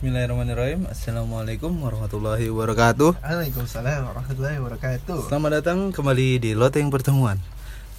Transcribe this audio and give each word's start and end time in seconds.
Bismillahirrahmanirrahim. 0.00 0.88
Assalamualaikum 0.88 1.76
warahmatullahi 1.76 2.48
wabarakatuh. 2.48 3.20
Waalaikumsalam 3.20 4.08
warahmatullahi 4.08 4.56
wabarakatuh. 4.56 5.28
Selamat 5.28 5.60
datang 5.60 5.92
kembali 5.92 6.40
di 6.40 6.56
Loteng 6.56 6.88
Pertemuan. 6.88 7.36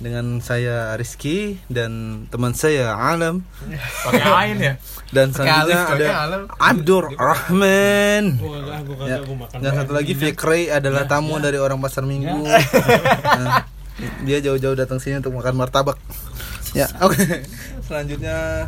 Dengan 0.02 0.42
saya 0.42 0.98
Rizky 0.98 1.62
dan 1.70 2.26
teman 2.34 2.58
saya 2.58 2.98
Alam. 2.98 3.46
Pakai 4.02 4.18
ain 4.18 4.58
ya? 4.58 4.74
Dan 5.14 5.30
selanjutnya 5.30 5.78
ada. 5.94 6.08
Abdur 6.58 7.14
Rahman. 7.14 8.42
Ya. 9.06 9.22
Dan 9.62 9.72
satu 9.86 9.94
lagi 9.94 10.18
Fikri 10.18 10.74
adalah 10.74 11.06
tamu 11.06 11.38
dari 11.38 11.62
orang 11.62 11.78
pasar 11.78 12.02
minggu. 12.10 12.50
Nah, 12.50 13.62
Dia 14.26 14.42
jauh-jauh 14.42 14.74
datang 14.74 14.98
sini 14.98 15.22
untuk 15.22 15.38
makan 15.38 15.54
martabak. 15.54 16.02
Ya 16.74 16.90
oke. 16.98 17.46
Selanjutnya 17.86 18.66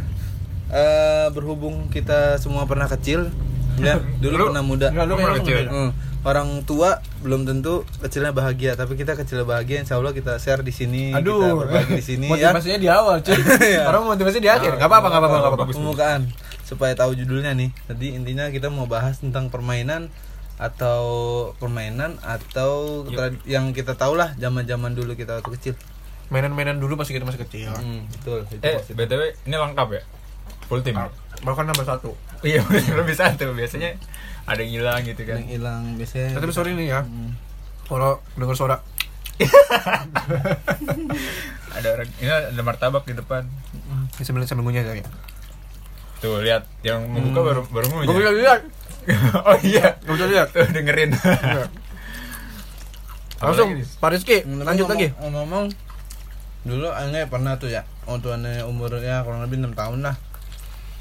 eh, 0.73 1.27
Berhubung 1.29 1.87
kita 1.87 2.35
semua 2.37 2.65
pernah 2.65 2.85
kecil 2.87 3.29
Ya 3.77 3.97
dulu 4.21 4.33
Lu- 4.35 4.47
pernah 4.49 4.61
muda 4.61 4.87
Enggak, 4.89 5.05
lu 5.05 5.13
Pernah 5.15 5.29
kayak 5.31 5.39
kecil. 5.39 5.57
Hmm, 5.65 5.91
orang 6.23 6.49
tua 6.63 6.89
belum 7.19 7.43
tentu 7.43 7.73
kecilnya 7.99 8.31
bahagia, 8.31 8.73
tapi 8.73 8.93
kita 8.93 9.11
kecil 9.13 9.43
bahagia, 9.43 9.79
insya 9.79 9.95
Allah 9.95 10.11
kita 10.11 10.37
share 10.37 10.61
di 10.61 10.71
sini, 10.71 11.11
kita 11.11 11.19
Aduh, 11.19 11.59
berbagi 11.59 11.99
di 11.99 12.05
sini 12.05 12.27
ya. 12.31 12.53
motivasinya 12.53 12.79
di 12.79 12.87
awal, 12.87 13.19
cuy. 13.19 13.35
Iya. 13.75 13.83
Orang 13.85 14.07
motivasi 14.07 14.37
di 14.37 14.47
akhir. 14.47 14.77
Gak 14.77 14.85
apa-apa, 14.85 15.07
gak 15.09 15.19
apa-apa, 15.19 15.35
gak 15.37 15.51
apa-apa. 15.51 15.65
Pembukaan 15.69 16.21
supaya 16.63 16.93
tahu 16.93 17.11
judulnya 17.13 17.51
nih. 17.53 17.75
Tadi 17.83 18.07
intinya 18.13 18.47
kita 18.47 18.69
mau 18.69 18.85
bahas 18.85 19.19
tentang 19.19 19.49
permainan 19.49 20.07
atau 20.55 21.03
permainan 21.57 22.15
atau 22.21 23.03
tra- 23.05 23.35
yang 23.43 23.73
kita 23.73 23.93
tahu 23.93 24.13
lah 24.13 24.31
zaman-zaman 24.37 24.93
dulu 24.93 25.13
kita 25.13 25.41
waktu 25.41 25.51
kecil. 25.53 25.73
Mainan-mainan 26.29 26.77
dulu 26.77 26.95
pas 26.95 27.03
kita 27.05 27.25
masih 27.25 27.41
kecil. 27.41 27.73
Hmm, 27.73 28.07
betul. 28.07 28.47
Itu 28.47 28.63
eh 28.63 28.79
maksudnya. 28.79 28.95
btw 29.01 29.21
ini 29.43 29.55
lengkap 29.59 29.87
ya 29.91 30.03
full 30.73 30.81
tim 30.81 30.95
ya? 30.95 31.05
Bahkan 31.39 31.63
nambah 31.65 31.85
satu. 31.85 32.11
iya 32.43 32.59
lebih 32.91 33.13
satu 33.13 33.53
biasanya 33.53 33.93
ada 34.43 34.59
yang 34.59 34.73
hilang 34.75 34.99
gitu 35.03 35.21
kan 35.21 35.37
yang 35.37 35.51
hilang 35.53 35.81
biasanya. 35.93 36.33
Tapi 36.33 36.49
sorry 36.49 36.73
nih 36.73 36.89
ya, 36.89 36.99
Hmm. 37.01 37.31
kalau 37.85 38.17
denger 38.33 38.57
suara 38.57 38.77
ada 41.73 41.87
orang 41.89 42.09
ini 42.15 42.29
ada 42.29 42.61
martabak 42.61 43.03
di 43.03 43.13
depan 43.13 43.49
ini 44.11 44.21
sambil 44.21 44.43
sambil 44.43 44.61
ngunyah 44.63 44.83
saya. 44.83 45.01
tuh 46.19 46.39
lihat 46.39 46.63
yang 46.81 47.03
membuka 47.03 47.41
baru 47.43 47.61
baru 47.65 47.85
ngunyah 47.89 48.07
Gue 48.07 48.17
bisa 48.17 48.31
lihat, 48.31 48.59
oh 49.47 49.57
iya 49.61 49.87
gue 49.97 50.13
bisa 50.13 50.27
lihat. 50.27 50.47
tuh 50.49 50.63
dengerin 50.65 51.11
Langsung, 53.37 53.67
Apalagi 53.67 53.83
nih? 53.83 53.87
Pak 53.97 54.09
Rizky, 54.09 54.37
Hmm, 54.39 54.61
lanjut 54.61 54.87
ngomong- 54.87 54.95
lagi. 54.95 55.07
Ngomong 55.19 55.65
dulu 56.63 56.87
aneh 56.89 57.27
pernah 57.27 57.57
tuh 57.57 57.67
ya 57.67 57.83
waktu 58.03 58.27
aneh 58.31 58.63
umurnya 58.63 59.19
kurang 59.21 59.43
lebih 59.43 59.59
enam 59.59 59.73
tahun 59.73 59.99
lah 60.01 60.15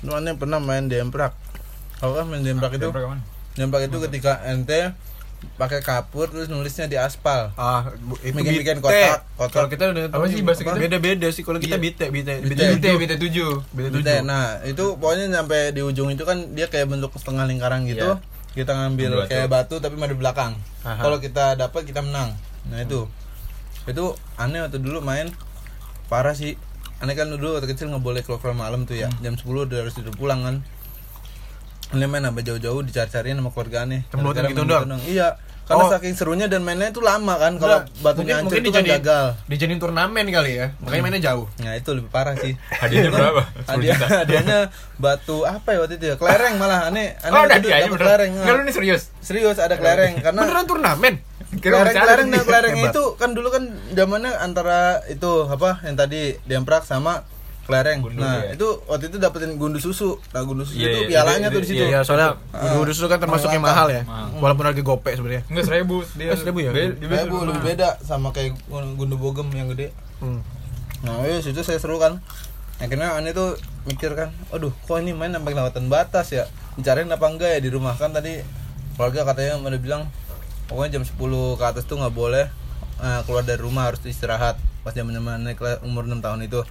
itu 0.02 0.10
aneh 0.10 0.34
pernah 0.34 0.58
main 0.58 0.84
demprak 0.84 1.32
kalau 1.96 2.18
kan 2.18 2.26
main 2.26 2.42
demprak 2.42 2.74
itu 2.74 2.90
Demprak 3.52 3.84
itu 3.84 3.96
ketika 4.00 4.40
ente 4.42 4.96
pakai 5.52 5.78
kapur 5.78 6.24
terus 6.26 6.46
nulisnya 6.46 6.86
di 6.86 6.94
aspal 6.94 7.50
Ah, 7.54 7.90
bu- 7.96 8.16
itu 8.20 8.32
Bikin-bikin 8.32 8.78
bite. 8.78 8.86
kotak, 8.86 9.20
kotak. 9.36 9.52
Kalau 9.52 9.68
kita 9.68 9.84
udah 9.90 10.02
Apa 10.08 10.24
sih 10.24 10.40
bahasa 10.40 10.62
kita? 10.62 10.78
Beda-beda 10.78 11.28
sih 11.28 11.42
kalau 11.42 11.58
kita 11.58 11.76
Iya. 11.76 11.82
bite, 11.82 12.06
bite, 12.08 12.34
Bite. 12.40 12.62
bite. 12.96 13.14
Tujuh 13.20 13.50
Bite 13.68 13.90
Bite. 13.92 14.06
tujuh. 14.08 14.22
nah 14.22 14.62
itu 14.62 14.84
pokoknya 14.96 15.28
sampai 15.32 15.70
di 15.70 15.82
ujung 15.82 16.08
itu 16.08 16.22
kan 16.22 16.38
dia 16.50 16.66
kayak 16.66 16.88
bentuk 16.88 17.10
setengah 17.12 17.44
lingkaran 17.44 17.84
gitu 17.84 18.06
Iya. 18.08 18.22
kita 18.54 18.72
ngambil 18.72 19.10
kayak 19.26 19.48
batu 19.48 19.76
tapi 19.78 19.94
di 19.96 20.16
belakang 20.16 20.52
kalau 20.82 21.18
kita 21.18 21.54
dapat 21.54 21.84
kita 21.84 22.00
menang 22.00 22.32
nah 22.64 22.78
itu 22.78 23.04
itu 23.84 24.04
aneh 24.36 24.60
waktu 24.60 24.78
dulu 24.78 25.00
main 25.00 25.28
parah 26.06 26.32
sih 26.32 26.54
aneh 27.02 27.14
kan 27.18 27.26
dulu 27.26 27.58
waktu 27.58 27.66
kecil 27.74 27.90
nggak 27.90 28.04
boleh 28.04 28.22
keluar 28.22 28.54
malam 28.54 28.86
tuh 28.86 28.94
ya. 28.94 29.10
Hmm. 29.10 29.20
jam 29.20 29.34
10 29.34 29.66
udah 29.66 29.78
harus 29.82 29.94
tidur 29.98 30.14
pulang 30.14 30.46
kan. 30.46 30.56
Aneh 31.92 32.06
main 32.08 32.22
sampai 32.22 32.46
jauh-jauh 32.46 32.80
dicari-cariin 32.86 33.36
sama 33.36 33.50
keluarga 33.50 33.84
aneh. 33.84 34.06
Gara-gara 34.08 34.48
gitu 34.48 34.62
doang? 34.62 35.02
iya 35.10 35.34
karena 35.62 35.84
Oh. 35.84 35.90
saking 35.90 36.12
serunya 36.12 36.46
dan 36.46 36.60
mainnya 36.60 36.88
itu 36.88 36.98
lama 36.98 37.34
kan 37.36 37.56
kalau 37.56 37.80
batunya 38.00 38.36
hancur 38.36 38.58
itu 38.58 38.68
kan 38.68 38.82
dijadiin- 38.82 38.98
gagal. 38.98 39.24
Dijadiin 39.46 39.78
turnamen 39.78 40.26
kali 40.26 40.52
ya. 40.56 40.66
Makanya 40.78 41.02
mainnya 41.02 41.22
jauh. 41.24 41.46
nah 41.58 41.72
itu 41.72 41.90
lebih 41.90 42.10
parah 42.10 42.34
sih. 42.34 42.58
Hadiahnya 42.82 43.10
berapa? 43.10 43.42
10 43.42 43.66
hadiah 43.68 43.94
juta. 43.94 44.06
hadiahnya 44.22 44.58
batu 44.96 45.36
apa 45.42 45.68
ya 45.70 45.78
waktu 45.80 45.94
itu 45.96 46.06
ya? 46.08 46.16
Kelereng 46.16 46.54
malah 46.56 46.86
aneh 46.86 47.14
aneh 47.24 47.32
oh 47.32 47.44
itu 47.44 47.68
beneran 47.68 47.90
kelereng 47.94 48.30
enggak 48.34 48.54
lu 48.54 48.60
ini 48.62 48.72
serius. 48.72 49.02
Serius 49.18 49.56
ada 49.56 49.74
kelereng 49.74 50.18
karena 50.18 50.40
Beneran 50.42 50.66
turnamen? 50.66 51.14
Kelereng 51.52 51.94
kelereng 51.94 52.28
nah 52.28 52.40
Hebat. 52.40 52.90
itu 52.90 53.04
kan 53.14 53.30
dulu 53.32 53.48
kan 53.48 53.62
zamannya 53.92 54.32
antara 54.34 55.04
itu 55.06 55.46
apa 55.46 55.84
yang 55.84 55.94
tadi 55.94 56.40
demprak 56.42 56.82
sama 56.82 57.28
kelereng 57.72 57.98
Gundu, 58.04 58.20
nah 58.20 58.44
ya. 58.44 58.52
itu 58.52 58.68
waktu 58.84 59.08
itu 59.08 59.16
dapetin 59.16 59.56
gundu 59.56 59.78
susu 59.78 60.20
nah 60.30 60.44
gundu 60.44 60.62
susu 60.62 60.76
Iya, 60.76 60.86
itu 60.86 60.98
iya, 60.98 61.08
pialanya 61.08 61.48
itu- 61.48 61.56
tuh 61.56 61.60
di 61.60 61.66
itu- 61.66 61.80
situ 61.80 61.84
Iya, 61.88 62.00
soalnya 62.04 62.28
Ah. 62.52 62.76
guru 62.76 62.92
susu 62.92 63.08
kan 63.08 63.16
termasuk 63.16 63.48
yang 63.48 63.64
mahal 63.64 63.88
ya. 63.88 64.04
Mahal. 64.04 64.36
Walaupun 64.38 64.64
harga 64.66 64.82
gopek 64.82 65.14
sebenarnya. 65.16 65.42
enggak 65.48 65.64
seribu 65.64 65.96
dia 66.12 66.28
Eh, 66.28 66.36
seribu 66.36 66.58
ya? 66.60 66.70
Be- 66.70 66.92
dia 66.92 67.08
Kayak 67.08 67.24
beda. 67.24 67.32
bu 67.32 67.36
lebih 67.48 67.62
beda 67.64 67.88
sama 68.00 68.28
kayak 68.30 68.52
gundu 68.68 69.16
bogem 69.16 69.48
yang 69.50 69.66
gede 69.66 69.88
Hmm. 70.20 70.44
Nah, 71.02 71.24
ya 71.24 71.40
situ 71.40 71.58
saya 71.60 71.80
seru 71.80 71.96
kan. 71.96 72.22
Akhirnya 72.78 73.14
aneh 73.14 73.32
tuh 73.32 73.58
mikir 73.84 74.12
kan, 74.12 74.30
aduh, 74.48 74.70
kok 74.76 74.98
ini 74.98 75.10
main 75.10 75.30
sampai 75.30 75.50
kelewatan 75.50 75.86
batas 75.86 76.30
ya? 76.30 76.46
Dicariin 76.74 77.08
apa 77.08 77.26
enggak 77.26 77.50
ya 77.52 77.58
di 77.58 77.68
rumah 77.68 77.94
kan 77.94 78.10
tadi 78.10 78.38
keluarga 78.94 79.24
katanya 79.24 79.58
udah 79.58 79.80
bilang 79.80 80.02
pokoknya 80.64 80.98
jam 80.98 81.04
10 81.04 81.18
ke 81.54 81.64
atas 81.64 81.84
tuh 81.84 81.96
nggak 81.96 82.12
boleh 82.12 82.46
eh, 82.98 83.20
keluar 83.22 83.42
dari 83.42 83.58
rumah 83.58 83.88
harus 83.88 83.98
istirahat 84.04 84.54
pas 84.82 84.90
zaman 84.90 85.10
zaman 85.10 85.42
umur 85.82 86.02
6 86.04 86.18
tahun 86.20 86.42
itu. 86.42 86.62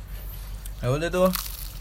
Ya 0.82 0.90
udah 0.90 1.10
tuh. 1.14 1.30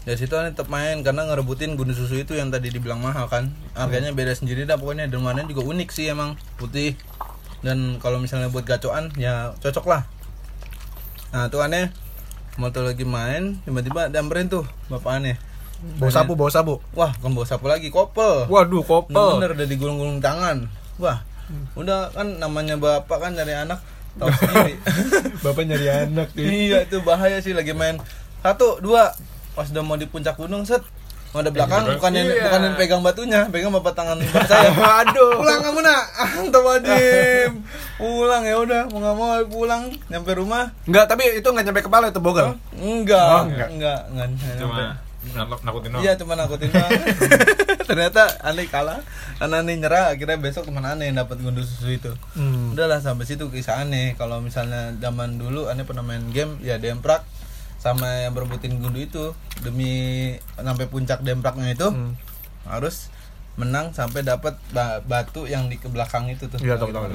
Dari 0.01 0.17
situ 0.17 0.33
aneh 0.33 0.53
tetap 0.53 0.65
main 0.69 1.05
karena 1.05 1.29
ngerebutin 1.29 1.77
gundu 1.77 1.93
susu 1.93 2.17
itu 2.17 2.33
yang 2.33 2.49
tadi 2.49 2.73
dibilang 2.73 3.01
mahal 3.01 3.29
kan. 3.29 3.53
Harganya 3.77 4.09
beda 4.13 4.33
sendiri 4.33 4.65
dah 4.65 4.77
pokoknya 4.77 5.09
dan 5.09 5.21
warnanya 5.21 5.49
juga 5.49 5.61
unik 5.69 5.89
sih 5.93 6.09
emang 6.09 6.37
putih. 6.57 6.97
Dan 7.61 8.01
kalau 8.01 8.17
misalnya 8.17 8.49
buat 8.49 8.65
gacoan 8.65 9.13
ya 9.13 9.53
cocok 9.61 9.85
lah. 9.85 10.01
Nah 11.31 11.47
tuh 11.47 11.63
aneh 11.63 11.93
Motor 12.59 12.91
lagi 12.91 13.07
main 13.07 13.63
Tiba-tiba 13.63 14.11
damperin 14.11 14.51
tuh 14.51 14.67
Bapak 14.91 15.23
aneh 15.23 15.39
Bawa 15.97 16.11
sapu, 16.13 16.37
bawa 16.37 16.51
sapu. 16.51 16.77
Wah 16.93 17.09
kan 17.17 17.31
bawa 17.33 17.47
sapu 17.47 17.65
lagi 17.65 17.89
Kopel. 17.89 18.45
Waduh, 18.45 18.85
kopel. 18.85 19.41
Bener 19.41 19.57
udah 19.57 19.65
digulung-gulung 19.65 20.21
tangan. 20.21 20.69
Wah 21.01 21.25
Udah 21.73 22.13
kan 22.13 22.37
namanya 22.37 22.77
bapak 22.77 23.17
kan 23.17 23.33
dari 23.33 23.57
anak 23.57 23.81
Tahu 24.11 24.27
sendiri. 24.27 24.75
Bapak 25.47 25.63
nyari 25.63 25.87
anak 25.87 26.29
Iya 26.37 26.83
itu 26.83 26.99
bahaya 26.99 27.39
sih 27.39 27.55
lagi 27.55 27.71
main 27.71 27.95
Satu 28.41 28.77
Dua 28.77 29.13
Pas 29.51 29.67
udah 29.67 29.81
mau 29.81 29.95
di 29.95 30.05
puncak 30.05 30.35
gunung 30.35 30.63
set 30.63 30.81
Mau 31.31 31.39
ada 31.39 31.47
belakang 31.47 31.85
Iya. 31.85 31.95
bukan 31.95 32.11
yang 32.11 32.27
Iya. 32.27 32.43
bukan 32.43 32.59
yang 32.61 32.75
pegang 32.75 33.01
batunya, 33.01 33.41
pegang 33.47 33.71
bapak 33.71 33.95
tangan 33.95 34.19
saya. 34.43 34.67
Aduh. 34.99 35.39
pulang 35.39 35.63
kamu 35.63 35.79
nak, 35.79 36.03
antum 36.19 36.59
wajib. 36.61 37.51
Pulang 37.95 38.43
ya 38.43 38.55
udah, 38.57 38.81
mau 38.85 38.99
nggak 38.99 39.15
mau 39.15 39.27
pulang, 39.47 39.81
nyampe 40.11 40.35
rumah. 40.35 40.75
Enggak, 40.83 41.07
tapi 41.07 41.31
itu 41.31 41.47
enggak 41.47 41.71
nyampe 41.71 41.81
kepala 41.81 42.11
itu 42.11 42.19
bogel. 42.19 42.51
Enggak, 42.75 43.23
Oh, 43.23 43.47
enggak, 43.47 43.69
enggak. 43.69 43.99
enggak, 44.11 44.27
enggak, 44.27 44.55
cuma 44.59 44.83
nakutin 45.61 45.87
doang 45.87 46.01
Iya 46.01 46.13
cuma 46.17 46.33
nakutin 46.33 46.67
doang 46.67 46.91
Ternyata 47.87 48.21
aneh 48.41 48.65
kalah 48.65 49.05
Karena 49.37 49.61
aneh 49.61 49.77
nyerah 49.77 50.09
Akhirnya 50.09 50.33
besok 50.35 50.65
teman 50.65 50.81
aneh 50.81 51.07
yang 51.07 51.21
dapat 51.21 51.37
gundu 51.37 51.61
susu 51.61 51.93
itu 51.93 52.09
Hmm. 52.33 52.73
Udahlah 52.73 52.97
sampai 52.97 53.23
situ 53.23 53.45
kisah 53.47 53.79
aneh 53.79 54.17
Kalau 54.17 54.41
misalnya 54.41 54.97
zaman 54.97 55.37
dulu 55.37 55.69
aneh 55.69 55.85
pernah 55.85 56.01
main 56.01 56.25
game 56.27 56.57
Ya 56.59 56.75
demprak 56.75 57.21
Sama 57.81 58.05
yang 58.21 58.31
berebutin 58.31 58.77
gundu 58.77 58.99
itu 58.99 59.33
Demi 59.59 59.91
sampai 60.53 60.85
puncak 60.85 61.19
dempraknya 61.19 61.71
itu 61.71 61.87
Hmm. 61.87 62.13
Harus 62.63 63.09
menang 63.51 63.89
sampai 63.89 64.21
dapat 64.21 64.55
ba- 64.69 65.01
batu 65.01 65.43
yang 65.43 65.65
di 65.65 65.75
ke 65.75 65.85
belakang 65.85 66.29
itu 66.29 66.45
tuh 66.45 66.55
Iya, 66.57 66.77
tahu, 66.77 66.89
tahu. 66.89 67.09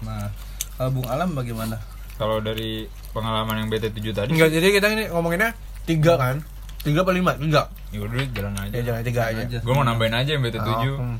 Nah 0.00 0.30
kalau 0.72 0.90
Bung 0.90 1.04
Alam 1.04 1.34
bagaimana? 1.34 1.76
kalau 2.12 2.38
dari 2.38 2.84
pengalaman 3.10 3.56
yang 3.56 3.68
BT 3.68 3.90
7 3.92 4.14
tadi 4.14 4.30
Enggak, 4.30 4.50
jadi 4.52 4.66
kita 4.70 4.86
ini 4.90 5.04
ngomonginnya 5.08 5.50
tiga 5.82 6.14
kan? 6.14 6.38
Tiga 6.78 7.02
apa 7.02 7.10
lima? 7.10 7.34
Tiga. 7.34 7.66
ya 7.88 7.98
udah 7.98 8.24
jalan 8.30 8.54
aja 8.56 8.72
Ya 8.72 8.82
jangan 8.84 9.02
tiga 9.02 9.22
aja. 9.26 9.42
Aja. 9.42 9.58
gue 9.58 9.72
mau 9.72 9.82
nambahin 9.82 10.14
aja 10.14 10.30
yang 10.30 10.40
BT 10.40 10.56
7 10.56 10.70
Oh, 10.70 10.96
hmm. 11.02 11.18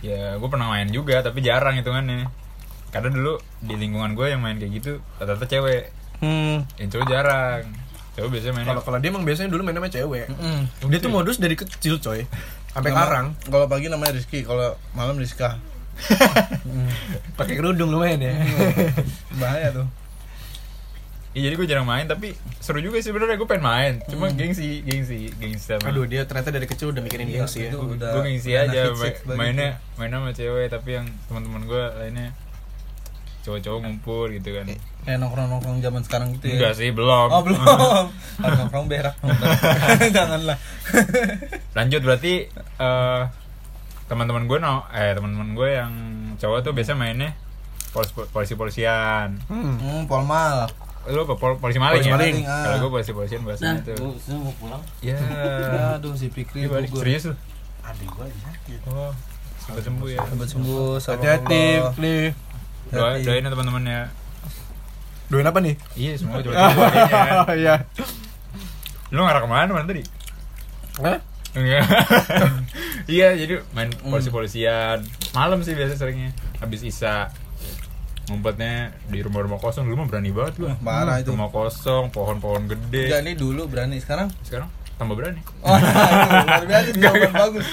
ya 0.00 0.20
gue 0.34 0.48
pernah 0.48 0.68
main 0.68 0.88
juga 0.88 1.20
tapi 1.20 1.40
jarang 1.40 1.74
hitungannya 1.74 2.30
karena 2.88 3.08
dulu 3.08 3.34
di 3.58 3.74
lingkungan 3.76 4.14
gue 4.14 4.26
yang 4.26 4.40
main 4.40 4.56
kayak 4.56 4.72
gitu 4.74 4.92
rata-rata 5.16 5.46
cewek 5.46 5.90
Hmm. 6.18 6.64
yang 6.76 6.88
cowok 6.88 7.06
jarang 7.06 7.64
cowok 8.16 8.28
biasanya 8.30 8.52
mainnya 8.56 8.70
Kalau 8.74 8.82
kalau 8.82 8.98
dia 8.98 9.10
emang 9.10 9.24
biasanya 9.24 9.48
dulu 9.50 9.62
mainnya 9.62 9.82
sama 9.82 9.90
cewek. 9.90 10.26
Mm-mm. 10.28 10.58
Dia 10.90 10.98
tuh 10.98 11.10
modus 11.10 11.36
dari 11.38 11.54
kecil, 11.54 11.98
coy. 11.98 12.26
Sampai 12.70 12.90
karang. 12.90 13.34
Kalau 13.46 13.66
pagi 13.66 13.90
namanya 13.90 14.14
Rizky, 14.14 14.42
kalau 14.42 14.74
malam 14.94 15.18
Rizka. 15.18 15.58
Pakai 17.38 17.54
kerudung 17.58 17.92
lumayan 17.92 18.22
ya. 18.22 18.32
Bahaya 19.36 19.68
tuh. 19.74 19.86
Iya 21.30 21.46
jadi 21.46 21.54
gue 21.62 21.68
jarang 21.70 21.86
main 21.86 22.10
tapi 22.10 22.34
seru 22.58 22.82
juga 22.82 22.98
sih 22.98 23.14
sebenarnya 23.14 23.38
gue 23.38 23.46
pengen 23.46 23.62
main 23.62 23.92
cuma 24.10 24.34
gengsi 24.34 24.82
gengsi 24.82 25.30
gengsi 25.38 25.62
sama 25.62 25.94
Aduh, 25.94 26.02
dia 26.02 26.26
ternyata 26.26 26.50
dari 26.50 26.66
kecil 26.66 26.90
udah 26.90 26.98
mikirin 27.06 27.30
Iya, 27.30 27.46
gengsi 27.46 27.70
ya. 27.70 27.70
gue 27.70 28.22
gengsi 28.26 28.50
aja 28.58 28.90
mainnya 29.38 29.78
mainnya 29.94 30.18
sama 30.18 30.34
cewek 30.34 30.66
tapi 30.74 30.98
yang 30.98 31.06
teman-teman 31.30 31.70
gue 31.70 31.82
lainnya 32.02 32.34
cowok-cowok 33.52 33.80
ngumpul 33.82 34.30
gitu 34.30 34.48
kan 34.52 34.64
tuh. 34.64 34.78
kayak 35.00 35.18
nongkrong 35.18 35.48
nongkrong 35.48 35.78
zaman 35.80 36.02
sekarang 36.02 36.28
gitu 36.32 36.44
ya 36.46 36.54
enggak 36.56 36.74
sih 36.76 36.88
belum 36.90 37.26
oh 37.26 37.42
belum 37.42 37.58
nongkrong 38.60 38.86
berak 38.86 39.16
janganlah 40.16 40.58
lanjut 41.72 42.00
berarti 42.00 42.46
eh 42.52 43.22
teman-teman 44.06 44.44
gue 44.44 44.58
no 44.58 44.86
eh 44.88 45.10
teman-teman 45.12 45.50
gue 45.52 45.68
yang 45.72 45.92
cowok 46.36 46.62
tuh 46.62 46.72
biasa 46.72 46.94
mainnya 46.94 47.34
polisi 47.90 48.12
polisi 48.24 48.54
polisian 48.54 49.34
Hmm. 49.46 49.74
Hmm, 49.76 50.02
Polmal. 50.06 50.70
lu 51.02 51.24
apa 51.24 51.34
Pol- 51.34 51.56
polisi 51.56 51.78
maling 51.78 51.98
Polisi 51.98 52.06
ya 52.06 52.14
maling, 52.14 52.36
ah. 52.44 52.62
kalau 52.62 52.76
gue 52.78 52.90
polisi 52.92 53.10
polisian 53.10 53.40
Nah, 53.40 53.46
bahasanya 53.48 53.80
tuh 53.82 53.96
gua 53.96 54.12
gua 54.12 54.36
mau 54.38 54.54
pulang. 54.54 54.82
ya 55.00 55.16
Aduh 55.96 56.12
si 56.12 56.28
balik 56.28 56.54
gugur. 56.86 57.02
serius 57.02 57.24
lu 57.24 57.34
Adik 57.80 58.08
gua 58.10 58.24
lagi 58.24 58.38
sakit. 58.38 58.80
oh 58.86 59.10
sampai 59.56 59.82
sembuh 59.82 60.08
ya 60.08 60.20
Sampai 60.22 60.46
sembuh 60.46 60.86
sama 60.98 61.14
Hati-hati. 61.16 61.64
Doa, 62.90 63.14
Hati. 63.14 63.24
doain 63.24 63.42
ya 63.42 63.50
teman-teman 63.50 63.82
ya 63.82 64.00
Doain 65.26 65.46
apa 65.46 65.58
nih? 65.58 65.74
iya 65.94 66.12
semoga 66.14 66.42
coba 66.44 66.54
adanya 66.58 67.42
Oh 67.44 67.54
iya. 67.54 67.74
lu 69.10 69.22
ngarah 69.22 69.42
ke 69.42 69.48
mana 69.48 69.70
mana 69.70 69.86
tadi 69.86 70.02
Hah? 70.98 71.18
Iya, 73.10 73.34
jadi 73.34 73.66
main 73.74 73.90
polisi-polisian. 73.96 75.02
Malam 75.34 75.66
sih 75.66 75.74
biasa 75.74 75.98
seringnya. 75.98 76.30
Habis 76.62 76.86
Isa. 76.86 77.34
Ngumpetnya 78.28 78.94
di 79.10 79.18
rumah-rumah 79.18 79.58
kosong 79.58 79.82
dulu 79.82 80.04
mah 80.04 80.06
berani 80.06 80.30
banget 80.30 80.54
gua. 80.62 80.72
Parah 80.78 81.18
itu. 81.18 81.34
Rumah 81.34 81.50
kosong, 81.50 82.14
pohon-pohon 82.14 82.70
gede. 82.70 83.10
Enggak 83.10 83.20
ini 83.26 83.32
dulu 83.34 83.66
berani 83.66 83.98
sekarang. 83.98 84.30
Sekarang 84.46 84.70
tambah 85.00 85.16
berani. 85.16 85.40
Oh, 85.64 85.76
luar 85.80 86.64
biasa 86.68 86.92
jawaban 86.92 87.32
bagus. 87.32 87.66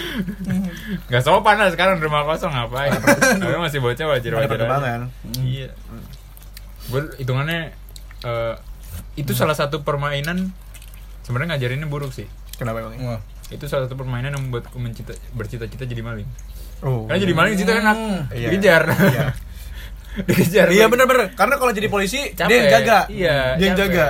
Enggak 1.12 1.24
sopan 1.28 1.60
lah 1.60 1.68
sekarang 1.76 2.00
rumah 2.00 2.24
kosong 2.24 2.56
ngapain. 2.56 2.96
Tapi 2.96 3.56
masih 3.60 3.84
bocah 3.84 4.06
wajar-wajar. 4.08 4.48
aja. 4.48 4.52
perkembangan. 4.56 5.00
Iya. 5.44 5.70
Gue 6.88 7.02
hitungannya 7.20 7.76
eh, 8.24 8.56
itu 9.20 9.36
salah 9.36 9.60
satu 9.60 9.84
permainan 9.84 10.56
sebenarnya 11.28 11.60
ngajarinnya 11.60 11.92
buruk 11.92 12.16
sih. 12.16 12.32
Kenapa 12.56 12.80
emang? 12.80 12.96
Wah. 13.04 13.22
Itu 13.52 13.68
salah 13.68 13.92
satu 13.92 14.00
permainan 14.00 14.32
yang 14.32 14.48
membuatku 14.48 14.80
mencita, 14.80 15.12
bercita-cita 15.36 15.84
jadi 15.84 16.00
maling. 16.00 16.28
Oh. 16.80 17.12
Karena 17.12 17.20
jadi 17.20 17.34
maling 17.36 17.54
di 17.56 17.60
situ 17.60 17.72
enak. 17.76 17.98
Iya. 18.32 18.50
Dikejar. 18.56 18.84
Iya. 18.88 19.26
Dikejar. 20.32 20.68
Iya 20.72 20.86
bener-bener. 20.88 21.36
Karena 21.36 21.60
kalau 21.60 21.76
jadi 21.76 21.92
polisi 21.92 22.32
Capek. 22.32 22.48
dia 22.48 22.56
yang 22.56 22.72
jaga. 22.72 23.00
Iya. 23.12 23.38
Dia 23.60 23.66
yang 23.68 23.76
capek. 23.76 23.92
jaga. 23.92 24.06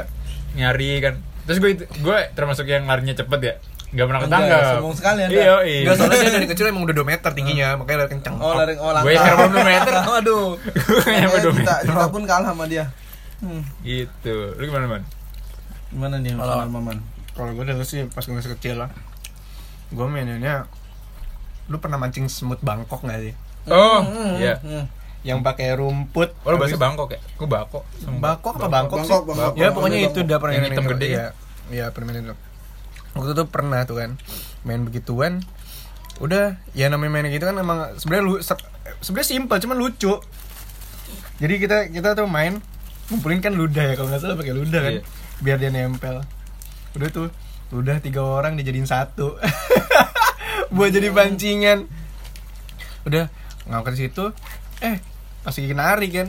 Nyari 0.54 0.92
kan. 1.02 1.16
Terus 1.48 1.58
gue 1.58 1.72
gue 1.80 2.18
termasuk 2.34 2.66
yang 2.66 2.84
larinya 2.84 3.16
cepet 3.16 3.40
ya. 3.42 3.54
Gak 3.88 4.04
pernah 4.04 4.20
ketangkap. 4.22 4.62
sombong 4.76 4.94
sekali 4.94 5.20
Anda. 5.24 5.32
Iya, 5.34 5.56
iya. 5.64 5.80
Enggak 5.82 5.96
soalnya 5.98 6.18
dia 6.20 6.32
dari 6.34 6.48
kecil 6.52 6.66
emang 6.68 6.84
udah 6.84 6.92
2 6.94 7.08
meter 7.08 7.30
tingginya, 7.32 7.68
makanya 7.74 7.98
lari 8.04 8.12
kenceng. 8.12 8.36
Oh, 8.36 8.52
lari 8.52 8.76
oh 8.76 8.92
langkah. 8.92 9.08
Gue 9.08 9.48
belum 9.48 9.52
2 9.56 9.64
meter. 9.66 9.94
Waduh. 10.12 10.46
Gue 10.60 11.00
gak 11.00 11.16
nyampe 11.18 11.32
Makanya 11.34 11.48
2 11.48 11.56
kita, 11.56 11.74
meter. 11.74 11.78
kita 11.88 12.08
pun 12.12 12.24
kalah 12.24 12.48
sama 12.52 12.64
dia. 12.68 12.86
Hmm. 13.40 13.64
Gitu. 13.80 14.36
Lu 14.54 14.64
gimana, 14.66 14.86
Man? 14.90 15.04
Gimana 15.88 16.16
nih 16.20 16.36
Kalau- 16.36 16.68
Maman? 16.68 16.98
Kalau 17.32 17.52
gue 17.54 17.64
dulu 17.64 17.84
sih 17.86 18.04
pas 18.08 18.22
gue 18.22 18.34
masih 18.34 18.52
kecil 18.54 18.76
lah. 18.78 18.92
Gue 19.88 20.04
mainnya 20.06 20.68
lu 21.66 21.78
pernah 21.78 21.96
mancing 21.96 22.28
semut 22.28 22.60
Bangkok 22.60 23.00
gak 23.02 23.20
sih? 23.22 23.32
Oh, 23.68 24.00
Hmm, 24.02 24.36
iya. 24.36 24.60
hmm. 24.60 24.84
Yang 25.28 25.40
pakai 25.44 25.76
rumput. 25.76 26.32
Oh, 26.42 26.50
lu 26.50 26.58
bahasa 26.58 26.74
Habis- 26.74 26.80
Bangkok 26.80 27.10
ya? 27.12 27.20
Gue 27.36 27.46
Bako. 27.46 27.80
Bangkok 28.18 28.54
apa 28.56 28.68
Bangkok, 28.70 28.98
sih? 28.98 29.12
Bangkok, 29.12 29.24
Bangkok. 29.30 29.54
Ya 29.54 29.68
pokoknya 29.70 30.00
itu 30.02 30.20
udah 30.22 30.38
pernah 30.40 30.54
Yang 30.56 30.66
hitam 30.66 30.86
gede 30.88 31.06
Iya, 31.06 31.20
kan? 31.20 31.32
iya 31.68 31.86
permainan 31.92 32.22
itu. 32.24 32.36
Waktu 33.12 33.32
itu 33.34 33.44
pernah 33.46 33.80
tuh 33.84 33.96
kan 33.98 34.12
main 34.64 34.82
begituan. 34.82 35.44
Udah, 36.18 36.56
ya 36.72 36.88
namanya 36.88 37.12
main 37.14 37.28
gitu 37.28 37.44
kan 37.44 37.54
emang 37.56 37.94
sebenarnya 37.96 38.24
lu 38.24 38.34
se- 38.40 38.66
sebenarnya 39.02 39.28
simpel 39.30 39.58
cuman 39.60 39.78
lucu. 39.78 40.14
Jadi 41.38 41.54
kita 41.58 41.78
kita 41.88 42.16
tuh 42.16 42.26
main 42.26 42.58
ngumpulin 43.08 43.38
kan 43.38 43.52
ludah 43.52 43.84
ya 43.84 43.94
kalau 43.94 44.08
nggak 44.08 44.20
salah 44.20 44.34
pakai 44.34 44.52
ludah 44.52 44.80
kan 44.80 44.94
Iya. 44.96 45.04
biar 45.40 45.58
dia 45.58 45.70
nempel. 45.70 46.24
Udah 46.94 47.10
tuh 47.10 47.28
ludah 47.70 48.00
tiga 48.00 48.22
orang 48.22 48.56
dijadiin 48.56 48.86
satu 48.86 49.36
buat 50.74 50.90
jadi 50.90 51.12
pancingan. 51.12 51.86
Udah 53.04 53.28
ngangkat 53.66 53.94
situ, 53.98 54.32
eh 54.80 54.98
lagi 55.48 55.72
nari 55.72 56.08
kan 56.12 56.28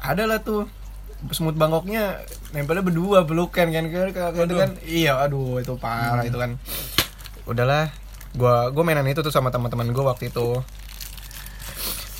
ada 0.00 0.24
lah 0.24 0.40
tuh 0.40 0.64
semut 1.36 1.52
bangkoknya 1.52 2.16
nempelnya 2.56 2.80
berdua 2.80 3.28
pelukan 3.28 3.68
kan 3.68 3.84
kan 3.92 4.08
kan 4.16 4.48
kan, 4.48 4.70
iya 4.88 5.20
aduh 5.20 5.60
itu 5.60 5.76
parah 5.76 6.24
itu 6.24 6.40
kan 6.40 6.56
udahlah 7.44 7.92
gua 8.32 8.72
gua 8.72 8.82
mainan 8.88 9.04
itu 9.04 9.20
tuh 9.20 9.28
sama 9.28 9.52
teman-teman 9.52 9.92
gua 9.92 10.16
waktu 10.16 10.32
itu. 10.32 10.64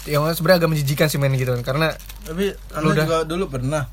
Yang 0.04 0.36
sebenarnya 0.36 0.64
agak 0.64 0.70
menjijikan 0.72 1.06
sih 1.08 1.16
main 1.16 1.32
gitu 1.32 1.52
kan 1.56 1.64
karena 1.64 1.88
Tapi 2.24 2.52
Lu 2.84 2.92
udah- 2.92 3.04
juga 3.08 3.18
dulu 3.24 3.48
pernah. 3.48 3.88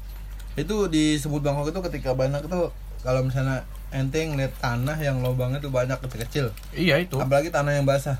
Itu 0.60 0.92
di 0.92 1.16
sebut 1.16 1.40
Bangkok 1.40 1.72
itu 1.72 1.80
ketika 1.88 2.12
banyak 2.12 2.44
itu 2.44 2.60
kalau 3.04 3.22
misalnya 3.24 3.64
ente 3.96 4.20
ngeliat 4.20 4.52
tanah 4.60 5.00
yang 5.00 5.24
lubangnya 5.24 5.64
tuh 5.64 5.72
banyak 5.72 5.96
kecil-kecil. 6.04 6.52
Iya 6.76 7.00
itu. 7.00 7.16
Apalagi 7.16 7.48
tanah 7.48 7.80
yang 7.80 7.88
basah 7.88 8.20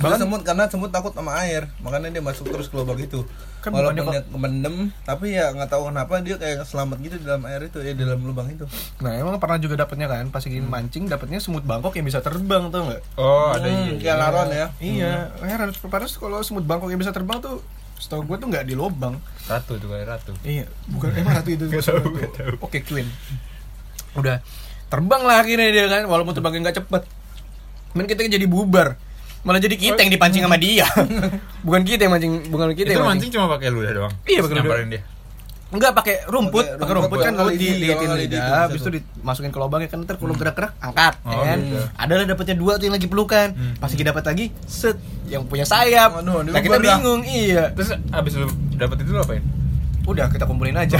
Bahkan- 0.00 0.18
semut 0.18 0.40
karena 0.40 0.64
semut 0.64 0.88
takut 0.88 1.12
sama 1.12 1.36
air, 1.38 1.68
makanya 1.78 2.08
dia 2.10 2.20
masuk 2.20 2.48
terus 2.48 2.66
ke 2.66 2.74
lubang 2.74 2.96
itu. 2.96 3.20
Kan 3.60 3.70
Walaupun 3.70 4.00
dia 4.08 4.24
kemendem, 4.24 4.76
tapi 5.02 5.36
ya 5.36 5.52
nggak 5.52 5.68
tahu 5.68 5.92
kenapa 5.92 6.24
dia 6.24 6.34
kayak 6.34 6.64
selamat 6.64 6.96
gitu 6.98 7.14
di 7.14 7.26
dalam 7.26 7.44
air 7.44 7.60
itu, 7.62 7.76
ya 7.78 7.92
di 7.92 8.00
dalam 8.00 8.20
lubang 8.22 8.48
itu. 8.48 8.64
nah 8.98 9.12
emang 9.12 9.36
pernah 9.36 9.56
juga 9.56 9.76
dapetnya 9.76 10.06
kan 10.06 10.28
pas 10.28 10.40
lagi 10.40 10.56
mancing 10.58 11.04
dapetnya 11.04 11.36
semut 11.36 11.60
bangkok 11.62 11.92
yang 11.92 12.04
bisa 12.04 12.18
terbang 12.18 12.68
tuh 12.68 12.80
nggak 12.82 13.00
Oh, 13.14 13.52
ada 13.52 13.64
Hmm, 13.64 13.84
iya. 13.86 13.96
kayak 13.98 14.16
laron 14.18 14.48
ya. 14.50 14.66
iya 14.80 15.12
heran 15.38 15.68
padahal 15.78 16.08
kalau 16.08 16.40
semut 16.40 16.64
bangkok 16.64 16.88
yang 16.88 16.96
bisa 16.96 17.12
terbang 17.12 17.36
tuh 17.38 17.60
setahu 17.94 18.24
gue 18.24 18.36
tuh 18.38 18.48
nggak 18.48 18.64
di 18.64 18.72
lubang 18.72 19.20
Ratu 19.44 19.76
tuh 19.76 19.88
kayak 19.88 20.06
ratu. 20.08 20.32
Iya, 20.40 20.64
bukan 20.88 21.12
emang 21.12 21.36
ratu 21.36 21.50
itu. 21.50 21.64
Gak 21.66 21.84
tahu, 21.84 22.06
gak 22.14 22.32
tahu. 22.32 22.54
Oke, 22.62 22.80
Queen. 22.80 23.04
Udah 24.12 24.40
terbang 24.86 25.20
lah 25.20 25.36
akhirnya 25.38 25.68
dia 25.68 25.86
kan, 25.86 26.02
walaupun 26.04 26.32
terbangnya 26.32 26.60
nggak 26.64 26.78
cepet. 26.80 27.02
Cuman 27.92 28.06
kita 28.06 28.24
jadi 28.24 28.46
bubar. 28.46 28.96
Malah 29.40 29.60
jadi 29.60 29.76
kita 29.76 30.00
yang 30.04 30.12
dipancing 30.12 30.42
sama 30.44 30.60
dia. 30.60 30.84
bukan 31.66 31.80
kita 31.80 32.04
yang 32.04 32.12
mancing, 32.12 32.32
bukan 32.52 32.76
kita 32.76 32.92
Itu 32.92 33.00
yang 33.00 33.08
mancing 33.08 33.30
cuma 33.32 33.48
pakai 33.56 33.72
ludah 33.72 33.90
doang. 33.96 34.12
Iya, 34.28 34.38
pakai 34.44 34.56
ludah. 34.60 34.76
Dia. 34.84 35.02
Enggak 35.70 35.94
pakai 35.94 36.26
rumput, 36.26 36.66
Pakai 36.66 36.94
rumput, 36.98 37.14
rumput 37.14 37.18
kan 37.22 37.32
kalau 37.38 37.50
di 37.54 37.62
lidi 37.62 37.94
itu 37.94 38.02
lidah, 38.02 38.26
bisa 38.42 38.54
habis 38.66 38.80
itu 38.82 38.90
dimasukin 38.90 39.54
ke 39.54 39.58
lubangnya 39.62 39.86
kan 39.86 40.02
ntar 40.02 40.18
kalau 40.18 40.34
gerak-gerak 40.34 40.74
angkat, 40.82 41.14
ya 41.22 41.30
Oh, 41.30 41.42
kan? 41.46 41.58
gitu. 41.62 41.78
Adalah 41.94 42.24
dapatnya 42.26 42.56
dua 42.58 42.72
tuh 42.74 42.84
yang 42.90 42.94
lagi 42.98 43.06
pelukan. 43.06 43.48
Hmm. 43.54 43.74
Pas 43.78 43.86
lagi 43.86 44.02
dapat 44.02 44.24
lagi, 44.26 44.44
set 44.66 44.98
yang 45.30 45.46
punya 45.46 45.62
sayap. 45.62 46.10
Waduh, 46.18 46.42
Nah, 46.50 46.58
kita 46.58 46.74
bingung, 46.82 47.22
iya. 47.22 47.70
Terus 47.70 47.94
abis 47.94 48.32
lu 48.34 48.50
dapet 48.74 48.98
itu 49.06 49.14
lu 49.14 49.22
apain? 49.22 49.46
Udah 50.10 50.26
kita 50.26 50.42
kumpulin 50.42 50.74
aja. 50.74 50.98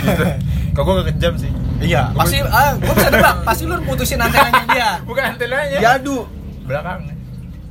Kok 0.71 0.83
gue 0.87 0.95
gak 1.03 1.07
kejam 1.19 1.35
sih? 1.35 1.51
Iya, 1.83 2.15
pasti 2.15 2.39
ah, 2.39 2.79
gua 2.79 2.95
bisa 2.95 3.09
nebak, 3.11 3.37
pasti 3.43 3.63
lu 3.67 3.75
putusin 3.83 4.23
antenanya 4.23 4.63
dia. 4.71 4.91
Bukan 5.09 5.35
antenanya. 5.35 5.79
Diadu. 5.83 6.31
Belakang. 6.63 7.20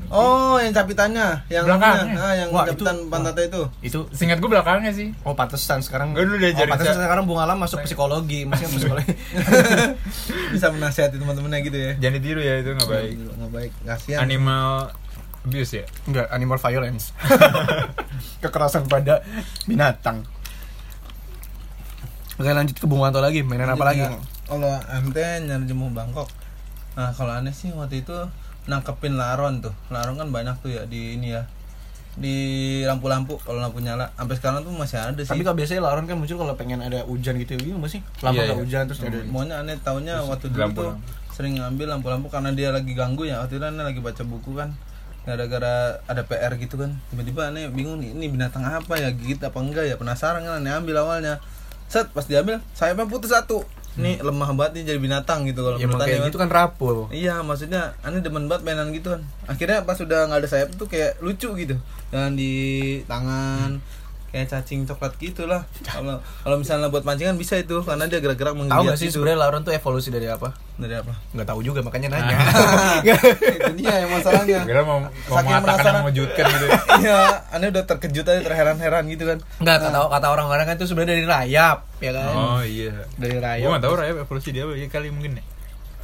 Oh, 0.09 0.57
yang 0.57 0.69
capitannya, 0.71 1.45
yang 1.47 1.63
Belakangnya. 1.63 2.17
ah, 2.17 2.33
yang 2.33 2.49
Wah, 2.49 2.65
capitan 2.65 2.97
itu- 2.97 3.07
pantatnya 3.07 3.45
itu. 3.45 3.61
Itu 3.79 3.99
Singkat 4.09 4.37
gue 4.37 4.49
belakangnya 4.49 4.89
sih. 4.89 5.13
Oh 5.21 5.31
pantesan 5.31 5.79
sekarang 5.79 6.11
Gua 6.11 6.21
dulu 6.23 6.37
diajarin 6.37 6.65
Oh 6.65 6.71
pantesan 6.71 6.97
sekarang 6.99 7.23
Bung 7.23 7.37
Alam 7.37 7.57
masuk 7.57 7.79
psikologi 7.81 8.43
Maksudnya 8.43 8.69
psikologi 8.73 9.13
Bisa 10.53 10.67
menasihati 10.69 11.15
teman-temannya 11.15 11.59
gitu 11.61 11.77
ya. 11.77 11.91
Jangan 11.99 12.15
ditiru 12.15 12.39
ya 12.39 12.53
itu 12.57 12.69
nggak 12.71 12.89
baik. 12.89 13.11
Nggak 13.15 13.51
baik, 13.51 13.71
kasihan. 13.83 14.19
Animal 14.21 14.91
abuse 15.39 15.71
ya. 15.73 15.85
Enggak, 16.03 16.27
animal 16.29 16.57
violence 16.57 17.13
Kekerasan 18.43 18.85
pada 18.85 19.21
binatang 19.63 20.25
Oke 22.35 22.49
lanjut 22.49 22.73
ke 22.73 22.85
Bung 22.85 22.99
Wanto 22.99 23.19
lagi 23.19 23.43
Mainan 23.43 23.69
apa 23.69 23.83
lagi? 23.85 24.01
Ya, 24.01 24.15
Kalau 24.43 24.71
MT 24.79 25.17
nyari 25.43 25.63
jemu 25.63 25.91
Bangkok. 25.91 26.31
Nah, 26.95 27.13
kalau 27.13 27.31
aneh 27.31 27.51
sih 27.51 27.69
waktu 27.69 28.01
itu 28.01 28.15
nangkepin 28.69 29.17
laron 29.17 29.59
tuh. 29.59 29.73
Laron 29.89 30.15
kan 30.15 30.29
banyak 30.29 30.55
tuh 30.61 30.69
ya 30.69 30.85
di 30.85 31.17
ini 31.17 31.33
ya. 31.33 31.43
Di 32.19 32.35
lampu-lampu 32.85 33.41
kalau 33.41 33.59
lampu 33.59 33.81
nyala. 33.81 34.13
Sampai 34.13 34.35
sekarang 34.37 34.61
tuh 34.61 34.71
masih 34.71 35.01
ada 35.01 35.21
sih. 35.21 35.29
Tapi 35.33 35.41
kalau 35.41 35.57
biasanya 35.57 35.81
laron 35.81 36.05
kan 36.05 36.15
muncul 36.21 36.37
kalau 36.37 36.53
pengen 36.53 36.79
ada 36.85 37.01
hujan 37.09 37.35
gitu 37.41 37.57
Iya 37.57 37.73
nggak 37.75 37.91
sih? 37.91 38.01
Lama 38.21 38.33
Iya, 38.37 38.41
nggak 38.45 38.53
iya. 38.53 38.61
hujan 38.61 38.81
terus 38.85 38.99
ada 39.01 39.19
Maunya 39.25 39.55
aneh 39.59 39.75
taunya 39.81 40.21
waktu 40.21 40.53
dulu 40.53 40.69
tuh 40.77 40.93
sering 41.33 41.55
ngambil 41.55 41.87
lampu-lampu 41.95 42.27
karena 42.27 42.51
dia 42.53 42.69
lagi 42.69 42.93
ganggu 42.93 43.25
ya. 43.25 43.41
Waktu 43.41 43.57
itu 43.57 43.65
aneh 43.65 43.83
lagi 43.83 43.99
baca 44.03 44.23
buku 44.23 44.53
kan. 44.53 44.69
Gara-gara 45.27 45.99
ada 46.07 46.21
PR 46.25 46.53
gitu 46.57 46.75
kan. 46.79 46.95
Tiba-tiba 47.13 47.51
aneh 47.53 47.69
bingung 47.69 47.99
nih, 48.01 48.13
ini 48.17 48.25
binatang 48.31 48.65
apa 48.65 48.97
ya? 48.99 49.09
Gigit 49.13 49.39
apa 49.41 49.57
enggak 49.61 49.85
ya? 49.87 49.95
Penasaran 49.95 50.43
kan 50.43 50.59
aneh 50.59 50.73
ambil 50.75 51.01
awalnya. 51.01 51.39
Set 51.89 52.05
pas 52.13 52.21
diambil 52.27 52.61
sayapnya 52.77 53.09
putus 53.09 53.33
satu. 53.33 53.65
Nih 53.99 54.15
lemah 54.17 54.49
banget 54.53 54.71
nih 54.79 54.83
jadi 54.87 54.99
binatang 54.99 55.43
gitu 55.43 55.59
kalau 55.61 55.75
Ya 55.75 55.85
menurut 55.85 55.99
aneh 55.99 56.07
kayak 56.07 56.19
kan. 56.19 56.29
gitu 56.31 56.37
kan 56.37 56.49
rapuh 56.49 56.97
Iya, 57.11 57.35
maksudnya 57.41 57.81
aneh 57.99 58.19
demen 58.19 58.47
banget 58.47 58.63
mainan 58.63 58.89
gitu 58.89 59.11
kan. 59.11 59.21
Akhirnya 59.45 59.83
pas 59.83 59.95
udah 59.95 60.19
nggak 60.25 60.39
ada 60.39 60.49
sayap 60.49 60.69
tuh 60.73 60.87
kayak 60.87 61.19
lucu 61.19 61.51
gitu. 61.53 61.75
Dan 62.09 62.33
di 62.33 62.53
tangan 63.05 63.77
kayak 64.29 64.47
cacing 64.49 64.85
coklat 64.85 65.13
gitu 65.17 65.49
lah. 65.49 65.65
Kalau 65.81 66.21
kalau 66.45 66.57
misalnya 66.61 66.87
buat 66.93 67.01
pancingan 67.01 67.35
bisa 67.35 67.57
itu 67.57 67.81
karena 67.81 68.05
dia 68.05 68.21
gerak-gerak 68.21 68.53
Tahu 68.53 68.59
menggigit 68.61 68.89
gak 68.93 68.99
sih 69.01 69.09
sebenarnya 69.09 69.39
laron 69.41 69.61
tuh 69.65 69.73
evolusi 69.73 70.13
dari 70.13 70.29
apa? 70.29 70.53
Dari 70.77 70.95
apa? 70.95 71.13
Nggak 71.33 71.47
tahu 71.49 71.59
juga 71.65 71.81
makanya 71.81 72.13
nanya 72.13 72.35
itu 73.03 73.73
dia 73.81 73.93
yang 74.05 74.11
masalahnya. 74.13 74.59
Kira 74.63 74.81
mau 74.85 75.01
mau 75.01 75.09
Saking 75.09 75.49
mengatakan 75.49 75.93
mewujudkan 76.05 76.45
gitu. 76.45 76.65
Iya, 76.99 77.19
aneh 77.55 77.67
udah 77.71 77.83
terkejut 77.87 78.25
aja 78.27 78.41
terheran-heran 78.43 79.03
gitu 79.07 79.23
kan. 79.23 79.37
Nggak, 79.63 79.77
kata, 79.87 79.99
kata 80.11 80.27
orang-orang 80.29 80.65
kan 80.67 80.75
itu 80.75 80.85
sebenarnya 80.89 81.15
dari 81.15 81.25
rayap 81.25 81.77
Ya 81.99 82.11
kan? 82.15 82.31
Oh 82.31 82.61
iya. 82.63 82.95
Dari 83.19 83.37
rayap 83.39 83.67
gak 83.75 83.83
tau 83.83 83.95
Raya 83.99 84.11
evolusi 84.15 84.49
dia 84.55 84.63
apa 84.63 84.73
ya 84.75 84.87
kali 84.87 85.11
mungkin 85.11 85.39
ya. 85.39 85.43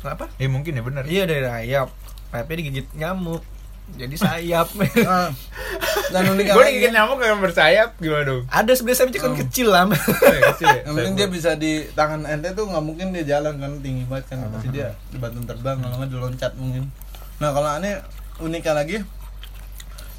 Apa? 0.06 0.30
Eh 0.38 0.52
mungkin 0.52 0.76
ya 0.76 0.84
benar. 0.84 1.04
Iya 1.08 1.24
dari 1.26 1.42
rayap 1.44 1.90
Rayapnya 2.36 2.56
digigit 2.60 2.88
nyamuk 3.00 3.42
jadi 3.88 4.16
sayap. 4.16 4.68
Nah, 4.76 5.30
dan 6.14 6.24
unik 6.28 6.46
Gue 6.50 6.64
digigit 6.68 6.92
nyamuk 6.92 7.20
yang 7.20 7.40
bersayap 7.40 7.96
gimana 7.96 8.24
dong? 8.24 8.42
ada 8.46 8.72
sebenarnya 8.72 8.98
sayapnya 9.00 9.22
kan 9.22 9.34
kecil 9.38 9.68
lah 9.70 9.84
Eh, 9.88 10.42
kecil 10.52 10.68
ya? 10.68 10.82
yang 10.86 10.94
penting 10.96 11.16
dia 11.16 11.28
bisa 11.28 11.52
di 11.54 11.72
tangan 11.92 12.26
ente 12.26 12.52
tuh 12.52 12.66
nggak 12.66 12.82
mungkin 12.82 13.10
dia 13.10 13.24
jalan 13.26 13.56
kan 13.56 13.72
tinggi 13.80 14.04
banget 14.04 14.26
kan. 14.30 14.38
Pasti 14.50 14.70
dia 14.70 14.92
di 15.08 15.18
batu 15.18 15.38
terbang 15.42 15.78
kalau 15.78 15.96
nggak 15.98 16.10
diloncat 16.10 16.52
mungkin. 16.56 16.90
Nah 17.38 17.50
kalau 17.52 17.70
aneh 17.70 18.02
uniknya 18.38 18.74
lagi 18.74 18.98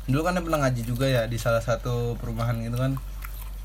dulu 0.07 0.23
kan 0.23 0.33
dia 0.33 0.43
pernah 0.43 0.61
ngaji 0.63 0.83
juga 0.83 1.05
ya 1.05 1.23
di 1.27 1.35
salah 1.35 1.59
satu 1.59 2.15
perumahan 2.17 2.57
gitu 2.61 2.77
kan. 2.77 2.95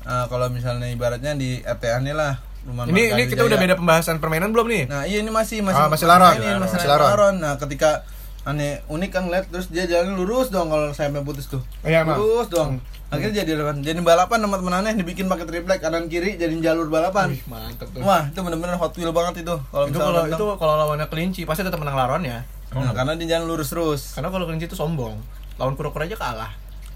Ah, 0.02 0.26
kalau 0.26 0.50
misalnya 0.50 0.90
ibaratnya 0.90 1.32
di 1.32 1.62
RT 1.62 1.84
aneh 1.94 2.10
lah 2.10 2.42
rumah 2.62 2.84
ini 2.84 3.10
ini 3.10 3.22
kita 3.26 3.42
udah 3.42 3.54
beda 3.56 3.74
pembahasan 3.74 4.18
permainan 4.18 4.50
belum 4.50 4.66
nih? 4.66 4.82
Nah 4.86 5.02
iya 5.02 5.18
ini 5.18 5.30
masih 5.30 5.62
masih 5.62 5.78
Ah, 5.78 5.86
masih 5.86 6.04
laron. 6.04 6.34
ini 6.34 6.58
masih, 6.58 6.76
Masih 6.76 6.90
laron. 6.90 7.06
laron. 7.08 7.34
nah 7.38 7.54
ketika 7.56 8.02
aneh 8.44 8.82
unik 8.86 9.10
kan 9.10 9.24
lihat 9.26 9.46
terus 9.46 9.68
dia 9.68 9.84
jalan 9.84 10.14
lurus 10.14 10.48
dong 10.48 10.66
kalau 10.66 10.90
sampai 10.90 11.20
putus 11.20 11.46
tuh 11.46 11.62
Iya, 11.80 12.02
emang. 12.02 12.18
lurus 12.18 12.48
dong 12.48 12.82
akhirnya 13.06 13.40
jadi 13.40 13.54
balapan 13.54 13.76
jadi 13.80 14.00
balapan 14.00 14.38
teman-teman 14.40 14.74
aneh 14.78 14.92
dibikin 14.94 15.26
pakai 15.26 15.44
triplek 15.44 15.78
kanan 15.78 16.06
kiri 16.06 16.34
jadi 16.34 16.50
jalur 16.60 16.88
balapan 16.88 17.30
Wih, 17.30 17.42
mantep 17.46 17.86
tuh 17.88 18.00
Wah, 18.00 18.24
itu 18.24 18.38
bener-bener 18.38 18.74
Hot 18.74 18.90
Wheel 18.92 19.12
banget 19.12 19.44
itu. 19.44 19.54
Kalau 19.62 19.84
itu 19.84 19.94
kalau 19.96 20.22
itu 20.26 20.44
kalau 20.56 20.74
lawannya 20.76 21.06
kelinci 21.06 21.42
pasti 21.42 21.60
tetap 21.60 21.76
menang 21.76 21.94
laron 21.94 22.22
ya 22.22 22.42
Nah, 22.72 22.88
karena 22.90 23.12
dia 23.14 23.36
jalan 23.36 23.46
lurus 23.46 23.68
terus. 23.68 24.00
karena 24.12 24.28
kalau 24.28 24.44
kelinci 24.44 24.64
itu 24.64 24.74
sombong 24.74 25.20
lawan 25.54 25.72
kura-kura 25.72 26.02
aja 26.02 26.16
kalah 26.16 26.50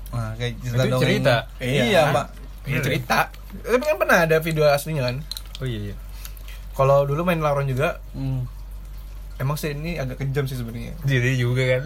Wah, 0.09 0.33
kayak 0.35 0.57
cerita 0.59 0.73
Itu 0.79 0.89
dongeng. 0.89 1.03
cerita. 1.05 1.35
Iya, 1.59 2.03
Pak. 2.11 2.27
Iya 2.65 2.79
cerita 2.81 3.19
tapi 3.63 3.85
kan 3.85 3.97
pernah 3.97 4.19
ada 4.21 4.37
video 4.39 4.65
aslinya 4.67 5.05
kan 5.05 5.17
Oh 5.57 5.65
iya 5.65 5.93
iya. 5.93 5.97
kalau 6.73 7.05
dulu 7.05 7.23
main 7.23 7.39
laron 7.39 7.65
juga 7.65 8.01
Hmm. 8.11 8.49
Emang 9.37 9.57
sih 9.57 9.73
ini 9.73 10.01
agak 10.01 10.23
kejam 10.23 10.45
sih 10.49 10.57
sebenarnya. 10.57 10.97
Jadi 11.05 11.31
juga 11.37 11.63
kan. 11.65 11.81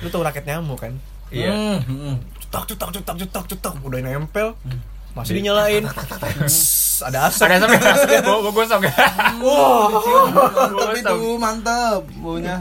lu 0.00 0.08
tau 0.12 0.22
raket 0.22 0.44
nyamuk 0.44 0.80
kan? 0.80 0.92
Iya. 1.30 1.50
Hmm, 1.54 1.78
hmm. 1.86 2.14
cetak 2.46 2.64
cetak 2.74 2.90
cetak 2.98 3.16
cetak 3.22 3.44
cetak 3.54 3.74
udah 3.82 3.98
nempel. 4.02 4.58
Masih 5.14 5.42
dinyalain. 5.42 5.86
Ada 7.08 7.32
asap. 7.32 7.48
Ada 7.48 7.56
sampai 7.64 8.20
bau 8.20 8.44
bau 8.44 8.52
gosong. 8.52 8.82
Ya. 8.90 8.92
Mantap 10.30 10.90
itu, 10.96 11.18
mantap 11.40 12.02
baunya. 12.20 12.56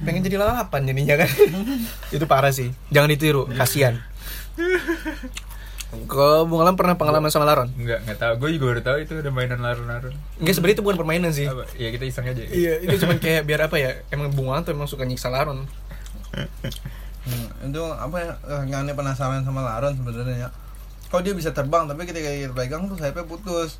pengen 0.00 0.24
jadi 0.24 0.40
lalapan 0.40 0.88
jadinya 0.88 1.14
kan. 1.20 1.28
Itu 2.16 2.24
parah 2.24 2.48
sih. 2.48 2.72
Jangan 2.88 3.12
ditiru 3.12 3.44
kasihan 3.52 4.00
kalau 6.06 6.46
Bung 6.46 6.60
Alam 6.60 6.74
pernah 6.74 6.94
pengalaman 6.94 7.28
sama 7.28 7.44
laron 7.44 7.66
Enggak, 7.74 8.02
enggak 8.02 8.18
tahu. 8.18 8.32
Gue 8.38 8.50
juga 8.54 8.64
baru 8.68 8.80
tahu 8.80 8.96
itu 9.00 9.12
ada 9.16 9.30
mainan 9.30 9.58
larun-larun. 9.58 10.14
Enggak 10.38 10.54
sebenarnya 10.54 10.76
itu 10.76 10.84
bukan 10.84 10.98
permainan 10.98 11.30
sih 11.30 11.44
Apa? 11.44 11.66
Ya 11.74 11.88
kita 11.90 12.04
iseng 12.04 12.24
aja. 12.24 12.42
iya 12.44 12.78
itu 12.78 12.94
cuma 13.00 13.18
kayak 13.22 13.42
biar 13.42 13.66
apa 13.66 13.76
ya 13.76 13.90
emang 14.08 14.30
Bung 14.30 14.48
Alam 14.48 14.62
tuh 14.62 14.70
emang 14.70 14.86
suka 14.86 15.02
nyiksa 15.02 15.28
laron 15.28 15.66
Hmm, 17.20 17.46
itu 17.68 17.82
apa 17.84 18.16
ya? 18.16 18.32
eh, 18.48 18.62
Yang 18.64 18.80
aneh 18.80 18.94
penasaran 18.94 19.42
sama 19.42 19.60
laron 19.60 19.92
sebenarnya 19.92 20.36
ya. 20.36 20.48
Kok 21.06 21.20
dia 21.20 21.34
bisa 21.34 21.50
terbang 21.50 21.84
tapi 21.84 22.06
ketika 22.06 22.28
dia 22.28 22.48
pegang 22.48 22.86
tuh 22.86 22.96
sayapnya 22.96 23.26
putus. 23.26 23.76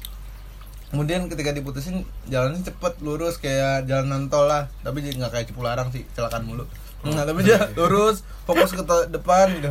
Kemudian 0.90 1.31
ketika 1.31 1.55
diputusin 1.55 2.02
jalannya 2.26 2.61
cepet 2.61 2.99
lurus 2.99 3.38
kayak 3.38 3.87
jalanan 3.87 4.26
tol 4.26 4.45
lah, 4.45 4.67
tapi 4.83 5.00
nggak 5.00 5.31
kayak 5.31 5.47
Cipularang 5.47 5.88
sih, 5.88 6.02
kecelakaan 6.05 6.43
mulu. 6.43 6.67
Nah, 7.00 7.23
tapi 7.23 7.40
dia 7.40 7.71
lurus, 7.73 8.26
fokus 8.43 8.75
ke 8.75 8.83
depan 9.09 9.55
gitu. 9.55 9.71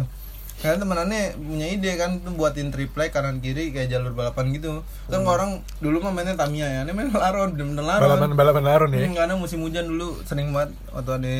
Karena 0.59 0.75
temenannya 0.75 1.39
punya 1.39 1.67
ide 1.71 1.95
kan 1.95 2.19
tuh 2.19 2.35
buatin 2.35 2.67
triplek 2.67 3.15
kanan 3.15 3.39
kiri 3.39 3.71
kayak 3.71 3.87
jalur 3.87 4.11
balapan 4.11 4.51
gitu. 4.51 4.83
Kan 5.07 5.23
orang 5.23 5.63
dulu 5.79 6.03
mah 6.03 6.11
mainnya 6.11 6.35
Tamiya 6.35 6.67
ya, 6.67 6.81
ini 6.83 6.91
main 6.91 7.07
laron, 7.09 7.55
bener-bener 7.55 7.85
laron. 7.87 8.03
balapan 8.03 8.29
balapan 8.35 8.63
laron 8.67 8.89
ya 8.91 8.99
Hmm, 9.07 9.15
karena 9.15 9.33
musim 9.39 9.63
hujan 9.63 9.87
dulu 9.87 10.19
sering 10.27 10.51
banget 10.51 10.75
waktu 10.91 11.11
ada 11.15 11.35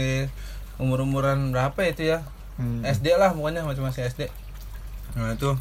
umur-umuran 0.80 1.52
berapa 1.52 1.76
ya 1.84 1.90
itu 1.92 2.04
ya? 2.16 2.20
Hmm. 2.56 2.84
SD 2.84 3.16
lah 3.16 3.36
pokoknya 3.36 3.68
masih 3.68 3.84
masih 3.84 4.02
SD. 4.08 4.22
Nah 5.16 5.36
itu 5.36 5.52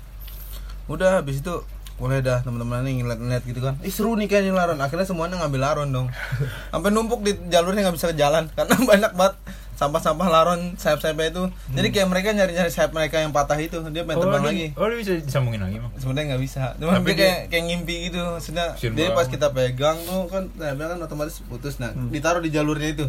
udah 0.86 1.20
habis 1.20 1.42
itu 1.42 1.54
mulai 1.98 2.22
dah 2.22 2.46
teman-teman 2.46 2.86
ini 2.86 3.02
ngeliat-ngeliat 3.02 3.42
gitu 3.42 3.58
kan 3.58 3.74
ih 3.82 3.90
seru 3.90 4.14
nih 4.14 4.30
kayaknya 4.30 4.54
laron 4.54 4.78
akhirnya 4.78 5.02
semuanya 5.02 5.42
ngambil 5.42 5.60
laron 5.66 5.88
dong 5.90 6.06
sampai 6.72 6.94
numpuk 6.94 7.26
di 7.26 7.34
jalurnya 7.50 7.90
nggak 7.90 7.96
bisa 7.98 8.14
jalan 8.14 8.46
karena 8.54 8.74
banyak 8.94 9.12
banget 9.18 9.34
sampah-sampah 9.78 10.26
laron 10.26 10.74
sayap-sayapnya 10.74 11.30
itu. 11.30 11.42
Jadi 11.70 11.88
kayak 11.94 12.08
mereka 12.10 12.34
nyari-nyari 12.34 12.66
sayap 12.66 12.90
mereka 12.90 13.22
yang 13.22 13.30
patah 13.30 13.54
itu 13.54 13.78
dia 13.88 14.02
pengen 14.02 14.18
terbang 14.20 14.42
dia- 14.42 14.50
lagi. 14.50 14.66
Oh, 14.74 14.90
dia 14.90 14.98
bisa 14.98 15.12
disambungin 15.16 15.62
lagi, 15.62 15.78
Bang. 15.78 15.92
sebenarnya 15.94 16.26
nggak 16.28 16.42
bisa. 16.42 16.62
Cuma 16.74 16.92
dia 16.92 17.06
dia- 17.06 17.14
kayak 17.14 17.38
kayak 17.48 17.64
ngimpi 17.64 17.94
gitu. 18.04 18.18
Maksudnya 18.18 18.66
dia 18.74 19.08
pas 19.08 19.22
banget. 19.22 19.30
kita 19.32 19.46
pegang 19.48 19.96
tuh 20.02 20.26
kan 20.26 20.42
sayapnya 20.52 20.86
kan 20.88 20.98
otomatis 21.00 21.38
putus. 21.42 21.78
Nah 21.78 21.94
ditaruh 21.94 22.42
di 22.42 22.50
jalurnya 22.50 22.90
itu. 22.92 23.06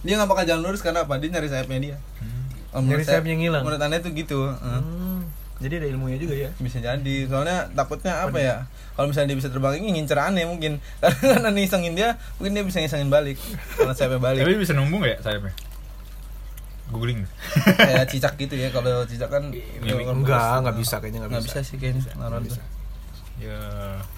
Dia 0.00 0.14
nggak 0.14 0.30
bakal 0.30 0.46
jalan 0.46 0.62
lurus 0.62 0.78
karena 0.78 1.02
apa? 1.02 1.18
Dia 1.18 1.28
nyari 1.28 1.50
sayapnya 1.50 1.78
dia. 1.82 1.96
Oh, 2.68 2.78
menurut 2.78 3.02
Nyari 3.02 3.02
saya- 3.02 3.18
sayapnya 3.18 3.32
yang 3.34 3.42
hilang. 3.44 3.62
menurut 3.66 3.82
anda 3.82 3.98
tuh 3.98 4.12
gitu. 4.12 4.38
Heeh. 4.44 4.78
Hmm, 4.78 5.20
jadi 5.58 5.74
ada 5.80 5.86
ilmunya 5.88 6.18
juga 6.20 6.38
ya? 6.38 6.50
Bisa 6.54 6.78
jadi. 6.78 7.16
Soalnya 7.26 7.66
takutnya 7.72 8.22
apa 8.22 8.38
ya? 8.38 8.56
Kalau 8.92 9.08
misalnya 9.08 9.32
dia 9.32 9.38
bisa 9.40 9.48
terbang 9.48 9.74
ini 9.74 9.96
ngincer 9.96 10.14
aneh 10.14 10.44
mungkin. 10.44 10.78
Karena 11.02 11.18
kan 11.34 11.42
aneh 11.44 11.64
isengin 11.64 11.92
dia 11.92 12.14
mungkin 12.36 12.54
dia 12.54 12.62
bisa 12.62 12.78
ngisengin 12.78 13.08
balik. 13.08 13.34
Karena 13.74 13.90
sayapnya 13.90 14.22
balik. 14.22 14.40
Tapi 14.44 14.54
bisa 14.54 14.72
numbung 14.72 15.02
nggak 15.02 15.18
ya 15.18 15.20
sayapnya? 15.24 15.50
Googling. 16.88 17.20
kayak 17.74 18.08
cicak 18.08 18.34
gitu 18.36 18.54
ya 18.54 18.68
kalau 18.68 19.04
cicak 19.04 19.28
kan 19.28 19.48
Mimik. 19.48 20.04
kan 20.04 20.16
enggak 20.16 20.54
nggak 20.62 20.76
bisa 20.76 20.94
kayaknya 20.96 21.18
nggak 21.22 21.32
bisa, 21.38 21.48
bisa 21.50 21.60
sih 21.62 21.76
kayaknya 21.76 22.02
laron 22.16 22.42
tuh. 22.42 22.58
Ya, 23.38 23.60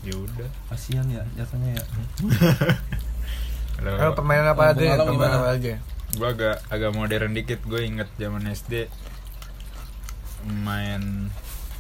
ya 0.01 0.15
udah. 0.17 0.49
kasihan 0.67 1.05
ya 1.07 1.21
jatuhnya 1.35 1.75
ya 1.75 1.85
Kalau 3.77 3.93
Eh, 3.93 4.13
permainan 4.13 4.49
apa 4.49 4.63
aja 4.71 4.81
ya? 4.83 4.95
permainan 4.95 5.13
gimana? 5.13 5.37
apa 5.37 5.49
aja 5.53 5.75
gue 6.11 6.29
agak 6.29 6.57
agak 6.67 6.91
modern 6.91 7.31
dikit 7.31 7.61
gue 7.63 7.81
inget 7.83 8.09
zaman 8.15 8.43
SD 8.45 8.91
main 10.59 11.31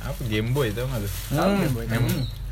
apa 0.00 0.20
Game 0.23 0.52
Boy 0.52 0.68
itu 0.68 0.80
nggak 0.80 1.00
tuh 1.00 1.12
Hmm. 1.30 1.59
Game 1.59 1.75
Boy. 1.75 1.85
yang, 1.87 2.06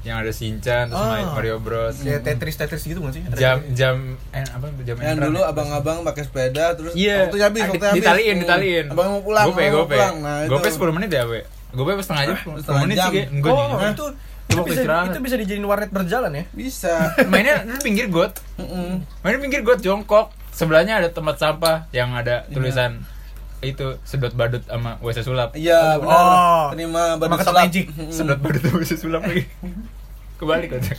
yang 0.09 0.19
ada 0.19 0.31
Shinchan 0.31 0.89
terus 0.89 0.97
Oh. 0.99 1.07
main 1.07 1.29
Mario 1.29 1.57
Bros. 1.59 1.97
Kayak 1.99 2.21
Tetris 2.23 2.55
Tetris 2.55 2.83
gitu 2.83 2.99
nggak 2.99 3.13
sih? 3.13 3.23
Jam 3.35 3.61
jam 3.71 3.97
eh 4.31 4.41
apa? 4.43 4.67
Jam 4.83 4.97
yang 4.97 5.21
dulu 5.23 5.41
abang-abang 5.43 6.01
pakai 6.03 6.23
sepeda 6.23 6.73
terus 6.73 6.93
iya. 6.93 7.23
waktunya 7.23 7.45
habis 7.47 7.63
waktunya 7.63 7.85
habis. 7.87 8.01
ditaliin 8.01 8.33
Hmm. 8.33 8.43
ditaliin. 8.43 8.87
Abang 8.89 9.09
mau 9.11 9.21
pulang 9.21 9.45
gope 9.47 9.61
abang 9.61 9.69
mau 9.69 9.79
gope 9.79 9.95
pulang. 9.95 10.15
Nah 10.19 10.37
itu. 10.43 10.51
gope 10.51 10.69
10 10.71 10.97
menit 10.97 11.11
ya 11.11 11.23
gue 11.23 11.41
gope 11.71 11.91
pas 11.93 12.03
setengah 12.03 12.23
jam? 12.25 12.37
Setengah 12.57 12.81
10 12.81 12.85
menit 12.85 12.97
sih 12.99 13.23
enggak 13.29 13.53
oh 13.53 13.61
nih 13.77 13.93
itu 13.93 14.07
Itu 14.49 14.57
waktu 14.57 14.65
bisa 14.67 14.81
istirahat. 14.81 15.07
itu 15.07 15.21
bisa 15.21 15.37
dijadiin 15.37 15.67
warnet 15.67 15.91
berjalan 15.91 16.33
ya? 16.33 16.45
Bisa. 16.51 16.93
Mainnya 17.31 17.63
di 17.63 17.79
pinggir 17.79 18.09
got. 18.09 18.41
Mm-mm. 18.57 19.05
main 19.21 19.33
di 19.35 19.43
pinggir 19.43 19.61
got 19.61 19.79
jongkok. 19.79 20.33
Sebelahnya 20.51 20.97
ada 20.97 21.09
tempat 21.09 21.37
sampah 21.37 21.85
yang 21.91 22.11
ada 22.13 22.43
Iya. 22.43 22.57
tulisan 22.57 23.05
itu 23.59 23.99
sedot 24.03 24.33
badut 24.33 24.63
sama 24.65 24.97
WC 24.99 25.21
sulap. 25.21 25.51
Iya 25.53 25.99
benar. 25.99 26.15
Oh. 26.17 26.67
terima 26.71 27.03
ketok 27.15 27.43
sulap. 27.45 27.59
Magic. 27.61 27.87
Sedot 28.09 28.39
badut 28.39 28.63
sama 28.63 28.77
WC 28.79 28.93
sulap 28.97 29.23
lagi 29.23 29.45
kebalik. 30.39 30.71
Aja 30.79 30.95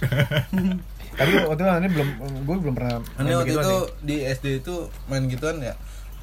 tapi 1.19 1.35
waktu 1.35 1.59
itu 1.59 1.63
ini 1.83 1.89
belum 1.91 2.09
gue 2.47 2.55
belum 2.63 2.73
pernah 2.79 3.03
Ini 3.19 3.27
main 3.27 3.37
waktu 3.43 3.53
itu 3.59 3.59
nih. 3.59 3.83
di 4.07 4.15
SD 4.23 4.45
itu 4.63 4.75
main 5.11 5.27
gituan 5.27 5.59
ya? 5.59 5.75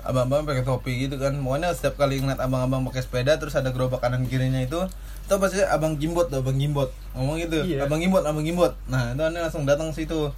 Abang-abang 0.06 0.46
pakai 0.49 0.64
topi 0.64 0.92
gitu 1.04 1.20
kan. 1.20 1.37
Pokoknya 1.37 1.75
setiap 1.76 2.00
kali 2.00 2.23
ngeliat 2.23 2.40
abang-abang 2.40 2.87
pakai 2.88 3.04
sepeda 3.04 3.37
terus 3.37 3.52
ada 3.58 3.75
gerobak 3.76 4.00
kanan 4.00 4.25
kirinya 4.25 4.62
itu 4.62 4.80
itu 5.26 5.35
pasti 5.42 5.58
abang 5.66 5.99
gimbot 5.99 6.30
tuh 6.32 6.40
abang 6.40 6.56
gimbot. 6.56 6.94
Ngomong 7.12 7.37
gitu. 7.42 7.61
Iya. 7.66 7.85
abang 7.85 8.00
gimbot 8.00 8.25
abang 8.25 8.46
gimbot. 8.46 8.73
Nah 8.88 9.12
itu 9.12 9.20
aneh 9.20 9.42
langsung 9.42 9.68
datang 9.68 9.92
situ 9.92 10.32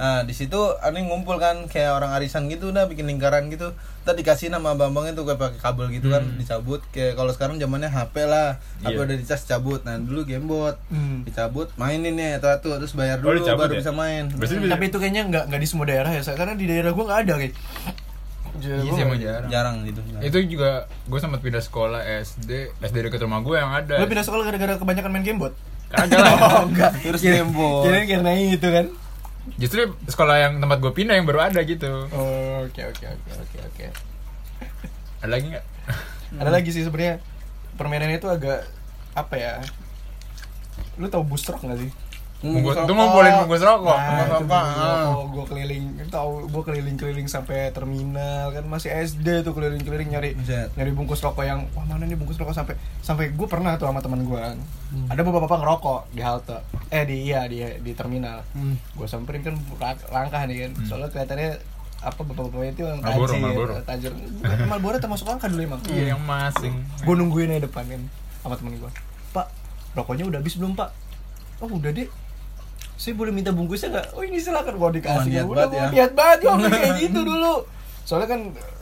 nah 0.00 0.24
di 0.24 0.32
situ 0.32 0.56
aneh 0.80 1.04
ngumpul 1.04 1.36
kan 1.36 1.68
kayak 1.68 1.92
orang 1.92 2.10
arisan 2.10 2.48
gitu 2.48 2.72
udah 2.72 2.88
bikin 2.88 3.04
lingkaran 3.04 3.46
gitu 3.46 3.76
tadi 4.00 4.24
dikasih 4.24 4.48
nama 4.48 4.72
abang-abang 4.72 5.06
itu 5.06 5.20
kayak 5.20 5.36
pakai 5.36 5.60
kabel 5.60 5.86
gitu 5.90 6.08
kan 6.08 6.24
dicabut 6.34 6.80
kayak 6.88 7.14
kalau 7.14 7.28
sekarang 7.28 7.60
zamannya 7.60 7.86
HP 7.86 8.24
lah 8.24 8.56
HP 8.80 8.90
Iya. 8.90 9.04
udah 9.04 9.16
dicas 9.18 9.44
cabut 9.44 9.84
nah 9.84 9.94
dulu 9.94 10.24
gamebot 10.24 10.80
Hmm. 10.88 11.20
dicabut 11.22 11.68
mainin 11.76 12.16
nih 12.16 12.40
atau 12.40 12.56
terus 12.56 12.92
bayar 12.92 13.20
Oh, 13.20 13.28
dulu 13.28 13.44
dicabut 13.44 13.68
baru 13.68 13.72
ya? 13.74 13.78
bisa 13.78 13.92
main 13.92 14.24
Hmm. 14.26 14.40
tapi 14.66 14.84
itu 14.86 14.96
kayaknya 14.96 15.22
nggak 15.26 15.44
nggak 15.46 15.60
di 15.60 15.68
semua 15.68 15.84
daerah 15.84 16.08
ya 16.08 16.24
karena 16.24 16.54
di 16.54 16.64
daerah 16.64 16.90
gue 16.90 17.04
nggak 17.04 17.20
ada 17.20 17.34
kayak 17.36 17.54
Iya 18.52 18.76
Gua 18.82 18.92
sih, 18.92 19.02
emang 19.02 19.16
jarang. 19.18 19.48
jarang 19.48 19.76
gitu 19.84 20.00
itu 20.20 20.38
juga 20.50 20.70
gue 21.06 21.18
sempat 21.18 21.40
pindah 21.40 21.60
sekolah 21.60 22.00
SD 22.02 22.50
SD 22.78 22.96
dekat 23.02 23.20
rumah 23.20 23.40
gue 23.40 23.54
yang 23.54 23.70
ada 23.70 23.94
Lo 23.94 24.04
pindah 24.04 24.20
sekolah 24.20 24.42
gara-gara 24.42 24.74
kebanyakan 24.74 25.10
main 25.10 25.24
gamebot? 25.24 25.52
kagak 25.88 26.18
lah 26.18 26.34
Oh 26.50 26.62
enggak 26.66 26.92
Terus 27.00 27.20
gamebot. 27.20 27.82
Kirain 27.84 28.06
karena 28.06 28.30
itu 28.36 28.64
kan 28.64 28.86
justru 29.56 29.80
sekolah 30.04 30.36
yang 30.38 30.52
tempat 30.58 30.78
gue 30.78 30.92
pindah 30.92 31.14
yang 31.14 31.24
baru 31.24 31.40
ada 31.42 31.60
gitu. 31.62 32.08
Oh, 32.10 32.64
Oke 32.64 32.82
oke 32.82 33.04
oke 33.06 33.30
oke 33.36 33.58
oke. 33.62 33.86
Ada 35.22 35.30
lagi 35.30 35.46
nggak? 35.48 35.64
Ada 36.36 36.50
lagi 36.50 36.70
sih 36.70 36.82
sebenarnya. 36.82 37.20
Permainannya 37.74 38.16
itu 38.16 38.28
agak 38.28 38.64
Apa 39.10 39.34
ya? 39.34 39.60
Lu 40.96 41.08
tau 41.08 41.20
bus 41.20 41.42
truck 41.42 41.60
gak 41.60 41.76
sih? 41.76 41.90
Bungkus- 42.40 42.72
itu 42.72 42.88
ngumpulin 42.88 43.36
bungkus 43.36 43.60
rokok 43.60 43.92
Nah, 43.92 44.24
itu 44.24 44.48
apa, 44.48 44.60
ah. 44.64 45.12
gue 45.28 45.44
keliling, 45.44 45.84
tahu 46.08 46.48
gue 46.48 46.62
keliling-keliling 46.64 47.28
sampai 47.28 47.68
terminal 47.68 48.48
kan 48.48 48.64
masih 48.64 48.88
SD 48.88 49.44
tuh 49.44 49.52
keliling-keliling 49.52 50.08
nyari 50.08 50.32
Buset. 50.32 50.72
nyari 50.72 50.88
bungkus 50.96 51.20
rokok 51.20 51.44
yang 51.44 51.68
wah 51.76 51.84
mana 51.84 52.08
nih 52.08 52.16
bungkus 52.16 52.40
rokok 52.40 52.56
sampai 52.56 52.80
sampai 53.04 53.36
gue 53.36 53.44
pernah 53.44 53.76
tuh 53.76 53.92
sama 53.92 54.00
teman 54.00 54.24
gue 54.24 54.40
kan. 54.40 54.56
Ada 55.12 55.20
bapak-bapak 55.20 55.58
ngerokok 55.60 56.00
di 56.16 56.22
halte 56.24 56.56
eh 56.90 57.04
di 57.06 57.16
iya 57.30 57.46
di 57.46 57.62
di 57.82 57.92
terminal. 57.94 58.42
Hmm. 58.54 58.74
gue 58.74 59.06
samperin 59.06 59.42
kan 59.46 59.54
langkah 60.10 60.42
nih 60.46 60.66
kan. 60.66 60.70
Soalnya 60.86 61.08
kelihatannya 61.14 61.50
apa 62.00 62.20
bapak-bapaknya 62.24 62.72
itu 62.72 62.82
yang 62.88 63.00
tajir 63.04 63.28
Marlboro. 63.38 63.74
tajir. 63.84 64.12
Bukan, 64.16 64.58
Marlboro 64.70 64.96
termasuk 64.98 65.26
angka 65.30 65.46
dulu 65.52 65.62
emang. 65.62 65.80
Iya 65.86 66.16
yang 66.16 66.22
masing. 66.24 66.74
gue 67.04 67.14
nungguin 67.14 67.52
aja 67.54 67.68
depan 67.68 67.84
kan 67.86 68.02
sama 68.40 68.56
temen 68.56 68.80
gue 68.80 68.90
pak 69.36 69.46
rokoknya 69.92 70.24
udah 70.26 70.38
habis 70.40 70.56
belum 70.56 70.72
pak? 70.74 70.90
Oh 71.60 71.68
udah 71.68 71.92
deh 71.92 72.08
saya 73.00 73.16
boleh 73.16 73.32
minta 73.32 73.48
bungkusnya 73.48 73.88
nggak? 73.96 74.06
Oh 74.12 74.20
ini 74.20 74.36
silakan. 74.36 74.76
Gua 74.76 74.92
dikasih. 74.92 75.32
Niat 75.32 75.46
udah 75.48 75.64
banget 75.64 75.72
ya. 75.72 75.86
niat 75.88 76.12
banget 76.12 76.38
gua 76.44 76.52
beli 76.60 76.68
kayak 76.84 76.96
gitu 77.00 77.20
dulu. 77.24 77.54
Soalnya 78.04 78.28
kan 78.28 78.40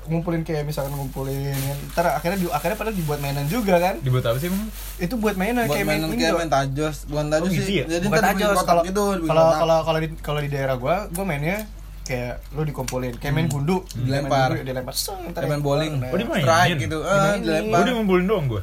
ngumpulin 0.08 0.42
kayak 0.42 0.64
misalkan 0.64 0.92
ngumpulin 0.96 1.54
ntar 1.92 2.16
akhirnya 2.16 2.40
di, 2.40 2.46
akhirnya 2.48 2.76
padahal 2.80 2.96
dibuat 2.96 3.20
mainan 3.20 3.46
juga 3.46 3.76
kan 3.78 4.00
Dibuat 4.00 4.24
apa 4.26 4.40
sih 4.40 4.48
emang? 4.48 4.68
itu 4.98 5.14
buat 5.20 5.36
mainan 5.36 5.68
buat 5.68 5.76
kayak 5.76 5.86
main 5.86 6.00
mainan 6.02 6.18
kayak 6.18 6.34
main 6.34 6.50
tajos 6.50 6.96
bukan 7.06 7.26
tajos 7.28 7.48
Oh, 7.48 7.54
sih 7.54 7.76
ya? 7.80 7.84
jadi 7.86 8.04
bukan 8.08 8.24
tajos 8.24 8.56
kotak 8.56 8.66
kalau 8.66 8.82
gitu 8.88 9.04
kalau 9.28 9.46
kalau 9.54 9.78
kalau 9.84 9.98
di 10.00 10.08
kalau 10.18 10.40
di 10.42 10.48
daerah 10.50 10.74
gua 10.80 11.06
gua 11.12 11.24
mainnya 11.28 11.68
kayak 12.08 12.40
lu 12.56 12.64
dikumpulin 12.64 13.20
kayak 13.20 13.34
main 13.36 13.48
gundu 13.52 13.84
Dilempar. 13.92 14.56
Main 14.56 14.64
gundu, 14.64 14.68
dilempar 14.72 14.94
seng, 14.96 15.20
ntar 15.28 15.44
main 15.44 15.60
yang 15.60 15.62
bowling. 15.62 15.92
Oh, 16.00 16.16
dimainin? 16.16 16.44
strike 16.48 16.76
gitu 16.80 16.98
Dimainin. 17.04 17.40
dilempar 17.44 17.76
Gue 17.76 17.84
dia 17.84 17.94
ngumpulin 18.00 18.24
doang 18.24 18.46
gue. 18.48 18.62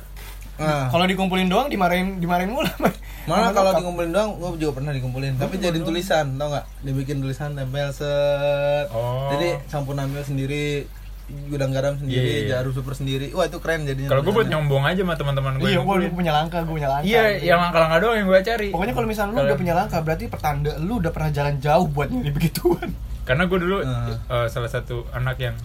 Nah, 0.55 0.87
kalau 0.87 1.05
dikumpulin 1.05 1.47
doang 1.51 1.67
dimarahin 1.69 2.17
dimarahin 2.17 2.49
mulu 2.49 2.65
Mana 3.25 3.49
kalau 3.57 3.73
dikumpulin 3.73 4.13
doang, 4.13 4.37
gue 4.37 4.49
juga 4.61 4.77
pernah 4.77 4.93
dikumpulin. 4.93 5.41
Tapi 5.41 5.57
jadi 5.57 5.81
tulisan, 5.81 6.37
tau 6.37 6.53
nggak? 6.53 6.65
Dibikin 6.85 7.25
tulisan 7.25 7.57
tempel 7.57 7.89
set. 7.89 8.85
Oh. 8.93 9.33
Jadi 9.33 9.65
sampun 9.65 9.97
ambil 9.97 10.21
sendiri, 10.21 10.85
gudang 11.25 11.71
garam 11.71 11.93
sendiri, 11.95 12.21
Iya, 12.21 12.37
iya. 12.37 12.49
jarum 12.53 12.71
super 12.71 12.93
sendiri. 12.93 13.31
Wah 13.31 13.45
itu 13.45 13.57
keren 13.57 13.81
jadinya. 13.83 14.07
Kalau 14.07 14.21
gue 14.21 14.29
buat 14.31 14.45
nyombong 14.45 14.83
aja 14.83 15.01
sama 15.01 15.15
teman-teman 15.15 15.57
gue. 15.57 15.67
iya 15.67 15.79
gua, 15.79 15.97
gua 15.97 16.11
punya 16.11 16.31
langkah 16.31 16.59
gua 16.61 16.73
punya 16.75 16.87
langkah 16.87 17.07
Iya, 17.07 17.23
yang 17.41 17.59
langkah-langkah 17.59 17.99
doang 17.99 18.15
yang 18.15 18.27
gue 18.27 18.39
cari. 18.43 18.67
pokoknya 18.69 18.93
kalau 18.93 19.07
misalnya 19.07 19.33
lu 19.33 19.41
udah 19.43 19.57
punya 19.57 19.73
langkah 19.73 19.99
berarti 19.99 20.25
pertanda 20.27 20.71
lu 20.77 20.93
udah 20.97 21.09
pernah 21.09 21.31
jalan 21.31 21.55
jauh 21.57 21.87
buat 21.87 22.07
nyari 22.07 22.29
begituan 22.31 22.89
Karena 23.23 23.43
gue 23.43 23.57
dulu 23.57 23.77
Ah. 23.81 24.13
eh, 24.13 24.47
salah 24.47 24.69
satu 24.69 25.09
anak 25.11 25.37
yang 25.39 25.57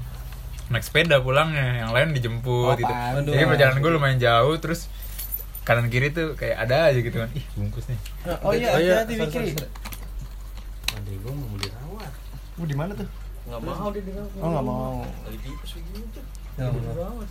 naik 0.67 0.81
sepeda 0.81 1.19
pulangnya, 1.19 1.83
yang 1.83 1.91
lain 1.91 2.11
dijemput 2.11 2.47
Oh, 2.65 2.73
gitu. 2.73 2.89
pantes. 2.89 3.29
Jadi 3.29 3.45
perjalanan 3.45 3.79
gue 3.79 3.93
lumayan 3.93 4.19
jauh, 4.19 4.55
terus 4.57 4.89
kanan 5.61 5.87
kiri 5.87 6.09
tuh 6.09 6.33
kayak 6.35 6.57
ada 6.59 6.89
aja 6.89 6.99
gitu 6.99 7.17
kan. 7.17 7.29
Ih, 7.33 7.45
bungkus 7.53 7.85
nih. 7.85 7.99
Oh 8.41 8.51
iya, 8.51 8.73
hati-hati, 8.73 9.13
sorry, 9.13 9.29
Fikri. 9.29 9.51
sorry, 9.51 9.51
sorry. 9.59 9.71
Nanti 10.91 11.13
gue 11.17 11.33
mau 11.33 11.53
dirawat. 11.55 12.13
lu 12.55 12.65
di 12.65 12.75
mana 12.75 12.93
tuh 12.95 13.09
Nggak 13.47 13.61
mau 13.63 13.89
dia 13.89 14.03
dirawat. 14.03 14.31
Oh, 14.37 14.49
nggak 14.49 14.65
mau. 14.65 14.95
Lagi 15.25 15.39
tipes. 15.41 15.71
Ya, 15.73 15.83
Dia 16.57 16.65
Allah. 16.67 16.83
dirawat. 16.85 17.29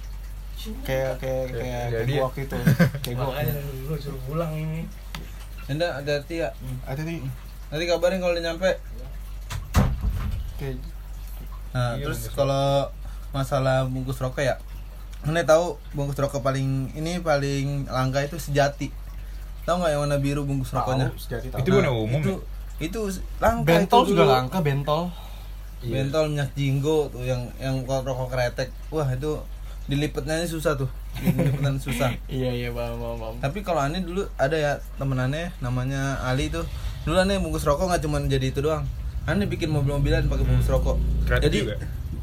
kayak 0.60 1.14
kayak 1.18 1.46
kayak 1.48 1.48
kayak 1.56 1.86
Jadi- 2.04 2.14
gua 2.14 2.24
waktu 2.28 2.40
itu 2.44 2.56
kayak 3.06 3.16
gua 3.16 3.32
lu 3.86 3.96
suruh 3.96 4.22
pulang 4.26 4.52
ini. 4.52 4.82
Enda 5.66 5.88
hati-hati 5.96 6.36
ya. 6.40 6.50
hati-hati 6.84 7.24
Nanti 7.70 7.84
kabarin 7.86 8.20
kalau 8.20 8.34
udah 8.34 8.44
nyampe. 8.44 8.72
Nah, 11.70 11.96
Iya, 11.96 12.04
terus 12.04 12.28
kalau 12.30 12.90
masalah 13.30 13.86
bungkus 13.86 14.18
rokok 14.18 14.42
ya. 14.42 14.58
Mana 15.22 15.46
tahu 15.46 15.78
bungkus 15.94 16.18
rokok 16.18 16.42
paling 16.42 16.92
ini 16.92 17.22
paling 17.22 17.86
langka 17.86 18.20
itu 18.20 18.36
sejati. 18.36 18.90
Tahu 19.64 19.76
nggak 19.78 19.92
yang 19.94 20.02
warna 20.02 20.18
biru 20.18 20.44
bungkus 20.44 20.74
rokoknya? 20.74 21.08
tahu 21.08 21.20
sejati 21.22 21.48
tahu 21.48 21.60
Itu 21.62 21.70
warna 21.72 21.92
umum 21.94 22.20
itu, 22.20 22.34
itu 22.82 23.00
langka 23.38 23.64
bentol 23.64 24.02
itu 24.02 24.12
juga 24.12 24.24
langka 24.34 24.60
bentol 24.60 25.14
Bentol 25.80 26.36
minyak 26.36 26.52
jinggo 26.60 27.08
tuh 27.08 27.24
yang 27.24 27.48
yang 27.60 27.84
rokok 27.88 28.36
kretek. 28.36 28.70
Wah, 28.92 29.08
itu 29.08 29.40
dilipetnya 29.88 30.44
ini 30.44 30.48
susah 30.48 30.76
tuh. 30.76 30.90
Dilipetnya 31.18 31.80
susah. 31.80 32.14
iya 32.30 32.52
iya 32.52 32.70
paham 32.70 33.00
paham 33.02 33.18
paham 33.18 33.36
Tapi 33.40 33.60
kalau 33.66 33.82
aneh 33.82 34.04
dulu 34.06 34.28
ada 34.36 34.56
ya 34.60 34.72
temen 35.00 35.18
aneh 35.18 35.50
namanya 35.64 36.20
Ali 36.28 36.52
tuh. 36.52 36.68
Dulu 37.08 37.16
aneh 37.16 37.40
bungkus 37.40 37.64
rokok 37.64 37.90
nggak 37.90 38.04
cuma 38.04 38.20
jadi 38.28 38.52
itu 38.52 38.60
doang. 38.60 38.84
Aneh 39.26 39.48
bikin 39.48 39.72
mobil-mobilan 39.72 40.28
pakai 40.28 40.46
bungkus 40.46 40.70
rokok. 40.70 41.00
Kreatif 41.26 41.48
jadi 41.48 41.58
juga. 41.64 41.76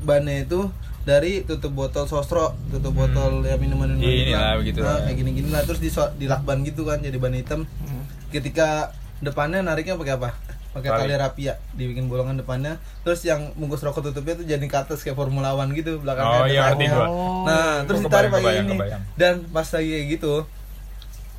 bannya 0.07 0.47
itu 0.47 0.71
dari 1.07 1.47
tutup 1.47 1.71
botol 1.71 2.11
sosro, 2.11 2.59
tutup 2.67 2.91
botol 2.91 3.47
ya 3.47 3.55
minuman 3.63 3.95
minuman 3.95 4.11
Ini 4.11 4.27
gitu 4.27 4.35
lah, 4.35 4.55
begitu 4.59 4.79
Nah, 4.83 5.07
kayak 5.07 5.17
gini 5.23 5.31
gini 5.39 5.49
lah 5.55 5.63
terus 5.63 5.79
di 5.79 5.91
dilakban 6.19 6.67
gitu 6.67 6.83
kan 6.83 6.99
jadi 6.99 7.15
ban 7.17 7.31
hitam. 7.31 7.63
Hmm. 7.63 8.03
Ketika 8.35 8.91
depannya 9.23 9.63
nariknya 9.63 9.95
pakai 9.95 10.19
apa? 10.19 10.31
Pakai 10.77 11.09
Tali. 11.09 11.17
rapia, 11.17 11.57
dibikin 11.73 12.05
bolongan 12.13 12.37
depannya. 12.37 12.77
Terus 13.01 13.25
yang 13.25 13.57
bungkus 13.57 13.81
rokok 13.81 14.13
tutupnya 14.13 14.37
tuh 14.37 14.45
jadi 14.45 14.61
ke 14.61 14.77
atas 14.77 15.01
kayak 15.01 15.17
Formula 15.17 15.57
One 15.57 15.73
gitu 15.73 15.97
belakangnya. 16.05 16.41
Oh, 16.41 16.45
iya, 16.45 16.63
ngerti 16.69 16.85
gua. 16.93 17.07
Nah, 17.49 17.73
terus 17.89 18.05
Gua 18.05 18.09
ditarik 18.13 18.29
kebayang, 18.29 18.45
pakai 18.45 18.61
ini. 18.61 18.75
kebayang. 18.77 19.03
Dan 19.17 19.35
pas 19.49 19.65
lagi 19.73 19.89
kayak 19.89 20.07
gitu, 20.21 20.33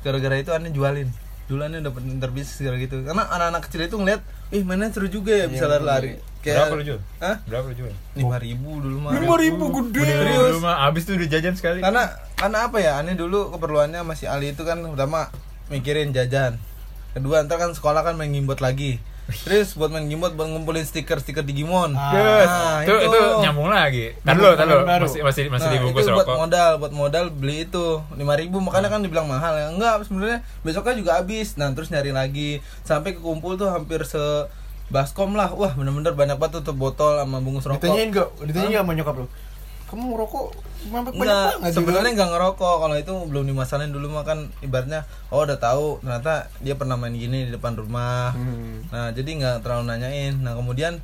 gara-gara 0.02 0.36
itu 0.42 0.50
aneh 0.50 0.70
jualin. 0.74 1.08
Dulu 1.46 1.60
aneh 1.62 1.78
dapet 1.78 2.02
interbisnis 2.02 2.58
gara 2.58 2.76
gitu. 2.82 2.98
Karena 3.06 3.24
anak-anak 3.30 3.62
kecil 3.70 3.86
itu 3.86 3.96
ngeliat, 3.96 4.20
ih 4.50 4.62
mainnya 4.66 4.90
seru 4.90 5.06
juga 5.06 5.32
ya 5.32 5.46
bisa 5.46 5.70
Iya, 5.70 5.78
lari-lari. 5.78 6.12
Berapa 6.48 6.74
lu 6.80 6.84
jual? 6.86 7.00
Hah? 7.20 7.36
Berapa 7.44 7.66
lu 7.68 7.74
jual? 7.76 7.92
Lima 8.16 8.36
ribu 8.40 8.70
dulu 8.80 8.96
mah. 9.04 9.12
lima 9.20 9.36
ribu 9.36 9.64
gede 9.68 10.00
Serius? 10.06 10.50
Dulu 10.56 10.60
mah 10.64 10.76
abis 10.88 11.02
tuh 11.04 11.14
udah 11.18 11.28
jajan 11.28 11.54
sekali. 11.54 11.78
Karena 11.84 12.08
karena 12.34 12.58
apa 12.66 12.78
ya? 12.80 12.92
Aneh 12.98 13.14
dulu 13.18 13.52
keperluannya 13.52 14.00
masih 14.02 14.32
Ali 14.32 14.56
itu 14.56 14.62
kan 14.64 14.80
pertama 14.80 15.28
mikirin 15.68 16.10
jajan. 16.16 16.56
Kedua 17.12 17.44
ntar 17.44 17.60
kan 17.60 17.74
sekolah 17.74 18.00
kan 18.06 18.16
main 18.16 18.32
lagi. 18.32 19.02
Terus 19.28 19.76
buat 19.76 19.92
main 19.92 20.08
gimbot 20.08 20.32
buat 20.32 20.48
ngumpulin 20.48 20.80
stiker-stiker 20.82 21.44
Digimon. 21.44 21.92
Ah, 21.92 22.12
Yes. 22.12 22.48
Nah, 22.48 22.80
itu, 22.80 22.94
itu 23.04 23.18
nyambung 23.44 23.68
lagi. 23.68 24.16
Tadi 24.18 24.38
lo, 24.38 24.56
lo 24.56 24.76
baru. 24.82 25.04
masih 25.04 25.20
masih 25.20 25.44
masih 25.46 25.68
Nah, 25.68 25.74
dibungkus 25.76 26.00
itu 26.02 26.12
buat 26.12 26.24
rokok. 26.24 26.36
modal, 26.40 26.70
buat 26.76 26.92
modal 26.92 27.24
beli 27.28 27.64
itu 27.64 27.84
5000 28.10 28.24
makanya 28.58 28.88
kan 28.88 29.00
dibilang 29.00 29.28
mahal 29.28 29.52
ya. 29.52 29.68
Enggak, 29.68 30.00
sebenarnya 30.02 30.40
besoknya 30.64 30.96
juga 30.96 31.12
habis. 31.16 31.54
Nah, 31.54 31.68
terus 31.70 31.88
nyari 31.88 32.08
lagi 32.10 32.50
sampai 32.82 33.12
kekumpul 33.12 33.54
tuh 33.54 33.68
hampir 33.68 34.00
se 34.02 34.20
baskom 34.88 35.36
lah. 35.36 35.52
Wah, 35.52 35.76
bener-bener 35.76 36.16
banyak 36.16 36.36
banget 36.36 36.64
tutup 36.64 36.80
botol 36.80 37.20
sama 37.20 37.38
bungkus 37.38 37.64
rokok. 37.64 37.84
ditanyain 37.84 38.08
gak 38.08 38.28
ditanyain 38.40 38.72
gak 38.72 38.82
sama 38.82 38.92
nyokap 38.96 39.16
lu 39.18 39.26
kamu 39.88 40.04
ngerokok 40.12 40.46
banget 40.86 41.12
sebenarnya 41.74 42.10
nggak 42.14 42.30
ngerokok. 42.30 42.76
Kalau 42.80 42.96
itu 42.96 43.12
belum 43.26 43.44
dimasalahin 43.50 43.90
dulu 43.90 44.14
mah 44.14 44.24
kan 44.24 44.48
ibaratnya 44.62 45.04
oh 45.28 45.42
udah 45.42 45.58
tahu 45.58 45.98
ternyata 46.00 46.48
dia 46.62 46.78
pernah 46.78 46.94
main 46.94 47.12
gini 47.12 47.46
di 47.46 47.52
depan 47.52 47.74
rumah. 47.74 48.32
Hmm. 48.32 48.86
Nah, 48.88 49.10
jadi 49.10 49.26
nggak 49.26 49.56
terlalu 49.66 49.84
nanyain. 49.90 50.38
Nah, 50.38 50.54
kemudian 50.54 51.02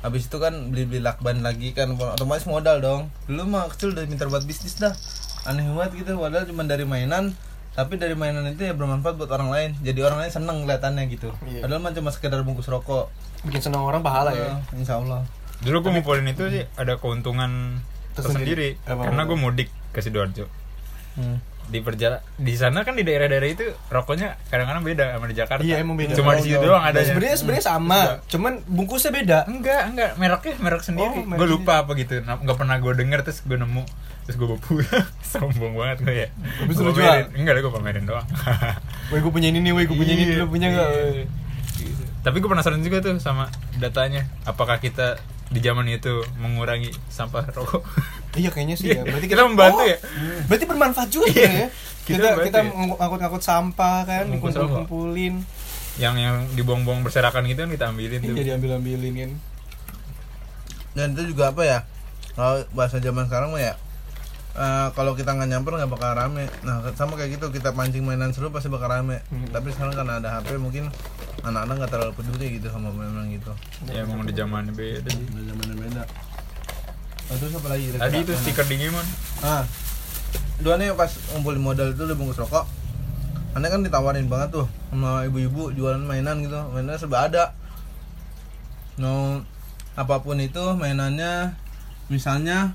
habis 0.00 0.32
itu 0.32 0.40
kan 0.40 0.72
beli-beli 0.72 1.04
lakban 1.04 1.44
lagi 1.44 1.76
kan 1.76 1.92
otomatis 1.94 2.48
modal 2.48 2.80
dong. 2.80 3.00
Dulu 3.28 3.44
mah 3.44 3.68
kecil 3.68 3.92
udah 3.92 4.08
minta 4.08 4.24
buat 4.24 4.42
bisnis 4.48 4.80
dah. 4.80 4.96
Aneh 5.44 5.68
banget 5.72 6.04
gitu 6.04 6.16
padahal 6.20 6.44
cuma 6.48 6.64
dari 6.64 6.84
mainan 6.84 7.32
tapi 7.70 7.96
dari 7.96 8.18
mainan 8.18 8.44
itu 8.50 8.66
ya 8.66 8.74
bermanfaat 8.74 9.14
buat 9.16 9.30
orang 9.30 9.48
lain. 9.52 9.70
Jadi 9.80 10.00
orang 10.02 10.26
lain 10.26 10.32
seneng 10.32 10.56
kelihatannya 10.64 11.04
gitu. 11.12 11.30
Iya. 11.46 11.64
Padahal 11.64 11.80
mah 11.80 11.92
cuma 11.94 12.10
sekedar 12.10 12.40
bungkus 12.42 12.66
rokok. 12.66 13.12
bikin 13.40 13.72
senang 13.72 13.88
orang 13.88 14.04
pahala 14.04 14.36
ya 14.36 14.60
Eh, 14.76 14.84
Insya 14.84 15.00
Allah. 15.00 15.24
Dulu 15.64 15.80
gue 15.80 15.90
ngumpulin 15.96 16.28
itu 16.28 16.44
sih 16.52 16.64
ada 16.76 17.00
keuntungan 17.00 17.80
Tersendiri. 18.22 18.74
tersendiri. 18.74 18.90
Apa- 18.90 19.04
Karena 19.06 19.22
gue 19.24 19.36
mudik 19.36 19.68
ke 19.90 19.98
sidoarjo. 19.98 20.44
Hmm. 21.12 21.38
Di 21.66 21.78
perjalanan 21.78 22.18
di 22.34 22.50
sana 22.52 22.82
kan 22.82 22.92
di 22.92 23.02
daerah-daerah 23.02 23.46
itu 23.46 23.62
rokoknya 23.86 24.34
kadang-kadang 24.46 24.82
beda 24.82 25.04
sama 25.12 25.26
di 25.26 25.36
Jakarta. 25.36 25.62
iya 25.62 25.78
emang 25.78 25.94
beda 25.94 26.12
Cuma 26.12 26.34
di 26.34 26.42
situ 26.44 26.58
doang 26.58 26.82
ada. 26.82 26.98
sebenarnya 26.98 27.36
sebenarnya 27.36 27.64
sama 27.64 27.98
cuman 28.26 28.52
bungkusnya 28.66 29.14
beda 29.14 29.38
Enggak, 29.46 29.82
enggak, 29.86 30.10
mereknya 30.16 30.54
merek 30.58 30.82
sendiri. 30.82 31.14
Oh, 31.16 31.30
gue 31.30 31.46
lupa 31.48 31.80
apa 31.80 31.94
gitu. 31.94 32.18
Nah, 32.20 32.36
Enggak 32.36 32.58
pernah 32.58 32.74
gue 32.76 32.90
denger 32.92 33.22
terus 33.22 33.40
gue 33.40 33.54
nemu 33.54 33.86
terus 34.20 34.34
gue 34.36 34.46
bawa 34.46 34.58
pulang. 34.58 35.06
Sombong 35.30 35.74
banget 35.76 35.98
gue 36.02 36.14
ya. 36.16 36.28
Habis 36.58 36.74
lu 36.76 36.90
jual? 36.90 37.30
Enggak, 37.32 37.54
gue 37.56 37.70
pamerin 37.72 38.02
doang. 38.04 38.26
Woi 39.10 39.18
gue 39.20 39.30
punya 39.30 39.48
ini 39.48 39.58
nih, 39.60 39.70
woi 39.70 39.84
gue 39.84 39.94
punya 39.94 40.12
ini, 40.12 40.22
Iya, 40.24 40.42
lu 40.42 40.46
punya 40.46 40.70
nggak? 40.70 40.88
iya. 40.90 41.26
Tapi 42.20 42.36
gue 42.36 42.46
penasaran 42.46 42.78
juga 42.78 42.98
tuh 42.98 43.14
sama 43.16 43.46
datanya. 43.76 44.26
Apakah 44.42 44.76
kita 44.76 45.22
di 45.50 45.58
zaman 45.58 45.82
itu 45.86 46.22
mengurangi 46.38 46.94
sampah 47.10 47.42
rokok? 47.50 47.82
Iya 48.32 48.48
kayaknya 48.48 48.76
sih 48.78 48.94
ya. 48.94 49.02
Berarti 49.02 49.26
Kita 49.26 49.42
membantu 49.42 49.82
ya? 49.82 49.98
Berarti 50.46 50.64
bermanfaat 50.64 51.08
juga 51.10 51.26
Iya. 51.28 51.50
ya. 51.50 51.66
Kita 52.00 52.26
Kita 52.32 52.42
kita 52.46 52.58
ya? 52.62 52.70
ngangkut-ngangkut 52.96 53.42
sampah 53.42 53.96
kan, 54.02 54.24
kumpul-kumpulin. 54.32 55.42
yang 55.98 56.14
yang 56.16 56.46
dibuang-buang 56.54 57.02
berserakan 57.02 57.44
gitu 57.44 57.60
kan 57.60 57.70
kita 57.70 57.84
ambilin 57.90 58.20
tuh. 58.20 58.32
Iya 58.32 58.54
diambil-ambilin 58.54 59.14
kan. 59.16 59.32
dan 60.90 61.14
itu 61.14 61.30
juga 61.30 61.54
apa 61.54 61.62
ya 61.62 61.78
kalau 62.32 62.66
bahasa 62.72 62.98
zaman 62.98 63.26
sekarang 63.26 63.50
mah 63.50 63.62
ya 63.62 63.74
eh, 64.56 64.88
kalau 64.94 65.12
kita 65.14 65.34
nggak 65.36 65.48
nyamper 65.50 65.72
nggak 65.78 65.90
bakal 65.90 66.10
rame. 66.16 66.46
Nah 66.66 66.82
sama 66.98 67.14
kayak 67.14 67.38
gitu 67.38 67.50
kita 67.54 67.74
pancing 67.74 68.02
mainan 68.02 68.34
seru 68.34 68.50
pasti 68.50 68.70
bakal 68.72 68.90
rame. 68.90 69.22
Hmm. 69.30 69.50
tapi 69.54 69.70
sekarang 69.74 69.94
karena 69.94 70.18
ada 70.18 70.40
HP 70.40 70.58
mungkin 70.58 70.90
anak-anak 71.46 71.74
nggak 71.84 71.90
terlalu 71.90 72.12
peduli 72.18 72.46
gitu 72.58 72.68
sama 72.70 72.90
mainan 72.90 73.30
gitu. 73.30 73.52
Ya 73.90 74.02
emang 74.02 74.26
di 74.26 74.34
zaman 74.34 74.70
beda. 74.74 75.08
sih. 75.10 75.24
udah 75.30 75.44
zamannya 75.54 75.76
beda. 75.78 76.02
Oh, 77.30 77.36
terus 77.38 77.52
apa 77.54 77.68
lagi 77.70 77.84
Tadi 77.94 78.16
itu 78.26 78.32
stiker 78.34 78.66
Digimon. 78.66 79.06
ah. 79.46 79.62
Dua 80.60 80.76
nih 80.76 80.92
pas 80.92 81.08
ngumpulin 81.32 81.62
modal 81.62 81.94
itu 81.94 82.02
udah 82.04 82.16
bungkus 82.18 82.42
rokok. 82.42 82.66
Aneh 83.54 83.70
kan 83.70 83.82
ditawarin 83.82 84.26
banget 84.30 84.62
tuh 84.62 84.66
sama 84.90 85.24
ibu-ibu 85.26 85.70
jualan 85.72 86.02
mainan 86.02 86.42
gitu. 86.42 86.58
Mainannya 86.74 86.98
serba 86.98 87.30
ada. 87.30 87.44
No 88.98 89.42
apa 89.98 90.22
pun 90.22 90.38
itu 90.38 90.74
mainannya 90.78 91.54
misalnya 92.10 92.74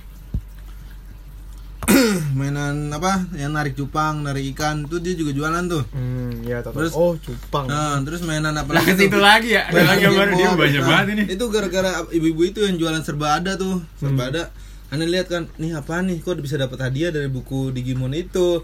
mainan 2.35 2.89
apa 2.89 3.29
yang 3.33 3.51
narik 3.51 3.73
cupang 3.73 4.21
narik 4.21 4.51
ikan 4.51 4.83
tuh 4.83 4.97
dia 4.97 5.13
juga 5.13 5.31
jualan 5.31 5.63
tuh 5.65 5.83
Hmm, 5.87 6.41
iya 6.41 6.59
tahu. 6.59 6.73
Terus- 6.75 6.93
Oh, 6.93 7.13
cupang. 7.15 7.65
nah 7.65 7.95
terus 8.01 8.21
mainan 8.21 8.53
apa 8.53 8.73
tuh? 8.75 8.95
situ 8.95 9.15
lagi 9.15 9.53
ya. 9.53 9.65
Ada 9.65 9.73
Mainan 9.73 9.87
lagi 9.87 10.03
gambar 10.03 10.25
dia 10.25 10.33
Digimon. 10.35 10.57
banyak 10.57 10.79
Nah, 10.79 10.87
banget 10.87 11.07
ini. 11.11 11.23
itu 11.31 11.45
gara-gara 11.47 11.91
ibu-ibu 12.09 12.41
itu 12.43 12.59
yang 12.61 12.75
jualan 12.75 13.01
serba 13.01 13.27
ada 13.35 13.55
tuh 13.55 13.79
serba 13.95 14.23
ada 14.27 14.43
aneh 14.87 15.05
lihat 15.05 15.27
kan 15.27 15.49
nih 15.55 15.73
apa 15.73 15.99
nih 15.99 16.19
kok 16.19 16.37
bisa 16.37 16.55
dapat 16.55 16.77
hadiah 16.79 17.09
dari 17.09 17.25
buku 17.27 17.69
Digimon 17.69 18.11
itu 18.11 18.61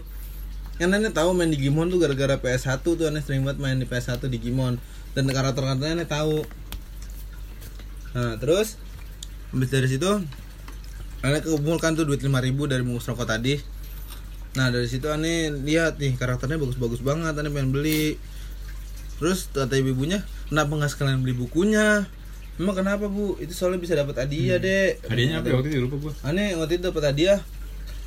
kan 0.74 0.88
aneh 0.88 1.10
tahu 1.10 1.30
main 1.32 1.48
Digimon 1.48 1.86
tuh 1.88 1.98
gara-gara 1.98 2.36
PS1 2.36 2.78
tuh 2.80 3.04
aneh 3.04 3.20
sering 3.20 3.42
banget 3.42 3.58
main 3.58 3.76
di 3.76 3.84
PS1 3.84 4.18
Digimon 4.24 4.78
dan 5.12 5.24
karakter-karakternya 5.26 5.94
aneh 5.96 6.08
tahu 6.08 6.42
nah 8.12 8.36
terus 8.36 8.76
habis 9.48 9.68
dari 9.68 9.86
situ 9.86 10.20
aneh 11.22 11.40
kumpulkan 11.42 11.94
tuh 11.94 12.02
duit 12.02 12.18
5000 12.18 12.54
dari 12.66 12.82
bungkus 12.82 13.06
rokok 13.06 13.26
tadi. 13.30 13.54
Nah 14.58 14.68
dari 14.68 14.90
situ 14.90 15.06
aneh 15.08 15.48
lihat 15.54 15.96
nih 16.02 16.18
karakternya 16.18 16.58
bagus-bagus 16.58 17.00
banget 17.00 17.38
aneh 17.38 17.50
pengen 17.54 17.70
beli. 17.70 18.18
Terus 19.22 19.46
kata 19.54 19.78
ibu-ibunya 19.78 20.26
kenapa 20.50 20.74
nggak 20.74 20.90
sekalian 20.90 21.22
beli 21.22 21.38
bukunya? 21.38 22.10
Emang 22.58 22.76
kenapa 22.76 23.08
bu? 23.08 23.38
Itu 23.38 23.54
soalnya 23.54 23.80
bisa 23.80 23.94
dapat 23.94 24.26
hadiah 24.26 24.58
dek. 24.58 25.06
Hadiahnya 25.08 25.40
apa? 25.40 25.46
Ya 25.48 25.54
waktu 25.56 25.68
itu 25.72 25.80
lupa 25.86 25.96
gua. 26.02 26.12
aneh 26.26 26.58
waktu 26.58 26.76
itu 26.76 26.84
dapat 26.90 27.04
hadiah 27.14 27.38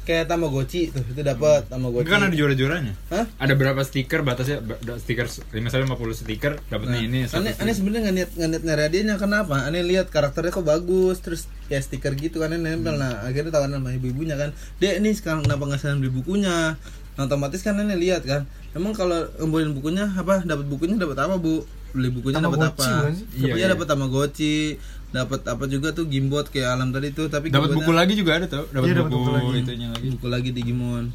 kayak 0.05 0.25
tamagotchi 0.25 0.87
tuh 0.87 1.01
itu 1.03 1.19
dapat 1.19 1.65
tamagotchi 1.65 2.05
Kan 2.05 2.21
ada 2.21 2.31
juara-juaranya. 2.31 2.93
Hah? 3.09 3.25
Ada 3.35 3.53
berapa 3.53 3.81
stiker 3.81 4.21
batasnya 4.21 4.57
ba- 4.59 4.77
da- 4.79 4.95
stiker 4.95 5.25
misalnya 5.51 5.89
50 5.89 6.13
stiker 6.15 6.61
dapatnya 6.63 6.95
Nah, 6.95 7.03
ini 7.03 7.19
satu 7.25 7.41
aneh, 7.41 7.51
stiker. 7.51 7.61
aneh 7.61 7.73
sebenarnya 7.73 8.01
nggak 8.01 8.15
niat 8.15 8.29
nggak 8.31 8.49
niat 8.49 8.63
nyari 8.63 8.81
hadiahnya 8.83 9.15
kenapa 9.15 9.55
aneh 9.61 9.81
lihat 9.81 10.07
karakternya 10.07 10.51
kok 10.51 10.63
bagus 10.63 11.17
terus 11.19 11.41
ya 11.65 11.77
stiker 11.77 12.13
gitu 12.13 12.37
kan 12.37 12.53
nempel 12.53 12.93
nah 12.93 13.19
akhirnya 13.19 13.49
tawaran 13.51 13.75
sama 13.75 13.89
ibu-ibunya 13.91 14.35
kan 14.35 14.49
dek 14.77 14.99
ini 14.99 15.11
sekarang 15.11 15.41
kenapa 15.41 15.65
nggak 15.65 15.79
sekalian 15.79 15.99
beli 15.99 16.13
bukunya 16.13 16.77
nah, 17.11 17.23
otomatis 17.23 17.59
kan 17.59 17.75
aneh 17.75 17.95
lihat 17.95 18.21
kan 18.21 18.45
emang 18.71 18.91
kalau 18.91 19.17
ngumpulin 19.37 19.71
bukunya 19.71 20.05
apa 20.07 20.41
dapat 20.41 20.65
bukunya 20.65 20.95
dapat 20.95 21.17
apa 21.17 21.35
bu 21.35 21.65
beli 21.89 22.11
bukunya 22.11 22.37
dapat 22.37 22.59
apa? 22.67 23.07
Iya, 23.33 23.47
iya 23.47 23.53
iya. 23.55 23.67
dapat 23.71 23.87
tamagotchi 23.87 24.75
dapat 25.15 25.41
apa 25.45 25.63
juga 25.65 25.89
tuh 25.89 26.05
gimbot 26.05 26.43
kayak 26.45 26.75
alam 26.75 26.91
tadi 26.91 27.09
tuh 27.09 27.25
tapi 27.25 27.47
Dapat 27.47 27.71
buku 27.71 27.91
lagi 27.91 28.13
juga 28.13 28.35
ada 28.35 28.45
tau. 28.45 28.67
Dapat 28.67 28.85
Iya, 28.85 29.01
buku, 29.01 29.15
buku 29.15 29.29
lagi. 29.31 29.47
itunya 29.57 29.87
lagi. 29.89 30.07
buku 30.11 30.27
lagi 30.27 30.49
Digimon 30.51 31.05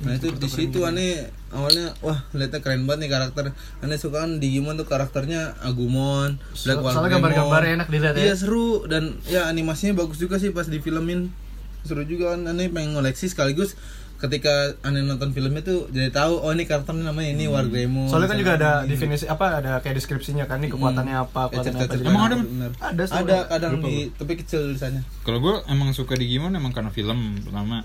nah 0.00 0.16
itu 0.16 0.32
di 0.32 0.48
situ 0.48 0.80
aneh 0.80 1.28
awalnya 1.50 1.92
wah 2.00 2.24
lihatnya 2.32 2.58
keren 2.58 2.88
banget 2.88 3.04
nih 3.04 3.10
karakter 3.12 3.44
aneh 3.78 3.94
suka 3.94 4.24
kan 4.24 4.40
Digimon 4.40 4.74
tuh 4.74 4.84
karakternya 4.84 5.60
Agumon 5.60 6.40
Black 6.40 6.56
soalnya 6.56 6.80
Wolfremon. 6.80 7.12
gambar-gambarnya 7.12 7.72
enak 7.76 7.88
dilihat 7.88 8.14
ya. 8.14 8.22
iya 8.22 8.34
seru 8.34 8.68
dan 8.84 9.20
ya 9.26 9.44
animasinya 9.44 9.92
bagus 9.94 10.16
juga 10.16 10.36
sih 10.36 10.50
pas 10.50 10.64
difilmin 10.64 11.28
seru 11.82 12.00
juga 12.02 12.32
kan 12.32 12.48
aneh 12.48 12.66
pengen 12.66 12.96
ngoleksi 12.96 13.28
sekaligus 13.28 13.76
ketika 14.20 14.52
aneh 14.82 15.00
nonton 15.00 15.30
filmnya 15.30 15.60
tuh 15.60 15.88
jadi 15.88 16.08
tahu 16.10 16.36
oh 16.36 16.50
ini 16.50 16.62
karakternya 16.62 17.08
namanya 17.08 17.32
ini 17.32 17.44
Wargreymon 17.46 18.04
Soalnya 18.06 18.28
kan 18.28 18.38
juga 18.38 18.52
ada 18.54 18.70
definisi 18.84 19.24
apa 19.24 19.58
ada 19.58 19.80
kayak 19.80 19.96
deskripsinya 19.96 20.44
kan 20.44 20.60
nih 20.60 20.68
kekuatannya 20.68 21.16
apa, 21.18 21.48
kekuatannya 21.48 21.80
apa. 21.82 22.04
Emang 22.04 22.22
ada? 22.22 22.36
Bener. 22.36 22.70
Ada 22.76 23.02
sih, 23.02 23.16
ada 23.18 23.36
kadang 23.46 23.72
Lupa 23.74 23.88
di 23.88 24.12
tapi 24.12 24.32
kecil 24.36 24.60
tulisannya 24.66 25.02
Kalau 25.20 25.38
gue 25.38 25.54
emang 25.66 25.90
suka 25.90 26.14
Digimon 26.14 26.52
emang 26.52 26.70
karena 26.70 26.88
film 26.88 27.16
pertama. 27.40 27.80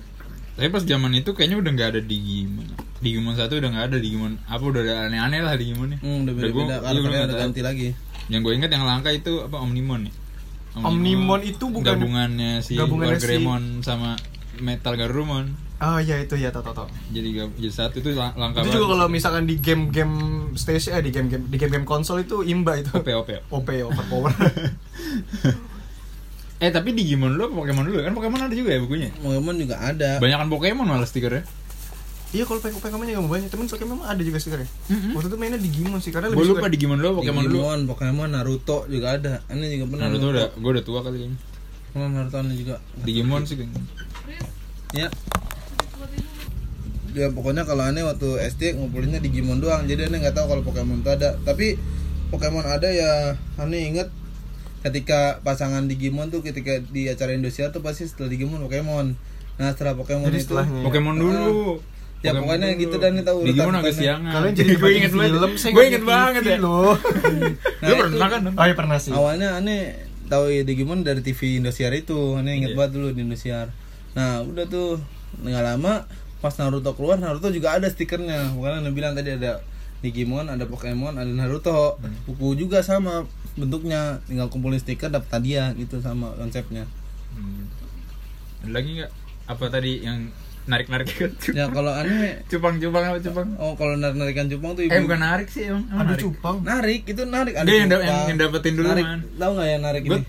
Tapi 0.56 0.68
pas 0.70 0.84
zaman 0.84 1.12
itu 1.14 1.32
kayaknya 1.32 1.58
udah 1.58 1.72
nggak 1.72 1.90
ada 1.90 2.02
Digimon. 2.02 2.68
Digimon 2.98 3.34
satu 3.34 3.56
udah 3.56 3.70
nggak 3.70 3.86
ada 3.86 3.98
Digimon 3.98 4.36
apa 4.42 4.64
udah 4.64 4.82
ada 4.82 4.94
aneh-aneh 5.08 5.40
lah 5.40 5.56
Digimonnya. 5.56 5.98
hmm, 5.98 6.18
udah 6.22 6.34
Udah 6.34 6.50
gua- 6.50 6.68
beda-beda 6.68 6.76
karakternya 6.82 7.10
nggak 7.10 7.26
udah 7.26 7.40
ganti 7.42 7.62
lagi 7.62 7.88
Yang 8.26 8.42
gue 8.42 8.54
ingat 8.56 8.70
yang 8.72 8.84
langka 8.84 9.10
itu 9.10 9.34
apa 9.40 9.58
Omnimon 9.58 10.02
ya? 10.04 10.14
Omnimon 10.78 11.42
itu 11.42 11.66
bukan- 11.66 11.96
gabungannya 11.96 12.60
si 12.60 12.76
gabungannya 12.76 13.16
si- 13.16 13.24
Wargreymon 13.24 13.64
sama 13.82 14.20
Metal 14.58 14.94
Garurumon. 14.94 15.64
Oh 15.76 16.00
iya 16.00 16.24
itu 16.24 16.40
ya 16.40 16.56
tahu. 16.56 16.88
Jadi 17.12 17.36
jadi 17.60 17.70
satu 17.70 18.00
itu 18.00 18.16
lang- 18.16 18.32
langka 18.40 18.64
Itu 18.64 18.80
juga 18.80 18.96
kalau 18.96 19.08
misalkan 19.12 19.44
di 19.44 19.60
game-game 19.60 20.16
station 20.56 20.96
eh 20.96 21.04
di 21.04 21.12
game-game 21.12 21.52
di 21.52 21.58
game-game 21.60 21.84
konsol 21.84 22.24
itu 22.24 22.48
imba 22.48 22.80
itu. 22.80 22.96
OP 22.96 23.08
OP. 23.12 23.30
OP 23.52 23.70
overpower. 23.84 24.32
Eh 26.56 26.72
tapi 26.72 26.96
Digimon 26.96 27.36
dulu 27.36 27.62
Pokemon 27.64 27.92
dulu? 27.92 28.00
Kan 28.00 28.16
Pokemon 28.16 28.48
ada 28.48 28.56
juga 28.56 28.72
ya 28.72 28.80
bukunya. 28.80 29.12
Pokemon 29.20 29.56
juga 29.60 29.76
ada 29.76 30.24
Banyakan 30.24 30.48
Pokemon 30.48 30.88
malah 30.88 31.04
stikernya. 31.04 31.44
iya 32.32 32.44
kalau 32.48 32.64
pakai 32.64 32.80
Pokemon 32.80 33.12
juga 33.12 33.28
banyak, 33.28 33.48
temen 33.52 33.68
soalnya 33.68 33.88
memang 33.92 34.08
ada 34.08 34.22
juga 34.24 34.40
stikernya. 34.40 34.70
Waktu 35.12 35.28
itu 35.28 35.36
mainnya 35.36 35.60
Digimon 35.60 36.00
sih 36.00 36.16
karena 36.16 36.32
Gue 36.32 36.40
lebih 36.40 36.56
lupa 36.56 36.60
suka 36.64 36.72
Digimon 36.72 36.98
dulu 37.04 37.12
Pokemon 37.20 37.44
dulu. 37.44 37.60
Digimon, 37.60 37.80
Pokemon, 37.92 38.30
Naruto 38.32 38.88
juga 38.88 39.20
ada. 39.20 39.44
Aneh 39.52 39.68
juga 39.76 39.86
pernah. 39.92 40.08
Naruto 40.08 40.28
udah, 40.32 40.48
gue 40.56 40.72
udah 40.80 40.86
tua 40.88 41.00
kali 41.04 41.18
ini. 41.28 41.36
Pernah 41.92 42.10
Naruto 42.24 42.40
juga. 42.56 42.76
Digimon 43.04 43.42
sih 43.44 43.56
kayaknya. 43.60 43.82
Ya. 44.96 45.08
Ya 47.16 47.28
pokoknya 47.28 47.64
kalau 47.64 47.82
aneh 47.82 48.04
waktu 48.04 48.28
SD 48.46 48.76
ngumpulinnya 48.76 49.18
Digimon 49.18 49.58
doang. 49.58 49.84
Jadi 49.84 50.06
aneh 50.06 50.20
nggak 50.20 50.36
tahu 50.36 50.46
kalau 50.50 50.62
Pokemon 50.62 51.00
itu 51.00 51.10
ada. 51.10 51.40
Tapi 51.40 51.80
Pokemon 52.28 52.62
ada 52.62 52.86
ya 52.86 53.32
aneh 53.56 53.88
inget 53.88 54.12
ketika 54.82 55.40
pasangan 55.42 55.86
Digimon 55.86 56.30
tuh 56.30 56.42
ketika 56.42 56.78
di 56.86 57.08
acara 57.08 57.32
Indosiar 57.32 57.72
tuh 57.72 57.80
pasti 57.80 58.04
setelah 58.04 58.28
Digimon 58.28 58.62
Pokemon. 58.62 59.16
Nah 59.56 59.72
setelah 59.72 59.96
Pokemon 59.96 60.28
Jadi 60.28 60.38
itu 60.38 60.46
setelahnya. 60.46 60.82
Pokemon 60.84 61.16
dulu. 61.16 61.80
Ya, 62.18 62.32
Pokemon 62.32 62.42
pokoknya 62.44 62.68
dulu. 62.70 62.82
gitu 62.82 62.96
dan 62.98 63.12
tahu 63.18 63.38
urutan 63.40 63.50
Digimon 63.50 63.76
agak 63.76 63.94
siangan. 63.96 64.32
Kalian 64.34 64.54
jadi 64.54 64.74
gue 64.82 64.90
inget 64.92 65.12
banget. 65.12 65.32
film, 65.32 65.52
saya 65.56 65.72
Gue 65.72 65.84
inget 65.88 66.02
di 66.02 66.08
banget 66.08 66.44
ya. 66.44 66.58
loh. 66.60 66.94
Nah, 67.82 67.88
Lu 67.88 67.94
pernah 68.02 68.28
kan? 68.28 68.42
Oh 68.52 68.66
iya 68.66 68.76
pernah 68.76 68.98
sih. 68.98 69.12
Awalnya 69.12 69.50
aneh 69.56 69.82
tahu 70.26 70.50
ya 70.50 70.62
Digimon 70.62 71.02
dari 71.02 71.22
TV 71.22 71.40
Indosiar 71.56 71.94
itu, 71.94 72.36
aneh 72.36 72.60
inget 72.60 72.74
Iya. 72.74 72.78
banget 72.78 72.92
dulu 72.94 73.08
di 73.10 73.22
Indosiar. 73.22 73.70
Nah 74.14 74.42
udah 74.42 74.66
tuh 74.66 74.98
nggak 75.38 75.64
lama 75.66 76.08
pas 76.46 76.54
Naruto 76.56 76.94
keluar 76.94 77.18
Naruto 77.18 77.50
juga 77.50 77.74
ada 77.74 77.90
stikernya. 77.90 78.54
Bukan 78.54 78.78
aneh 78.78 78.94
bilang 78.94 79.12
tadi 79.12 79.34
ada 79.34 79.66
Digimon, 79.98 80.46
ada 80.46 80.62
Pokemon, 80.64 81.18
ada 81.18 81.26
Naruto. 81.28 81.98
Buku 82.24 82.54
juga 82.54 82.80
sama 82.80 83.26
bentuknya, 83.54 84.22
tinggal 84.24 84.46
kumpulin 84.46 84.78
stiker 84.78 85.10
dapat 85.10 85.26
hadiah 85.32 85.74
gitu 85.74 85.98
sama 85.98 86.30
konsepnya. 86.36 86.86
Hmm. 87.34 87.66
Ada 88.62 88.72
lagi 88.72 88.90
nggak? 88.96 89.12
Apa 89.48 89.66
tadi 89.68 89.92
yang 90.00 90.30
narik-narik 90.66 91.10
kan? 91.10 91.32
Ya 91.52 91.66
kalau 91.68 91.90
aneh 91.90 92.42
Cupang-cupang 92.52 93.04
apa 93.08 93.18
cupang? 93.20 93.50
Oh 93.58 93.74
kalau 93.74 93.94
narik 93.96 94.14
narikan 94.16 94.46
cupang 94.48 94.74
tuh 94.74 94.84
ibu 94.84 94.92
Eh 94.92 95.02
bukan 95.02 95.18
narik 95.20 95.48
sih 95.48 95.66
emang. 95.66 95.86
Emang 95.88 95.98
Ada 96.00 96.10
narik. 96.12 96.22
cupang. 96.22 96.58
narik 96.62 97.02
itu 97.04 97.22
narik 97.24 97.54
ada 97.56 97.66
yang 97.66 97.86
cupang. 97.88 98.02
yang- 98.04 98.28
yang 98.28 98.38
dapetin 98.40 98.74
dulu, 98.76 98.88
narik, 98.88 99.04
Man. 99.04 99.20
tahu 99.36 99.52
nggak 99.52 99.68
ya 99.68 99.78
narik 99.80 100.02
Gue 100.04 100.20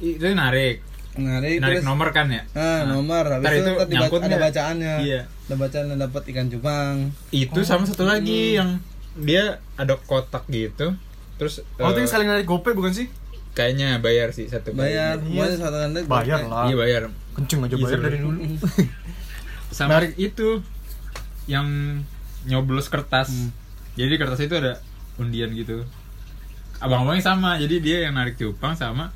ini 0.00 0.08
itu 0.12 0.24
narik. 0.30 0.76
Narik, 1.12 1.58
Narik 1.58 1.76
terus 1.76 1.84
nomor 1.84 2.08
kan 2.10 2.26
ya? 2.26 2.42
Ah, 2.52 2.86
nomor. 2.86 3.26
Habis 3.28 3.42
Ntar 3.42 3.52
itu, 3.52 3.60
itu 3.60 3.70
ntar 3.72 3.78
dibaca- 3.82 3.92
nyangkut 3.96 4.20
ada 4.22 4.38
bacaannya. 4.38 4.94
Iya. 5.00 5.20
Ada 5.26 5.54
bacaan 5.56 5.84
yang 5.86 6.00
dapat 6.00 6.22
ikan 6.28 6.46
cupang. 6.48 6.96
Itu 7.30 7.60
sama 7.62 7.84
satu 7.84 8.04
lagi 8.04 8.54
yang 8.54 8.78
dia 9.16 9.44
ada 9.74 9.98
kotak 9.98 10.46
gitu. 10.46 10.94
Terus 11.34 11.66
Oh 11.76 11.88
itu 11.88 11.98
eh, 11.98 12.02
yang 12.02 12.10
saling 12.10 12.28
narik 12.28 12.44
gope 12.44 12.70
bukan 12.70 12.92
sih? 12.92 13.08
kayaknya 13.50 13.98
bayar 13.98 14.30
sih 14.30 14.46
satu 14.46 14.70
kali. 14.70 14.94
Bayar, 14.94 15.18
Iya. 15.20 15.58
satu 15.58 15.76
kali 15.76 16.00
Bayar 16.04 16.38
lah. 16.46 16.64
Iya 16.64 16.76
bayar. 16.76 17.02
Kenceng 17.32 17.60
aja 17.60 17.74
Iya, 17.74 17.82
bayar 17.82 17.90
seru. 17.92 18.06
dari 18.06 18.18
dulu. 18.18 18.38
Sama 19.70 19.98
itu 20.14 20.48
yang 21.46 21.66
nyoblos 22.44 22.86
kertas. 22.86 23.28
Hmm. 23.28 23.50
Jadi 23.94 24.08
di 24.08 24.18
kertas 24.18 24.38
itu 24.38 24.54
ada 24.54 24.78
undian 25.16 25.50
gitu. 25.50 25.82
Abang-abangnya 26.78 27.26
sama. 27.26 27.58
Jadi 27.58 27.76
dia 27.80 28.06
yang 28.06 28.14
narik 28.14 28.38
cupang 28.38 28.72
sama 28.72 29.10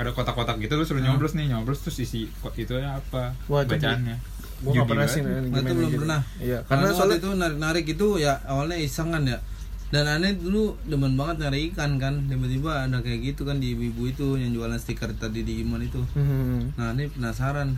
ada 0.00 0.10
kotak-kotak 0.10 0.56
gitu 0.60 0.72
lu 0.78 0.84
suruh 0.88 1.04
nyoblos 1.04 1.36
nih 1.36 1.52
nyoblos 1.52 1.84
terus 1.84 2.00
isi 2.00 2.30
kok 2.40 2.56
itu 2.56 2.74
apa 2.80 3.36
Wah, 3.50 3.62
bacaannya 3.64 4.16
Gua 4.62 4.70
nggak 4.72 4.86
Judi 4.86 4.90
pernah 4.94 5.08
sih 5.10 5.22
Nah, 5.26 5.58
itu 5.58 5.74
belum 5.74 5.90
gitu. 5.90 6.00
pernah. 6.06 6.20
Iya, 6.38 6.58
Karena 6.62 6.70
karena 6.70 6.84
waktu 6.86 6.94
soalnya 6.94 7.18
itu 7.18 7.30
narik-narik 7.34 7.84
itu 7.90 8.06
ya 8.22 8.32
awalnya 8.46 8.78
iseng 8.78 9.10
kan 9.10 9.22
ya. 9.26 9.38
Dan 9.90 10.06
aneh 10.06 10.38
dulu 10.38 10.78
demen 10.86 11.18
banget 11.18 11.36
nyari 11.42 11.74
ikan 11.74 11.98
kan. 11.98 12.30
Tiba-tiba 12.30 12.86
ada 12.86 13.02
kayak 13.02 13.20
gitu 13.26 13.42
kan 13.42 13.58
di 13.58 13.74
ibu-ibu 13.74 14.06
itu 14.06 14.38
yang 14.38 14.54
jualan 14.54 14.78
stiker 14.78 15.10
tadi 15.18 15.42
di 15.42 15.58
Digimon 15.66 15.82
itu. 15.82 15.98
Hmm. 16.14 16.70
Nah, 16.78 16.94
ini 16.94 17.10
penasaran. 17.10 17.74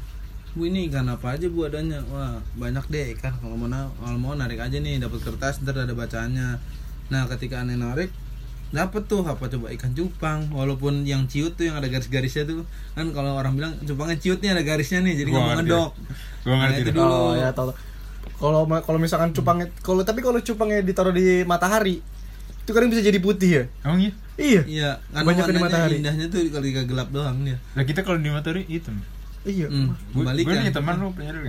Bu 0.52 0.68
ini 0.68 0.92
ikan 0.92 1.08
apa 1.08 1.40
aja 1.40 1.48
bu 1.48 1.64
adanya? 1.64 2.04
Wah 2.12 2.44
banyak 2.54 2.84
deh 2.92 3.16
ikan. 3.16 3.32
Kalau 3.40 3.56
mau 3.56 3.66
kalau 4.04 4.18
mau 4.20 4.36
narik 4.36 4.60
aja 4.60 4.76
nih 4.76 5.00
dapat 5.00 5.24
kertas 5.24 5.64
ntar 5.64 5.80
ada 5.80 5.96
bacaannya. 5.96 6.60
Nah 7.08 7.22
ketika 7.32 7.64
aneh 7.64 7.80
narik 7.80 8.12
dapet 8.74 9.06
tuh 9.06 9.22
apa 9.22 9.46
coba? 9.46 9.70
Ikan 9.70 9.94
cupang. 9.94 10.50
Walaupun 10.50 11.06
yang 11.06 11.24
ciut 11.24 11.54
tuh 11.54 11.70
yang 11.70 11.78
ada 11.78 11.86
garis-garisnya 11.86 12.42
tuh 12.44 12.66
kan 12.92 13.06
kalau 13.10 13.38
orang 13.38 13.54
bilang 13.54 13.72
cupangnya 13.80 14.18
ciut 14.18 14.38
nih 14.38 14.50
ada 14.50 14.60
garisnya 14.60 14.98
nih 15.00 15.14
jadi 15.14 15.28
nggak 15.30 15.56
ngedok. 15.62 15.90
Gua 16.42 16.54
ngerti 16.58 16.74
Nah, 16.74 16.82
itu 16.82 16.90
dulu. 16.92 17.14
Oh 17.14 17.32
ya 17.32 17.48
tahu. 17.50 17.70
Kalau 18.34 18.60
kalau 18.66 18.98
misalkan 18.98 19.30
cupangnya 19.30 19.70
kalau 19.78 20.02
tapi 20.02 20.20
kalau 20.20 20.42
cupangnya 20.42 20.82
ditaruh 20.82 21.14
di 21.14 21.46
matahari 21.46 22.02
itu 22.64 22.70
kadang 22.72 22.88
bisa 22.88 23.04
jadi 23.04 23.20
putih 23.20 23.50
ya. 23.52 23.64
emang 23.84 24.00
iya? 24.00 24.12
Iya. 24.34 24.62
iya 24.66 24.90
karena 25.12 25.28
Banyak 25.28 25.44
di 25.46 25.60
matahari. 25.60 25.94
indahnya 26.00 26.26
tuh 26.26 26.40
kalau 26.48 26.64
gelap 26.64 27.08
doang 27.12 27.36
dia. 27.44 27.60
Lah 27.76 27.84
kita 27.84 28.00
kalau 28.00 28.18
di 28.18 28.32
matahari 28.32 28.64
hitam 28.66 28.98
Iya. 29.44 29.68
hmm, 29.68 29.92
gue 30.16 30.24
kan 30.24 30.64
nih 30.64 30.72
teman 30.72 30.96
lu 30.96 31.12
dulu 31.12 31.44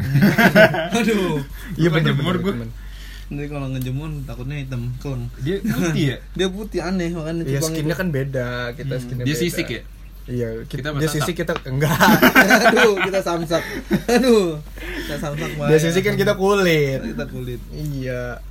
aduh. 0.99 1.39
Iya 1.79 1.87
Gua. 1.87 1.95
benar 1.95 2.67
nanti 3.25 3.49
kalau 3.49 3.67
ngejemur 3.69 4.09
takutnya 4.23 4.55
hitam 4.61 4.93
keleng 5.01 5.25
dia 5.41 5.57
putih 5.59 6.03
ya 6.05 6.17
dia 6.37 6.47
putih 6.47 6.79
aneh 6.79 7.09
makanya 7.09 7.41
Iya 7.41 7.57
cupang 7.57 7.71
skinnya 7.73 7.95
kan 7.97 8.07
beda, 8.13 8.49
kita 8.73 8.93
skinnya 9.01 9.25
dia 9.25 9.33
beda. 9.33 9.43
sisik 9.43 9.67
ya 9.69 9.81
Iya, 10.25 10.65
kita, 10.65 10.89
Kita 10.89 10.97
dia 10.97 11.05
sisi 11.05 11.31
kita 11.37 11.53
enggak. 11.69 11.93
Aduh, 12.73 12.97
kita 12.97 13.21
samsak. 13.21 13.61
Aduh, 14.09 14.57
kita 15.05 15.21
samsak 15.21 15.53
Dia 15.53 15.77
sisi 15.77 16.01
kan 16.01 16.17
kita 16.17 16.33
kulit. 16.33 16.97
kita 16.97 17.29
kulit. 17.29 17.61
Iya. 17.69 18.41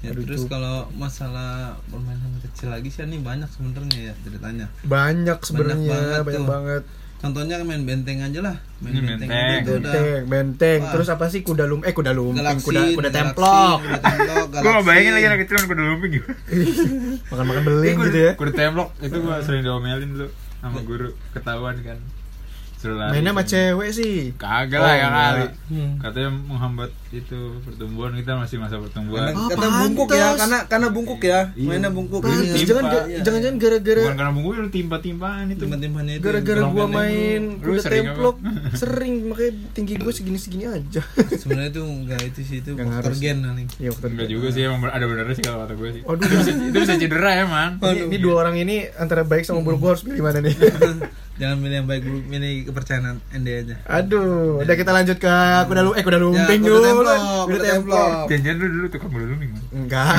Ya, 0.00 0.08
Aduh, 0.08 0.24
terus 0.24 0.48
kalau 0.48 0.88
masalah 0.92 1.76
permainan 1.88 2.32
kecil 2.40 2.68
lagi 2.68 2.88
sih 2.88 3.04
ini 3.04 3.20
banyak 3.20 3.44
sebenarnya 3.48 4.00
ya 4.08 4.14
ceritanya. 4.20 4.66
Banyak 4.84 5.38
sebenarnya, 5.40 5.88
banget 5.92 6.20
banyak 6.22 6.40
tuh. 6.40 6.48
banget. 6.48 6.82
Contohnya 7.24 7.56
main 7.60 7.82
benteng 7.82 8.20
aja 8.20 8.38
lah. 8.38 8.56
Main 8.78 8.92
Ini 8.92 9.00
benteng, 9.02 9.28
benteng. 9.28 9.56
itu 9.56 9.70
udah 9.72 9.80
Benteng, 9.90 10.22
benteng. 10.26 10.80
Wah. 10.80 10.92
Terus 10.92 11.08
apa 11.08 11.24
sih 11.26 11.40
kuda 11.40 11.64
lum 11.64 11.80
eh 11.80 11.90
kuda 11.90 12.12
lumping, 12.12 12.38
Galaxy, 12.38 12.66
kuda 12.66 12.80
kuda 12.92 13.10
templok. 13.10 13.78
Kuda 13.80 13.98
templok, 13.98 14.46
Galaxy. 14.52 14.84
bayangin 14.84 15.12
lagi 15.12 15.26
anak 15.26 15.38
kecil 15.40 15.56
kuda 15.64 15.82
lumping 15.82 16.10
gitu 16.12 16.28
Makan-makan 17.30 17.62
beling 17.64 17.96
gitu 18.04 18.18
ya. 18.20 18.32
Kuda 18.34 18.52
templok 18.52 18.88
itu 19.00 19.16
gue 19.16 19.36
sering 19.40 19.62
diomelin 19.62 20.08
dulu 20.10 20.28
sama 20.60 20.78
guru 20.80 21.08
ketahuan 21.32 21.76
kan 21.80 21.98
Suruh 22.76 22.96
lari 22.98 23.10
Mainnya 23.14 23.32
sama 23.32 23.42
cewek 23.42 23.90
sih. 23.90 24.16
Kagak 24.36 24.76
Oh, 24.76 24.84
lah 24.84 24.94
ya 24.94 25.06
enggak. 25.06 25.24
kali 25.24 25.44
Hmm. 25.66 25.92
Katanya 25.98 26.30
menghambat 26.30 26.90
itu 27.16 27.38
pertumbuhan 27.60 28.12
kita 28.12 28.32
masih 28.34 28.56
masa 28.56 28.76
pertumbuhan 28.76 29.28
Karena, 29.28 29.36
Oh, 29.36 29.48
karena 29.48 29.68
bungkuk 29.78 30.08
ya, 30.10 30.28
karena 30.34 30.58
karena 30.66 30.88
bungkuk 30.88 31.20
ya. 31.20 31.40
Iya. 31.52 31.68
Mainnya 31.68 31.90
bungkuk. 31.90 32.20
Pantes, 32.20 32.50
Timpa. 32.52 32.66
jangan 32.66 32.84
Iya. 33.04 33.20
jangan-jangan 33.22 33.56
gara-gara 33.58 34.02
Bukan 34.02 34.16
karena 34.16 34.32
bungku 34.32 34.50
lu 34.56 34.68
timpa-timpaan 34.68 35.44
itu 35.48 35.60
Timpan-timpannya 35.60 36.14
itu. 36.14 36.22
gara-gara 36.22 36.60
gua 36.66 36.86
main 36.86 37.42
kuda 37.58 37.80
sering 37.80 38.04
templok 38.04 38.36
sering 38.74 39.14
makanya 39.26 39.52
tinggi 39.72 39.94
gua 39.96 40.10
segini-segini 40.10 40.64
aja. 40.66 41.00
pendek. 41.04 41.38
Sebenarnya 41.40 41.70
itu 41.70 41.82
enggak 41.82 42.20
itu 42.24 42.40
sih 42.42 42.56
itu 42.58 42.70
faktor 42.74 43.14
gen 43.16 43.38
paling. 43.40 43.66
Iya, 43.76 43.88
waktu 43.90 44.06
Enggak 44.08 44.28
juga 44.28 44.46
sih 44.48 44.60
emang 44.62 44.80
ada 44.84 45.04
benernya 45.04 45.34
sih 45.34 45.42
kalau 45.42 45.58
kata 45.60 45.74
gue 45.74 45.88
sih 45.90 46.02
Waduh. 46.02 46.20
itu 46.20 46.34
bisa, 46.34 46.50
itu 46.52 46.78
bisa 46.80 46.94
cedera 46.96 47.30
ya 47.32 47.44
man 47.44 47.70
Ini, 47.78 48.00
ini 48.06 48.16
dua 48.18 48.34
orang 48.38 48.56
ini 48.56 48.76
antara 48.94 49.22
baik 49.22 49.42
sama 49.42 49.60
buruk 49.60 49.78
gua 49.78 49.90
harus 49.92 50.02
pilih 50.02 50.20
mana 50.20 50.38
nih? 50.40 50.54
Jangan 51.34 51.58
milih 51.58 51.76
yang 51.76 51.88
baik 51.90 52.02
milih 52.06 52.52
kepercayaan 52.64 53.18
Ende 53.28 53.52
aja. 53.58 53.74
Aduh, 53.90 54.62
udah 54.62 54.70
kita 54.72 54.94
lanjut 54.94 55.18
ke 55.18 55.34
kuda 55.66 55.82
lu 55.82 55.90
eh 55.92 56.00
kuda 56.00 56.14
lumping 56.16 56.62
kuda 56.62 56.70
dulu. 56.70 57.03
Templok, 57.12 57.44
kuda 57.46 57.64
templok. 57.64 58.08
templok. 58.08 58.28
Jangan 58.30 58.56
lu 58.56 58.66
dulu 58.72 58.86
tukang 58.88 59.10
kuda 59.12 59.26
lumping 59.28 59.50
Enggak. 59.74 60.16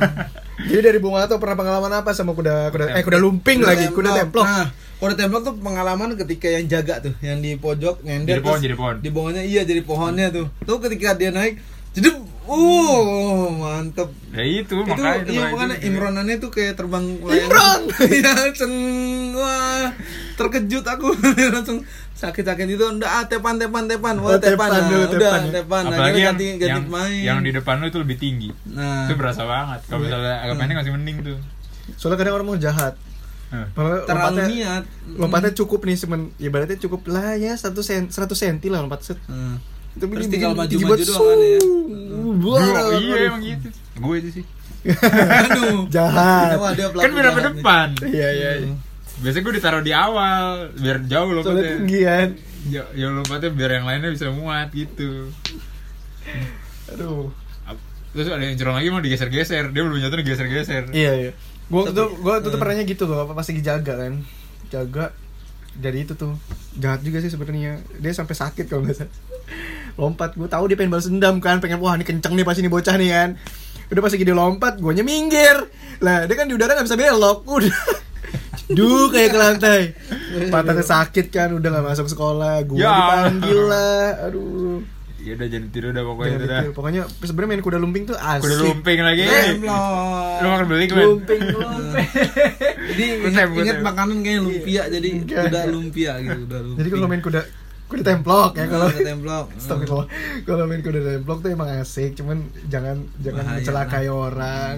Jadi 0.70 0.80
dari 0.84 0.98
Bung 1.00 1.16
Ato 1.16 1.40
pernah 1.40 1.56
pengalaman 1.56 1.92
apa 2.04 2.10
sama 2.12 2.36
kuda 2.36 2.68
kuda 2.70 2.84
eh 2.94 3.02
kuda 3.02 3.18
lumping 3.18 3.64
lagi, 3.64 3.88
kuda 3.90 4.10
templok. 4.12 4.44
Nah, 4.44 4.68
kuda 5.00 5.14
templok 5.16 5.42
tuh 5.48 5.54
pengalaman 5.56 6.14
ketika 6.14 6.46
yang 6.52 6.64
jaga 6.68 7.00
tuh, 7.00 7.14
yang 7.24 7.40
di 7.40 7.56
pojok 7.56 8.04
nyender 8.04 8.38
Jadi 8.38 8.44
pohon, 8.44 8.58
jadi 8.60 8.76
pohon. 8.76 8.94
Di 9.00 9.10
bawahnya 9.10 9.42
iya 9.42 9.62
jadi 9.64 9.82
pohonnya 9.82 10.26
tuh. 10.30 10.46
Tuh 10.62 10.78
ketika 10.84 11.16
dia 11.16 11.32
naik, 11.32 11.58
jadi 11.96 12.12
uh 12.46 13.46
mantep. 13.52 14.08
Ya 14.30 14.44
itu, 14.46 14.72
itu 14.72 14.84
makanya 14.86 15.26
iya 15.26 15.40
makanya 15.42 15.42
makanya 15.52 15.76
itu. 15.76 15.86
Imronannya 15.90 16.36
tuh 16.38 16.50
kayak 16.54 16.74
terbang 16.78 17.04
Imron! 17.20 17.80
Iya, 18.16 18.32
ceng. 18.54 18.74
Wah 19.36 19.90
terkejut 20.38 20.84
aku. 20.86 21.12
Langsung 21.54 21.84
sakit-sakit 22.16 22.66
itu 22.68 22.84
udah 22.84 23.10
ah, 23.10 23.24
tepan 23.28 23.60
tepan 23.60 23.84
tepan. 23.84 24.16
Wah 24.20 24.36
Oh, 24.36 24.40
tepan, 24.40 24.56
tepan. 24.56 24.68
nah, 24.72 24.82
dulu, 24.88 25.04
udah 25.04 25.18
tepan. 25.18 25.42
tepan. 25.52 25.82
Apalagi 25.88 26.20
yang, 26.20 26.28
ganti, 26.32 26.44
ganti 26.56 26.70
yang, 26.72 26.84
main 26.88 27.20
yang 27.20 27.38
di 27.44 27.50
depan 27.52 27.74
lu 27.80 27.86
itu 27.92 27.98
lebih 28.00 28.16
tinggi. 28.16 28.48
Nah. 28.72 29.08
Itu 29.08 29.14
berasa 29.20 29.42
banget. 29.44 29.80
Kalau 29.88 30.00
misalnya 30.00 30.34
agak 30.40 30.56
pendek 30.56 30.76
masih 30.80 30.92
mending 30.96 31.16
tuh. 31.20 31.38
Soalnya 32.00 32.18
kadang 32.24 32.34
orang 32.40 32.48
mau 32.48 32.58
jahat. 32.60 32.94
Terlalu 33.50 34.06
lompatnya, 34.06 34.46
niat. 34.46 34.84
lompatnya 35.18 35.52
cukup 35.58 35.82
nih 35.82 35.98
semen 35.98 36.30
ya 36.38 36.54
berarti 36.54 36.78
cukup 36.78 37.02
lah 37.10 37.34
ya 37.34 37.50
satu 37.58 37.82
sen 37.82 38.06
100 38.06 38.30
senti 38.30 38.70
lah 38.70 38.78
lompat 38.78 39.02
set. 39.02 39.18
Hmm. 39.26 39.58
Itu 39.90 40.04
Terus 40.04 40.26
tinggal 40.26 40.52
maju-maju 40.52 41.02
doang 41.02 41.26
kan 42.64 42.84
ya. 42.88 42.96
iya 42.96 43.16
emang 43.26 43.42
gitu 43.42 43.68
Gue 43.96 44.14
itu 44.18 44.30
sih 44.32 44.44
aduh 45.36 45.84
Jahat. 45.86 46.56
Kan 46.56 47.10
beda 47.12 47.28
jahat 47.28 47.36
nih. 47.36 47.44
depan 47.52 47.88
Iya 48.02 48.28
iya. 48.32 48.50
iya. 48.60 48.74
Biasanya 49.18 49.42
gue 49.42 49.54
ditaruh 49.54 49.82
di 49.82 49.92
awal 49.92 50.72
Biar 50.74 51.04
jauh 51.04 51.28
Soalnya 51.28 51.44
lompatnya 51.44 51.64
tinggi 51.76 52.00
kan. 52.02 52.28
Ya, 52.66 52.82
ya 52.94 53.06
lompatnya 53.08 53.50
biar 53.50 53.70
yang 53.72 53.84
lainnya 53.84 54.10
bisa 54.10 54.30
muat 54.30 54.68
gitu 54.70 55.28
Aduh. 56.88 57.28
Terus 58.10 58.26
ada 58.26 58.42
yang 58.42 58.56
curang 58.56 58.74
lagi 58.74 58.88
mau 58.88 58.98
digeser-geser 58.98 59.68
Dia 59.68 59.82
belum 59.82 59.98
jatuh 59.98 60.18
digeser-geser 60.18 60.82
Iya 60.90 61.12
iya. 61.20 61.32
Gua 61.66 61.84
Tapi- 61.84 61.94
tuh 61.94 62.08
gua 62.18 62.34
tuh 62.38 62.50
Hmm. 62.50 62.58
pernahnya 62.58 62.82
gitu 62.82 63.04
loh, 63.04 63.22
apa 63.22 63.32
pas 63.32 63.44
lagi 63.44 63.60
jaga 63.60 63.94
kan. 63.96 64.14
Jaga 64.66 65.14
dari 65.72 66.02
itu 66.02 66.12
tuh 66.12 66.34
jahat 66.74 66.98
juga 67.00 67.20
sih 67.20 67.28
sebenarnya 67.28 67.78
dia 67.94 68.10
sampai 68.10 68.34
sakit 68.34 68.66
kalau 68.66 68.82
nggak 68.82 68.96
salah 68.96 69.14
lompat 70.00 70.32
gue 70.32 70.48
tahu 70.48 70.64
dia 70.64 70.74
pengen 70.74 70.90
balas 70.90 71.06
dendam 71.06 71.36
kan 71.38 71.60
pengen 71.60 71.76
wah 71.76 71.92
ini 71.92 72.02
kenceng 72.02 72.32
nih 72.32 72.42
pas 72.42 72.56
ini 72.56 72.66
bocah 72.66 72.96
nih 72.96 73.10
kan. 73.10 73.28
Udah 73.86 74.00
pas 74.00 74.10
lagi 74.10 74.22
dia 74.22 74.32
lompat 74.32 74.78
guanya 74.78 75.02
minggir. 75.02 75.68
Lah 75.98 76.24
dia 76.24 76.32
kan 76.32 76.48
di 76.48 76.54
udara 76.54 76.72
nggak 76.72 76.86
bisa 76.86 76.96
belok. 76.96 77.44
Udah. 77.44 77.68
Duh 78.70 79.10
kayak 79.10 79.28
ke 79.28 79.38
lantai. 79.38 79.80
Patahnya 80.46 80.80
sakit 80.80 81.26
kan 81.28 81.50
Udah 81.50 81.68
gak 81.70 81.84
masuk 81.84 82.06
sekolah. 82.06 82.62
Gue 82.62 82.78
Ya. 82.78 82.86
dipanggil 82.88 83.60
lah. 83.60 84.04
Aduh. 84.24 84.78
Ya 85.20 85.36
udah 85.36 85.48
jadi 85.50 85.66
tidur 85.68 85.90
dah 85.90 86.00
pokoknya 86.00 86.30
Jangan 86.30 86.38
itu 86.38 86.46
dah. 86.46 86.60
Ditiru. 86.62 86.72
Pokoknya 86.72 87.00
sebenarnya 87.20 87.50
main 87.50 87.60
kuda 87.60 87.76
lumping 87.76 88.04
tuh 88.06 88.16
asik. 88.16 88.40
Kuda 88.40 88.56
lumping 88.62 88.98
lagi. 89.02 89.22
Lu 90.38 90.46
makan 90.48 90.64
beli 90.64 90.86
kan? 90.86 90.96
Lumping 91.02 91.40
lumping 91.50 92.08
Jadi 92.88 93.04
inget, 93.58 93.78
makanan 93.82 94.16
kayak 94.22 94.40
lumpia 94.40 94.82
jadi 94.86 95.08
udah 95.18 95.42
enggak. 95.44 95.64
lumpia 95.68 96.12
gitu 96.20 96.40
udah 96.46 96.60
lumpia. 96.62 96.78
Jadi 96.78 96.88
kalau 96.88 97.06
main 97.06 97.20
kuda 97.20 97.40
Kuda 97.90 98.02
templok 98.06 98.54
ya 98.54 98.70
kalau 98.70 98.86
Kuda 98.86 99.02
templok. 99.02 99.46
Astagfirullah. 99.58 100.06
Kalau 100.46 100.64
main 100.70 100.80
kuda 100.80 101.00
templok 101.02 101.38
tuh 101.42 101.50
emang 101.50 101.68
asik, 101.82 102.14
cuman 102.14 102.46
jangan 102.70 103.02
jangan 103.18 103.44
Bahaya 103.44 103.56
mencelakai 103.58 104.06
lah. 104.06 104.14
orang. 104.14 104.76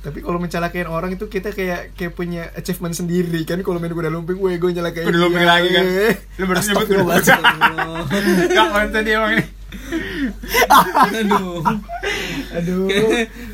Tapi 0.00 0.18
kalau 0.20 0.38
mencelakai 0.40 0.84
orang 0.84 1.10
itu 1.16 1.24
kita 1.28 1.52
kayak 1.52 1.96
kayak 1.96 2.12
punya 2.12 2.52
achievement 2.56 2.92
sendiri 2.92 3.44
kan 3.48 3.60
kalau 3.64 3.80
main 3.80 3.92
kuda 3.92 4.12
lumping, 4.12 4.36
gue 4.36 4.60
gue 4.60 4.70
nyelakain. 4.76 5.08
Kuda 5.08 5.18
lumping 5.18 5.46
lagi 5.48 5.68
kan? 5.72 5.84
Lu 6.36 6.44
baru 6.44 6.60
nyebut 6.60 6.84
kuda 6.84 7.00
Astagfirullah. 7.00 7.16
Astagfirullah. 7.24 8.04
Gak 8.52 8.66
konten 8.68 9.02
dia 9.08 9.16
emang 9.16 9.32
ini 9.40 9.44
Aduh. 11.10 11.62
Aduh. 12.54 12.86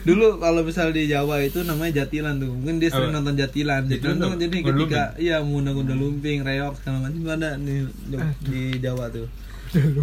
Dulu 0.03 0.27
kalau 0.39 0.61
misal 0.63 0.91
di 0.91 1.07
Jawa 1.07 1.43
itu 1.43 1.63
namanya 1.63 2.05
jatilan 2.05 2.37
tuh 2.37 2.51
mungkin 2.51 2.79
dia 2.79 2.91
sering 2.91 3.13
nonton 3.13 3.35
jatilan 3.35 3.85
jatilan 3.87 4.17
tuh 4.17 4.31
jadi 4.37 4.57
ketika 4.63 5.03
iya 5.17 5.37
mengundang 5.43 5.77
kuda 5.77 5.95
lumping 5.95 6.41
reok 6.43 6.75
segala 6.81 7.09
macam 7.09 7.21
ada 7.29 7.57
di, 7.57 7.85
di, 8.43 8.61
Jawa 8.79 9.11
tuh 9.11 9.27
gitu. 9.75 10.01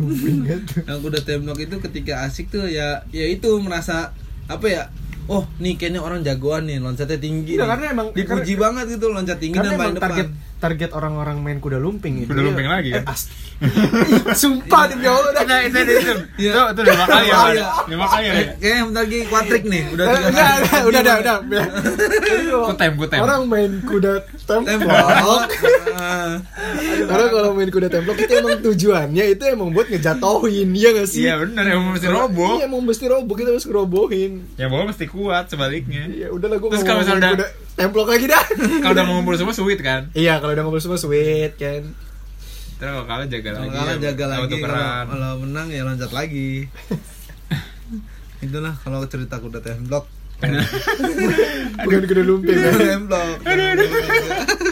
yang 0.85 0.99
kuda 0.99 1.19
templok 1.23 1.57
itu 1.57 1.75
ketika 1.81 2.27
asik 2.27 2.51
tuh 2.51 2.67
ya 2.67 3.01
ya 3.09 3.25
itu 3.25 3.47
merasa 3.57 4.11
apa 4.45 4.67
ya 4.67 4.83
oh 5.31 5.47
nih 5.57 5.79
kayaknya 5.79 6.03
orang 6.03 6.19
jagoan 6.21 6.67
nih 6.67 6.83
loncatnya 6.83 7.15
tinggi 7.15 7.55
Iya, 7.55 7.63
nih. 7.63 7.69
karena 7.71 7.85
emang- 7.95 8.11
dipuji 8.11 8.53
banget 8.59 8.85
gitu 8.91 9.07
loncat 9.07 9.37
tinggi 9.39 9.55
dan 9.55 9.73
paling 9.79 9.95
depan 9.95 10.03
target 10.11 10.27
target 10.63 10.89
orang-orang 10.89 11.37
main 11.37 11.59
kuda 11.59 11.75
lumping 11.75 12.23
itu. 12.23 12.31
Kuda 12.31 12.39
ya- 12.39 12.47
lumping 12.47 12.65
lagi 12.65 12.89
Eh, 12.89 12.95
kan? 12.97 13.11
ast- 13.11 13.27
Sumpah 14.41 14.87
demi 14.87 15.03
Allah 15.05 15.31
dah. 15.33 15.43
Itu, 15.61 15.75
itu, 15.75 15.91
itu, 15.91 15.91
itu 15.99 16.13
Iya. 16.39 16.51
Itu, 16.53 16.61
itu 16.71 16.81
lima 16.85 17.05
kali 17.05 17.25
ya, 17.25 17.35
Iya. 17.45 17.63
Pak? 17.65 17.83
Lima 17.85 18.05
kali 18.07 18.23
ya 18.23 18.33
Eh, 18.33 18.45
kayaknya 18.57 18.83
bentar 18.85 19.03
lagi 19.03 19.19
kuatrik 19.25 19.63
nih 19.65 19.83
udah 19.89 20.03
Eh, 20.03 20.11
tiga 20.13 20.23
Udah, 20.23 20.47
kali. 20.47 20.63
udah, 20.63 21.01
udah, 21.03 21.15
udah, 21.19 21.37
udah. 21.43 21.65
Kutem, 22.65 22.91
kutem. 22.97 23.19
Orang 23.19 23.41
main 23.45 23.71
kuda 23.83 24.13
templok. 24.41 25.43
Karena 27.03 27.25
kalau 27.29 27.49
main 27.53 27.69
kuda 27.69 27.87
templok 27.89 28.17
itu 28.17 28.33
emang 28.33 28.57
tujuannya 28.61 29.23
itu 29.29 29.43
emang 29.45 29.69
buat 29.69 29.87
ngejatohin, 29.87 30.69
iya 30.71 30.89
gak 30.93 31.07
sih? 31.07 31.21
Iya 31.21 31.33
bener, 31.39 31.63
emang 31.69 31.93
mesti 31.93 32.07
roboh 32.07 32.53
Iya, 32.55 32.65
emang 32.65 32.81
mesti 32.81 33.05
roboh, 33.05 33.33
kita 33.33 33.49
harus 33.49 33.65
ngerobohin. 33.65 34.31
Yang 34.55 34.69
bawah 34.69 34.85
mesti 34.87 35.05
kuat 35.05 35.45
sebaliknya 35.47 36.03
Iya, 36.05 36.27
udahlah 36.29 36.57
gue 36.57 36.69
Terus 36.69 36.83
kalau 36.83 37.01
misalnya 37.01 37.29
udah- 37.35 37.51
templok 37.73 38.07
lagi 38.07 38.25
dah. 38.25 38.43
Kalau 38.79 38.93
udah 38.93 39.03
mau 39.03 39.13
ngumpul 39.17 39.35
semua 39.35 39.51
sweet 39.51 39.79
kan 39.79 40.13
Iya, 40.13 40.37
kalau 40.37 40.53
udah 40.53 40.63
ngobrol 40.63 40.79
semua 40.79 40.97
sweet 40.97 41.57
kan. 41.57 41.81
Terus 42.73 42.91
kalau 42.91 43.05
kalah 43.05 43.25
jaga 43.25 43.49
Kalau 43.49 43.63
lagi 43.63 43.73
kalah 43.73 43.95
ya, 43.95 44.01
jaga 44.03 44.23
tahu 44.27 44.43
lagi 44.43 44.59
kalau 45.07 45.31
menang 45.39 45.67
ya 45.69 45.81
loncat 45.83 46.11
lagi. 46.11 46.67
Itulah 48.43 48.73
kalau 48.77 48.99
cerita 49.05 49.39
kuda 49.39 49.59
templok. 49.59 50.05
Bukan 51.79 52.01
kuda 52.03 52.23
lumping 52.23 52.51
Kuda 52.51 52.69
kan. 52.69 52.81
templok. 52.83 53.35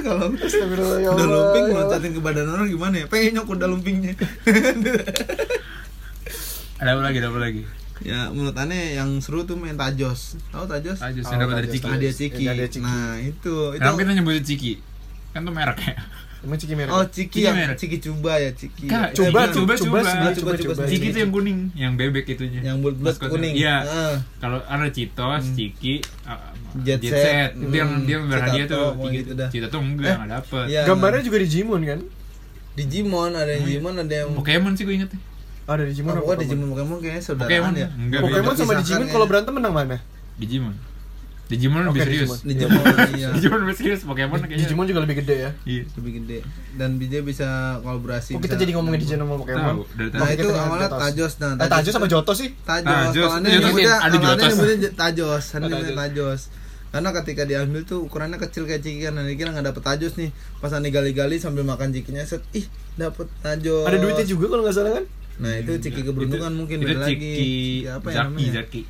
Kalau 0.02 0.26
ya 1.00 1.10
kuda 1.10 1.26
lumping 1.26 1.64
ya 1.64 1.74
loncatin 1.74 2.12
ke 2.12 2.20
badan 2.20 2.48
orang 2.50 2.68
gimana 2.68 2.96
ya? 3.00 3.06
Pengen 3.08 3.40
nyok 3.40 3.46
kuda 3.48 3.66
lumpingnya. 3.66 4.14
Ada 6.78 6.98
apa 6.98 7.02
lagi, 7.02 7.18
ada 7.18 7.30
apa 7.30 7.40
lagi 7.40 7.64
ya 8.02 8.28
menurut 8.28 8.54
aneh 8.56 8.96
yang 8.96 9.10
seru 9.18 9.42
tuh 9.42 9.54
main 9.54 9.74
tajos. 9.74 10.36
Tahu 10.48 10.66
tajos? 10.66 10.98
Tajus, 10.98 11.24
Oh, 11.24 11.30
yang 11.30 11.40
dapat 11.42 11.56
dari 11.58 11.68
Ciki 11.70 11.88
Hadiah 11.88 12.14
ciki. 12.14 12.44
Ciki. 12.44 12.80
Nah, 12.80 13.18
itu 13.18 13.54
itu 13.70 13.78
Kenapa 13.78 13.98
kita 13.98 14.12
nyebutnya 14.14 14.44
Ciki? 14.44 14.74
Kan 15.32 15.42
tuh 15.42 15.54
merek 15.54 15.80
ya 15.82 15.96
Emang 16.42 16.58
ciki 16.58 16.74
merah. 16.74 16.92
Oh, 16.92 17.06
ciki 17.06 17.30
Ciki 17.30 17.40
yang 17.44 17.54
merek. 17.54 17.78
ciki 17.78 17.98
cuba 18.02 18.34
ya, 18.36 18.50
ciki. 18.52 18.90
Kak, 18.90 19.14
Coba, 19.14 19.46
Eh, 19.46 19.54
coba, 19.54 19.74
coba, 19.74 19.74
coba, 19.78 20.00
coba, 20.02 20.02
coba, 20.02 20.30
coba, 20.34 20.52
coba. 20.58 20.74
coba. 20.74 20.84
Ciki 20.90 21.08
itu 21.08 21.20
yang 21.22 21.30
kuning, 21.30 21.60
yang 21.72 21.94
bebek 21.94 22.26
itunya 22.28 22.60
yang 22.64 22.78
bulat-bulat 22.82 23.14
Maskotnya. 23.14 23.30
kuning. 23.32 23.54
Iya 23.56 23.76
Ah. 23.80 24.16
Kalau 24.40 24.58
ada 24.60 24.90
Citos, 24.90 25.44
Ciki, 25.54 25.94
uh, 26.26 26.50
Jet 26.82 26.98
set. 27.00 27.54
Itu 27.54 27.70
yang 27.72 27.92
Hmm, 27.94 28.06
dia 28.10 28.18
berhadiah 28.20 28.66
tuh 28.66 28.90
gitu 29.08 29.32
dah. 29.36 29.48
Cita 29.48 29.68
tuh 29.68 29.80
enggak, 29.80 30.08
Eh, 30.08 30.16
nggak 30.18 30.30
dapet 30.34 30.66
Iya. 30.66 30.82
Gambarnya 30.84 31.22
juga 31.22 31.38
Digimon 31.38 31.82
kan? 31.86 32.00
Digimon 32.72 33.32
ada 33.32 33.52
yang 33.52 33.64
Digimon 33.64 33.96
ada 33.96 34.14
yang 34.16 34.30
Pokemon 34.34 34.74
sih 34.74 34.84
gue 34.84 34.96
inget 34.96 35.12
Oh, 35.72 35.74
ada 35.74 35.86
Digimon 35.86 36.10
Oh, 36.10 36.14
apa 36.14 36.22
pokoknya 36.26 36.42
Digimon 36.44 36.68
Pokemon 36.70 36.98
kayaknya 37.00 37.24
saudaraan 37.24 37.48
Pokemon 37.48 37.74
ya. 37.74 37.88
enggak 37.94 38.20
Pokemon 38.22 38.54
sama 38.58 38.74
Digimon 38.76 39.02
ya. 39.02 39.12
kalau 39.12 39.26
berantem 39.26 39.54
menang 39.54 39.72
mana? 39.74 39.98
Digimon 40.36 40.76
Digimon 41.48 41.84
lebih 41.86 41.96
Oke, 41.98 42.08
serius 42.10 42.30
Digimon. 42.44 42.72
Digimon 42.74 42.84
iya 43.20 43.28
Digimon 43.30 43.60
lebih 43.62 43.76
serius 43.78 44.02
Pokemon 44.02 44.40
kayaknya 44.42 44.60
Digimon 44.62 44.86
juga 44.86 45.00
lebih 45.00 45.16
gede 45.20 45.36
ya 45.38 45.52
iya 45.66 45.84
lebih 45.90 46.12
gede 46.18 46.38
dan 46.74 46.90
dia 46.98 47.22
bisa 47.22 47.48
kolaborasi 47.80 48.32
Oh 48.34 48.42
kita 48.42 48.56
jadi 48.56 48.72
ngomongin 48.74 49.00
Digimon 49.00 49.24
sama 49.26 49.36
Pokemon 49.38 49.64
tahu 49.70 49.82
dari 49.94 50.10
nah 50.10 50.20
tadi 50.22 50.36
itu 50.38 50.48
awalnya. 50.50 50.90
Tajos 50.90 51.34
nah 51.38 51.52
Eh, 51.56 51.70
Tajos 51.70 51.94
sama 51.94 52.08
Joto 52.08 52.32
sih 52.34 52.52
Tajos, 52.58 52.88
Tajos. 53.10 53.16
kalau 53.22 53.36
aneh 53.38 53.50
Jotos. 53.50 53.64
nyebutnya, 53.66 53.94
Ada 53.94 54.08
kalau 54.10 54.16
aneh 54.18 54.28
Jotos. 54.38 54.48
nyebutnya 54.50 54.78
J- 54.82 54.94
Tajos, 54.94 55.44
nyebutnya 55.54 55.96
Tajos. 55.98 56.42
Karena 56.90 57.10
ketika 57.14 57.44
diambil 57.46 57.82
tuh 57.82 58.00
ukurannya 58.02 58.36
kecil 58.38 58.64
kayak 58.66 58.80
ciki 58.80 59.00
kan, 59.02 59.16
Aneh 59.16 59.32
kira 59.34 59.48
nggak 59.50 59.64
dapet 59.66 59.80
Tajos 59.82 60.14
nih. 60.14 60.28
Pas 60.58 60.72
aneh 60.72 60.88
gali-gali 60.90 61.36
sambil 61.36 61.64
makan 61.64 61.88
cikinya 61.90 62.20
set, 62.22 62.44
ih 62.52 62.68
dapet 62.94 63.32
Tajos. 63.40 63.84
Ada 63.86 63.96
duitnya 63.98 64.24
juga 64.26 64.48
kalau 64.48 64.64
nggak 64.64 64.72
salah 64.74 64.94
kan 64.94 65.06
Nah 65.42 65.52
itu 65.58 65.72
ciki 65.80 66.02
keberuntungan 66.02 66.54
mungkin 66.54 66.78
itu 66.78 66.88
beda 66.88 67.02
lagi. 67.02 67.12
Ciki 67.12 67.32
Ciki 67.32 67.52
apa 67.88 68.08
ya 68.08 68.16
Zaki 68.16 68.28
namanya? 68.28 68.52
Zaki 68.56 68.82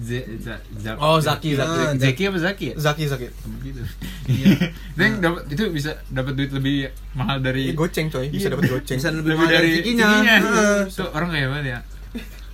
Z- 0.00 0.28
Z- 0.40 0.64
Zaki. 0.80 0.98
Oh, 0.98 1.18
Zaki, 1.18 1.50
Zaki. 1.54 1.76
Ah, 1.78 1.92
Zaki 1.94 2.22
apa 2.24 2.38
Zaki 2.40 2.64
ya? 2.66 2.74
Zaki 2.74 3.04
Zaki 3.06 3.26
gitu. 3.60 3.82
Iya. 4.26 4.48
Dan 4.98 5.20
dapat 5.20 5.42
itu 5.46 5.62
bisa 5.68 5.92
dapat 6.08 6.34
duit 6.34 6.50
lebih 6.50 6.88
mahal 7.12 7.38
dari 7.38 7.68
Ini 7.68 7.74
goceng 7.74 8.08
coy 8.08 8.26
bisa 8.26 8.48
Iya. 8.48 8.54
dapat 8.54 8.64
goceng 8.70 8.96
Bisa 8.96 9.10
lebih, 9.10 9.22
lebih 9.28 9.36
mahal 9.36 9.50
dari 9.50 9.60
dari 9.62 9.76
cikinya. 9.78 10.06
cikinya. 10.08 10.36
Heeh. 10.40 10.80
Itu 10.88 11.04
orang 11.10 11.28
kaya 11.30 11.46
banget 11.48 11.66
ya. 11.66 11.78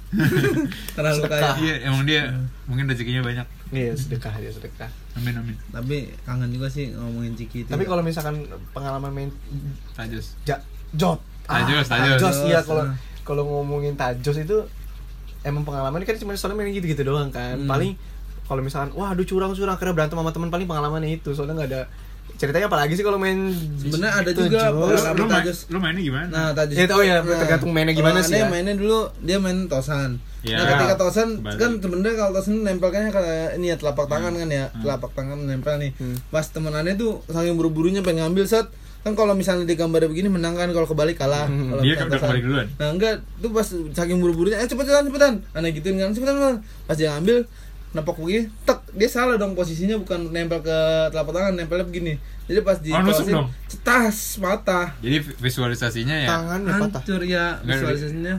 Terlalu 0.96 1.20
kaya. 1.24 1.50
Iya, 1.56 1.74
emang 1.86 2.02
dia 2.04 2.22
mungkin 2.64 2.84
rezekinya 2.86 3.22
banyak. 3.22 3.46
iya 3.68 3.90
sedekah 3.92 4.30
dia 4.36 4.46
sedekah 4.48 4.86
Amin 5.14 5.34
amin. 5.34 5.56
Tapi 5.68 6.14
kangen 6.22 6.50
juga 6.50 6.66
sih 6.66 6.90
ngomongin 6.90 7.34
ciki 7.34 7.62
itu. 7.62 7.68
tapi 7.68 7.82
ya. 7.82 7.88
kalau 7.88 8.02
misalkan 8.02 8.36
pengalaman 8.70 9.10
main 9.10 9.30
Tajos. 9.92 10.38
ja, 10.42 10.54
Jot 10.92 11.18
Tajos, 11.44 11.84
Tajos. 11.84 12.20
Tajos 12.20 12.38
iya 12.44 12.62
kalau 12.62 12.86
ah. 12.86 12.94
Kalau 13.26 13.42
ngomongin 13.44 13.92
Tajos 13.92 14.38
itu 14.38 14.62
emang 15.42 15.62
pengalaman 15.62 16.00
kan 16.00 16.16
cuma 16.16 16.32
soalnya 16.32 16.56
main 16.56 16.70
gitu-gitu 16.70 17.02
doang 17.02 17.28
kan 17.28 17.58
Hmm. 17.58 17.66
paling 17.66 17.98
kalau 18.42 18.62
misalkan 18.62 18.94
wah 18.94 19.10
aduh 19.10 19.22
curang 19.22 19.50
curang 19.50 19.74
akhirnya 19.74 19.92
berantem 19.92 20.14
sama 20.14 20.30
teman 20.30 20.48
paling 20.48 20.64
pengalamannya 20.64 21.10
itu 21.12 21.34
soalnya 21.34 21.54
nggak 21.56 21.68
ada 21.68 21.82
ceritanya 22.36 22.66
apalagi 22.66 22.92
sih 22.92 23.02
kalau 23.02 23.16
main 23.16 23.48
Sebenarnya 23.78 24.12
ada 24.12 24.28
itu, 24.28 24.44
juga. 24.44 24.68
Lu, 24.68 24.92
main, 25.24 25.40
Tajos. 25.40 25.58
lu 25.66 25.78
mainnya 25.78 26.02
gimana? 26.04 26.26
Nah, 26.26 26.48
Tajos. 26.52 26.74
Ya, 26.74 26.84
oh 26.90 27.00
ya, 27.00 27.16
Nah, 27.18 27.38
tergantung 27.38 27.70
mainnya 27.72 27.94
gimana 27.94 28.18
kalau 28.18 28.28
sih 28.28 28.36
ya. 28.36 28.46
mainnya 28.46 28.74
dulu 28.76 29.08
dia 29.22 29.38
main 29.38 29.64
tosan. 29.66 30.20
Ya, 30.42 30.60
nah, 30.60 30.66
ketika 30.68 30.94
tosan 31.00 31.40
kebalik. 31.40 31.56
kan 31.56 31.70
sebenarnya 31.80 32.14
kalau 32.18 32.32
tosan 32.36 32.54
nempelkannya 32.60 33.10
ke 33.10 33.22
ini 33.56 33.66
ya 33.72 33.76
telapak 33.78 34.04
tangan 34.06 34.36
kan 34.36 34.48
ya, 34.52 34.64
telapak 34.74 35.10
tangan 35.16 35.38
nempel 35.40 35.80
nih. 35.80 35.90
Hmm. 35.96 36.16
Pas 36.28 36.44
temen 36.44 36.70
aneh 36.70 36.92
tuh 36.94 37.24
saking 37.26 37.56
buru-burunya 37.56 38.02
pengen 38.02 38.28
ngambil 38.28 38.44
set 38.44 38.68
kan 39.06 39.14
kalau 39.14 39.38
misalnya 39.38 39.70
di 39.70 39.78
gambar 39.78 40.10
begini 40.10 40.26
menang 40.26 40.58
kan 40.58 40.66
kalau 40.74 40.82
kebalik 40.82 41.14
kalah. 41.14 41.46
Hmm. 41.46 41.70
Kalau 41.70 41.82
Dia 41.86 41.94
kan 41.94 42.10
udah 42.10 42.18
kebalik 42.18 42.42
duluan. 42.42 42.66
Nah 42.74 42.88
enggak, 42.90 43.22
tuh 43.38 43.54
pas 43.54 43.68
saking 43.70 44.18
buru-burunya, 44.18 44.58
eh 44.58 44.66
cepetan 44.66 45.06
cepetan, 45.06 45.46
aneh 45.54 45.70
gituin 45.70 45.94
kan 45.94 46.10
cepetan 46.10 46.34
cepetan. 46.34 46.56
Pas 46.90 46.96
dia 46.98 47.14
ngambil, 47.14 47.46
nepok 47.96 48.20
begini, 48.20 48.52
tek 48.62 48.84
dia 48.92 49.08
salah 49.08 49.34
dong 49.34 49.52
posisinya 49.52 49.96
bukan 49.96 50.28
nempel 50.28 50.60
ke 50.60 50.78
telapak 51.08 51.32
tangan, 51.32 51.52
nempelnya 51.54 51.82
begini. 51.82 52.14
Jadi 52.46 52.60
pas 52.62 52.78
di 52.78 52.94
Oh, 52.94 53.02
cetas 53.66 54.38
patah. 54.38 54.94
Jadi 55.00 55.18
vi- 55.18 55.36
visualisasinya 55.40 56.14
ya. 56.16 56.28
tangannya 56.28 56.72
patah 56.78 57.00
Hancur 57.00 57.22
ya 57.24 57.58
visualisasinya. 57.60 58.34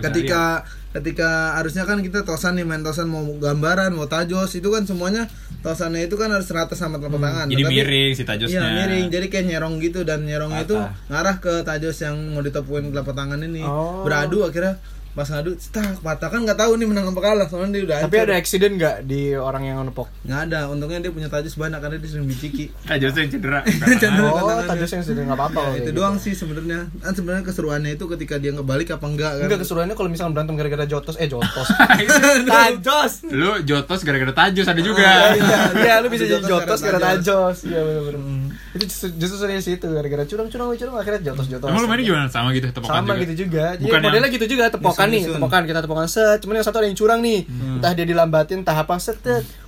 Ketika 0.00 0.62
ketika 0.92 1.28
harusnya 1.54 1.84
kan 1.84 2.00
kita 2.00 2.22
tosan 2.22 2.54
nih 2.54 2.64
main 2.64 2.80
tosan 2.80 3.04
mau 3.06 3.20
gambaran 3.36 3.92
mau 3.92 4.06
tajos 4.06 4.54
itu 4.54 4.64
kan 4.66 4.82
semuanya 4.82 5.28
tosannya 5.58 6.06
itu 6.06 6.14
kan 6.14 6.30
harus 6.30 6.46
rata 6.48 6.72
sama 6.72 6.96
telapak 6.96 7.20
tangan. 7.20 7.44
lihat. 7.44 7.52
Jadi 7.52 7.62
Tapi- 7.64 7.74
miring 7.76 8.12
si 8.12 8.22
tajosnya. 8.22 8.56
Iya 8.56 8.70
miring, 8.78 9.06
jadi 9.10 9.26
kayak 9.26 9.46
nyerong 9.46 9.74
gitu 9.78 10.00
dan 10.02 10.22
nyerongnya 10.22 10.62
itu 10.62 10.76
Patah. 10.76 10.94
ngarah 11.10 11.36
ke 11.36 11.52
tajos 11.62 11.96
yang 12.00 12.16
mau 12.30 12.40
ditepuin 12.40 12.88
telapak 12.88 13.12
tangan 13.12 13.40
ini. 13.40 13.60
Oh. 13.60 14.02
Beradu 14.02 14.40
akhirnya 14.42 14.78
pas 15.16 15.24
ngadu, 15.26 15.56
tak 15.66 15.96
patah 15.98 16.28
kan 16.28 16.44
nggak 16.44 16.54
tahu 16.54 16.76
nih 16.76 16.84
menang 16.84 17.08
apa 17.08 17.20
kalah 17.20 17.48
soalnya 17.48 17.72
dia 17.72 17.82
udah 17.82 17.96
tapi 18.04 18.14
hancur. 18.14 18.28
ada 18.28 18.34
accident 18.36 18.74
nggak 18.76 18.96
di 19.02 19.20
orang 19.32 19.62
yang 19.64 19.80
nepok 19.80 20.12
nggak 20.22 20.40
ada, 20.44 20.68
untungnya 20.68 21.00
dia 21.00 21.08
punya 21.08 21.26
tajos 21.26 21.56
banyak 21.56 21.80
karena 21.80 21.96
dia 21.96 22.10
sering 22.10 22.26
biciki. 22.26 22.68
Tajosnya 22.86 23.20
yang 23.22 23.32
cedera. 23.32 23.60
Cedera. 23.96 24.28
oh. 24.28 24.60
Tajos 24.62 24.90
yang 24.92 25.02
sudah 25.02 25.22
nggak 25.24 25.38
apa-apa 25.40 25.56
kalau 25.56 25.66
itu 25.66 25.78
kayak 25.78 25.88
gitu. 25.88 25.96
doang 25.96 26.16
sih 26.18 26.32
sebenarnya. 26.32 26.80
Kan 27.00 27.12
sebenarnya 27.12 27.42
keseruannya 27.42 27.90
itu 27.92 28.04
ketika 28.06 28.34
dia 28.36 28.52
ngebalik 28.52 28.88
apa 28.92 29.06
enggak 29.06 29.32
kan. 29.34 29.44
Enggak 29.48 29.60
keseruannya 29.64 29.94
kalau 29.94 30.08
misalkan 30.08 30.32
berantem 30.32 30.54
gara-gara 30.54 30.84
jotos 30.84 31.16
eh 31.16 31.26
jotos 31.26 31.68
tajos 32.52 33.12
Lu 33.26 33.50
jotos 33.62 34.00
gara-gara 34.02 34.32
tajos 34.36 34.66
ada 34.66 34.80
juga. 34.80 35.32
iya 35.32 35.58
iya 35.74 35.94
lu 35.98 36.08
bisa 36.08 36.24
jadi 36.24 36.44
jotos 36.44 36.80
gara 36.80 36.98
tajos 36.98 37.64
iya 37.64 37.80
benar-benar 37.80 38.52
itu 38.76 38.84
justru, 38.84 39.08
justru 39.16 39.36
serius 39.40 39.66
itu 39.66 39.86
gara-gara 39.88 40.24
curang-curang 40.24 40.76
curang 40.76 40.94
akhirnya 40.94 41.20
jotos 41.24 41.48
jotos 41.48 41.64
Emang 41.66 41.80
lu 41.80 41.88
mainnya 41.88 42.04
gimana? 42.04 42.26
Sama 42.28 42.52
gitu 42.52 42.68
tepokan 42.68 42.92
sama 42.98 43.08
juga? 43.08 43.22
gitu 43.24 43.34
juga 43.38 43.64
jadi 43.72 43.82
Bukan 43.82 43.94
yang- 43.94 44.04
modelnya 44.04 44.28
gitu 44.28 44.46
juga 44.46 44.64
tepokan 44.68 45.05
nih 45.06 45.20
Nyusun-nyusun. 45.20 45.40
tepokan 45.40 45.62
kita 45.64 45.80
tepokan. 45.80 46.06
Set 46.06 46.38
cuman 46.38 46.54
yang 46.54 46.66
satu 46.66 46.76
ada 46.78 46.86
yang 46.86 46.94
curang 46.94 47.20
nih. 47.20 47.40
Entah 47.48 47.92
dia 47.92 48.04
dilambatin 48.04 48.60
entah 48.60 48.74
apa 48.74 48.94
set 48.96 49.22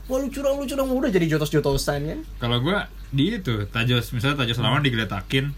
wah 0.05 0.17
lu 0.17 0.29
curang 0.29 0.55
lu 0.55 0.65
curang. 0.65 0.87
Udah 0.89 1.09
jadi 1.09 1.27
jotos 1.27 1.49
jotosan 1.49 2.01
kan? 2.03 2.19
Kalau 2.39 2.59
gua 2.59 2.79
di 3.07 3.35
itu 3.35 3.65
tajos, 3.67 4.11
misalnya 4.11 4.37
tajos 4.39 4.59
lawan 4.59 4.81
digeletakin, 4.81 5.49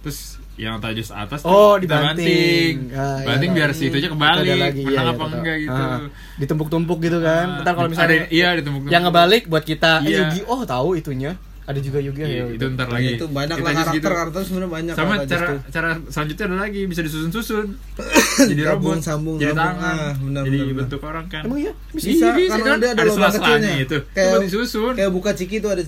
terus 0.00 0.38
yang 0.54 0.76
tajos 0.76 1.08
atas 1.10 1.40
tuh 1.40 1.48
Oh, 1.48 1.74
dibanting. 1.74 2.20
banting, 2.20 2.92
Ah, 2.92 3.16
iya. 3.16 3.26
banting 3.26 3.50
biar 3.50 3.70
si 3.70 3.86
itu 3.86 3.96
aja 3.96 4.06
Itu 4.06 4.12
kebalik, 4.12 4.44
ada 4.44 4.54
lagi, 4.60 4.82
menang 4.82 4.92
iya, 5.00 5.10
apa 5.10 5.24
iya, 5.24 5.34
enggak 5.34 5.56
gitu. 5.58 5.82
Ah, 5.82 5.98
ditumpuk-tumpuk 6.36 6.98
gitu 7.00 7.18
kan. 7.18 7.46
Ah, 7.50 7.62
ntar 7.62 7.72
kalau 7.72 7.88
misalnya 7.88 8.10
ada- 8.18 8.30
iya, 8.30 8.48
ditumpuk-tumpuk. 8.54 8.92
yang 8.92 9.02
ngebalik 9.02 9.42
buat 9.46 9.64
kita 9.64 9.92
eh, 10.00 10.10
Iya. 10.10 10.18
Yugi 10.22 10.40
oh 10.44 10.60
tahu 10.62 10.88
itunya 10.94 11.32
ada 11.70 11.78
juga 11.78 11.98
Yugi 11.98 12.20
Iya, 12.20 12.28
ya 12.28 12.44
itu 12.50 12.64
ntar 12.70 12.88
lagi. 12.88 13.14
itu 13.14 13.26
banyak 13.26 13.54
Kita 13.54 13.62
lah 13.62 13.74
karakter 13.76 13.94
gitu. 13.96 14.08
karakter 14.12 14.40
sebenarnya 14.42 14.70
banyak 14.70 14.94
Sama 14.94 15.12
cara 15.24 15.46
cara 15.66 15.88
selanjutnya 16.06 16.44
ada 16.44 16.56
lagi 16.60 16.80
bisa 16.84 17.00
disusun-susun. 17.00 17.66
jadi 18.50 18.62
robot, 18.68 18.98
sambung, 18.98 19.36
jadi 19.36 19.50
sambung. 19.50 19.62
tangan, 19.78 19.94
Ah, 19.96 20.12
benar, 20.16 20.42
jadi 20.44 20.58
benar, 20.60 20.76
bentuk 20.80 21.00
orang 21.02 21.26
kan. 21.26 21.42
emang 21.44 21.58
iya 21.60 21.72
bisa, 21.90 22.08
Iya, 22.08 22.26
kan 22.26 22.58
kan? 22.60 22.76
dia 22.76 22.88
ada, 22.88 22.88
Ada 22.92 23.02
lubang 23.06 23.32
kecilnya 23.32 23.70
itu. 23.78 23.96
kayak 24.10 24.28
Coba 24.28 24.38
disusun. 24.42 24.92
kayak 24.94 25.10
buka 25.10 25.30
ciki 25.32 25.56
itu 25.56 25.68
ada 25.68 25.82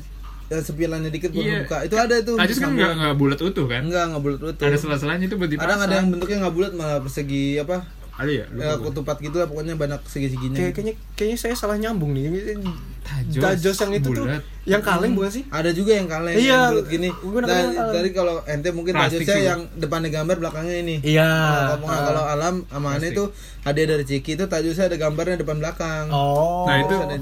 ada 0.44 0.60
sepilannya 0.60 1.08
dikit 1.08 1.30
buat 1.30 1.42
Iya. 1.42 1.58
buka 1.62 1.76
itu 1.82 1.96
ada 1.96 2.14
itu 2.14 2.32
Tajos 2.34 2.54
kan 2.54 2.62
sambung. 2.62 2.76
enggak 2.78 2.92
enggak 2.94 3.14
bulat 3.16 3.38
utuh 3.40 3.66
kan? 3.66 3.82
enggak 3.82 4.04
enggak 4.06 4.22
bulat 4.22 4.38
bulat 4.38 4.54
Ada 4.58 4.76
sela-selanya 4.76 5.24
itu 5.24 5.34
buat 5.34 5.48
dipasang. 5.48 5.64
kadang 5.66 5.80
ada 5.82 5.94
yang 5.94 6.08
bentuknya 6.08 6.36
nggak 6.38 6.54
bulat 6.54 6.72
malah 6.72 6.98
persegi 7.00 7.44
apa 7.58 7.76
ada 8.12 8.28
ya? 8.30 8.44
Lupa 8.46 8.62
ya, 8.62 8.74
ketupat 8.78 9.16
gitu 9.18 9.36
lah 9.36 9.46
pokoknya 9.46 9.74
banyak 9.74 10.00
segi-seginya 10.04 10.58
kayak 10.58 10.72
kayaknya 10.72 10.94
kayaknya 11.14 11.38
saya 11.38 11.54
salah 11.54 11.76
nyambung 11.76 12.12
nih. 12.12 12.54
Tajos, 13.02 13.42
tajos 13.42 13.76
yang 13.78 13.92
itu 13.94 14.08
tuh 14.10 14.24
bulat. 14.24 14.42
yang 14.62 14.78
kaleng 14.80 15.12
bukan 15.12 15.30
sih? 15.32 15.42
Ada 15.48 15.70
juga 15.70 15.92
yang 15.92 16.06
kaleng 16.06 16.34
Iya, 16.34 16.46
yang 16.46 16.62
bulat 16.70 16.86
gini. 16.86 17.08
Nangkepnya 17.10 17.82
dari, 17.90 18.10
kalau 18.12 18.34
ente 18.46 18.68
mungkin 18.70 18.92
Plastik 18.94 19.26
tajosnya 19.26 19.42
yang 19.42 19.60
depannya 19.74 20.10
gambar 20.12 20.36
belakangnya 20.38 20.76
ini. 20.78 20.96
Iya. 21.02 21.26
Kalau 21.26 21.76
kalau- 21.82 22.04
kalau 22.06 22.24
alam 22.24 22.54
sama 22.64 22.88
aneh 22.94 23.10
itu 23.10 23.24
hadiah 23.60 23.88
dari 23.88 24.04
ciki 24.04 24.30
itu 24.32 24.44
tajosnya 24.46 24.86
ada 24.86 24.96
gambarnya 24.96 25.36
depan 25.36 25.58
belakang. 25.58 26.06
Oh. 26.08 26.62
Nah, 26.64 26.78
itu- 26.78 26.94
ada 26.94 27.16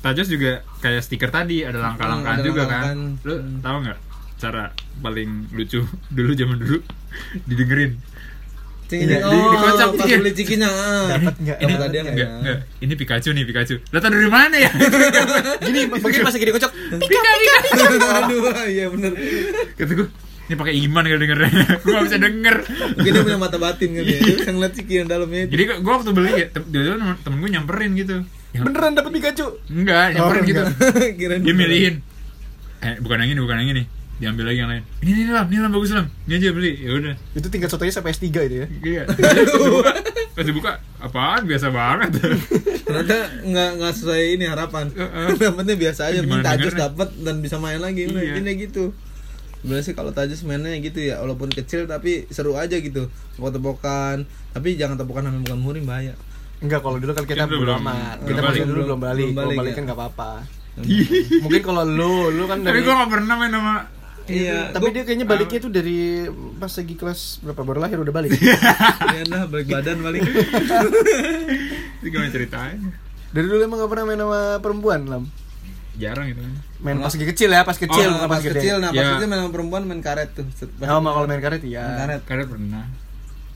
Tajos 0.00 0.26
juga 0.26 0.52
kayak 0.80 1.00
stiker 1.00 1.28
tadi 1.28 1.62
ada 1.62 1.78
langkah-langkahan 1.78 2.32
Hmm, 2.32 2.40
ada 2.40 2.48
juga 2.48 2.62
langkah-langkahan. 2.64 2.96
kan. 2.96 3.26
Lu 3.28 3.34
Hmm. 3.36 3.58
tahu 3.60 3.76
nggak 3.84 3.98
cara 4.38 4.64
paling 4.96 5.30
lucu 5.52 5.84
dulu 6.16 6.32
zaman 6.32 6.56
dulu? 6.56 6.78
Didengerin. 7.44 7.92
Iya, 8.92 9.18
oh, 9.20 9.30
di- 9.30 9.48
dikocok 9.52 9.88
pas 9.94 10.06
beli 10.10 10.32
cikinya. 10.32 10.68
Dapat 11.08 11.34
nggak? 11.36 11.56
Dapat 11.56 11.70
Dapat 11.70 11.80
hadiah 11.80 12.02
Enggak, 12.02 12.12
nggak 12.12 12.26
ya? 12.26 12.38
enggak. 12.40 12.58
Ini 12.80 12.92
Pikachu 12.94 13.30
nih, 13.30 13.44
Pikachu. 13.44 13.74
Lah 13.88 13.98
tau 13.98 14.10
dari 14.10 14.26
mana 14.26 14.56
ya? 14.56 14.70
gini 15.66 15.80
mungkin 15.86 16.20
pas 16.20 16.32
lagi 16.32 16.46
dikocok 16.46 16.70
Pika, 17.00 17.30
Pika. 17.32 17.56
Aduh, 18.18 18.42
iya 18.66 18.86
bener. 18.86 19.12
Kata 19.72 19.92
gue, 19.92 20.06
ini 20.46 20.54
pakai 20.54 20.74
iman 20.82 21.02
kali 21.04 21.18
dengernya. 21.20 21.48
gue 21.82 21.92
gak 21.92 22.04
bisa 22.04 22.18
denger. 22.18 22.56
Mungkin 22.96 23.10
dia 23.12 23.22
punya 23.22 23.38
mata 23.38 23.56
batin 23.56 23.88
kan 23.92 24.02
ya. 24.02 24.16
Dia 24.16 24.34
bisa 24.36 24.50
ngeliat 24.50 24.72
ciki 24.74 24.94
yang 24.96 25.06
dalamnya 25.06 25.40
itu. 25.44 25.50
Jadi 25.54 25.62
gue 25.78 25.92
waktu 25.92 26.10
beli 26.10 26.30
ya, 26.32 26.46
dia 26.50 26.80
temen, 26.90 27.14
temen 27.20 27.36
gue 27.38 27.50
nyamperin 27.50 27.90
gitu. 27.94 28.16
Ya, 28.50 28.60
beneran 28.60 28.98
dapat 28.98 29.10
Pikachu 29.14 29.46
enggak, 29.68 30.18
nyamperin 30.18 30.42
Oh, 30.42 30.48
gitu. 30.48 30.62
Dia 31.38 31.54
milihin. 31.54 31.94
Eh, 32.80 32.96
bukan 32.98 33.20
yang 33.20 33.30
ini, 33.30 33.40
bukan 33.40 33.56
yang 33.60 33.70
ini. 33.70 33.84
Diambil 34.20 34.44
lagi 34.46 34.58
yang 34.58 34.68
lain. 34.68 34.84
Ini 35.00 35.10
nih 35.16 35.26
lah, 35.30 35.44
ini 35.44 35.58
lah 35.58 35.70
bagus 35.70 35.90
lah. 35.90 36.04
Ini 36.22 36.34
aja 36.36 36.48
beli. 36.52 36.72
Ya 36.76 36.90
udah. 36.92 37.14
itu 37.32 37.46
tingkat 37.48 37.66
sotonya 37.66 37.88
sampai 37.90 38.12
S3 38.12 38.24
itu 38.28 38.54
ya 38.54 38.66
Iya. 38.90 39.02
Pas 39.08 39.16
dibuka, 39.48 39.92
pas 40.30 40.44
dibuka, 40.44 40.70
apaan 40.98 41.42
biasa 41.42 41.66
banget. 41.68 42.10
Ternyata 42.82 43.16
nggak 43.42 43.70
nggak 43.76 43.92
sesuai 43.92 44.22
ini 44.30 44.44
harapan. 44.44 44.86
Heeh. 44.90 45.28
Dapatnya 45.42 45.74
biasa 45.74 46.00
aja. 46.06 46.20
Gimana 46.20 46.36
Minta 46.36 46.48
tajus 46.50 46.60
dengernya? 46.70 46.84
dapat 46.86 47.08
dan 47.18 47.34
bisa 47.40 47.56
main 47.56 47.80
lagi. 47.80 48.02
Udah, 48.06 48.20
Iya. 48.22 48.34
Ini 48.36 48.50
gitu. 48.60 48.92
Sebenarnya 49.58 49.82
sih 49.82 49.94
kalau 49.94 50.10
tajus 50.10 50.40
mainnya 50.42 50.72
gitu 50.74 51.00
ya, 51.02 51.16
walaupun 51.18 51.48
kecil 51.48 51.84
tapi 51.84 52.28
seru 52.28 52.54
aja 52.54 52.76
gitu. 52.76 53.08
Tepok-tepokan, 53.34 54.24
tapi 54.52 54.76
jangan 54.76 54.96
tepokan 54.96 55.24
sama 55.26 55.40
bukan 55.42 55.58
murim 55.58 55.84
bahaya. 55.84 56.12
Enggak, 56.60 56.80
kalau 56.80 56.96
dulu 56.96 57.08
kan 57.10 57.24
kita 57.24 57.44
belum 57.44 57.60
belum- 57.62 57.80
amat. 57.82 58.16
Kita 58.20 58.40
masih 58.42 58.64
dulu 58.64 58.80
belum 58.86 59.00
balik. 59.00 59.24
Belum 59.26 59.36
Belum 59.48 59.58
balik, 59.58 59.72
ya. 59.72 59.76
kan 59.76 59.82
enggak 59.84 59.98
apa-apa. 59.98 60.32
Mungkin 61.38 61.60
kalau 61.62 61.82
lu, 61.84 62.12
lu 62.30 62.44
kan 62.46 62.56
Tapi 62.58 62.68
dari 62.70 62.80
gue 62.80 62.94
gak 62.94 63.10
pernah 63.10 63.34
main 63.34 63.48
sama 63.50 63.74
Iya. 64.32 64.58
tapi 64.70 64.84
gua- 64.84 64.92
dia 64.92 65.02
kayaknya 65.02 65.26
baliknya 65.26 65.58
tuh 65.58 65.70
dari 65.70 65.98
pas 66.56 66.70
lagi 66.70 66.94
kelas 66.94 67.20
berapa 67.40 67.62
baru 67.62 67.78
lahir 67.78 67.98
udah 67.98 68.10
balik. 68.10 68.30
Iya 69.10 69.22
nah, 69.26 69.44
balik 69.44 69.66
badan 69.68 69.98
balik. 70.00 70.22
Itu 71.98 72.06
gimana 72.08 72.28
ceritain? 72.28 72.80
dari 73.28 73.46
dulu 73.46 73.60
emang 73.60 73.78
gak 73.78 73.90
pernah 73.90 74.04
main 74.04 74.18
sama 74.18 74.40
perempuan, 74.58 75.00
Lam. 75.04 75.24
Jarang 75.92 76.26
gitu 76.26 76.40
Main 76.80 76.96
pas 76.98 77.08
lagi 77.08 77.26
kecil 77.28 77.46
ya, 77.48 77.62
pas 77.62 77.76
kecil 77.76 78.08
Oh, 78.08 78.24
pas 78.24 78.30
pas, 78.30 78.40
gede. 78.40 78.56
kecil, 78.56 78.76
nah 78.78 78.88
pas 78.88 78.98
Ya. 78.98 79.10
kecil 79.14 79.26
main 79.28 79.38
sama 79.38 79.52
perempuan 79.52 79.82
main 79.84 80.00
karet 80.00 80.30
tuh. 80.32 80.46
Pas- 80.48 80.88
Oh, 80.88 80.98
kalau 80.98 81.26
main 81.26 81.38
karet 81.38 81.60
main 81.60 81.70
iya. 81.70 81.84
karet. 81.96 82.20
Karena 82.24 82.44
pernah 82.46 82.84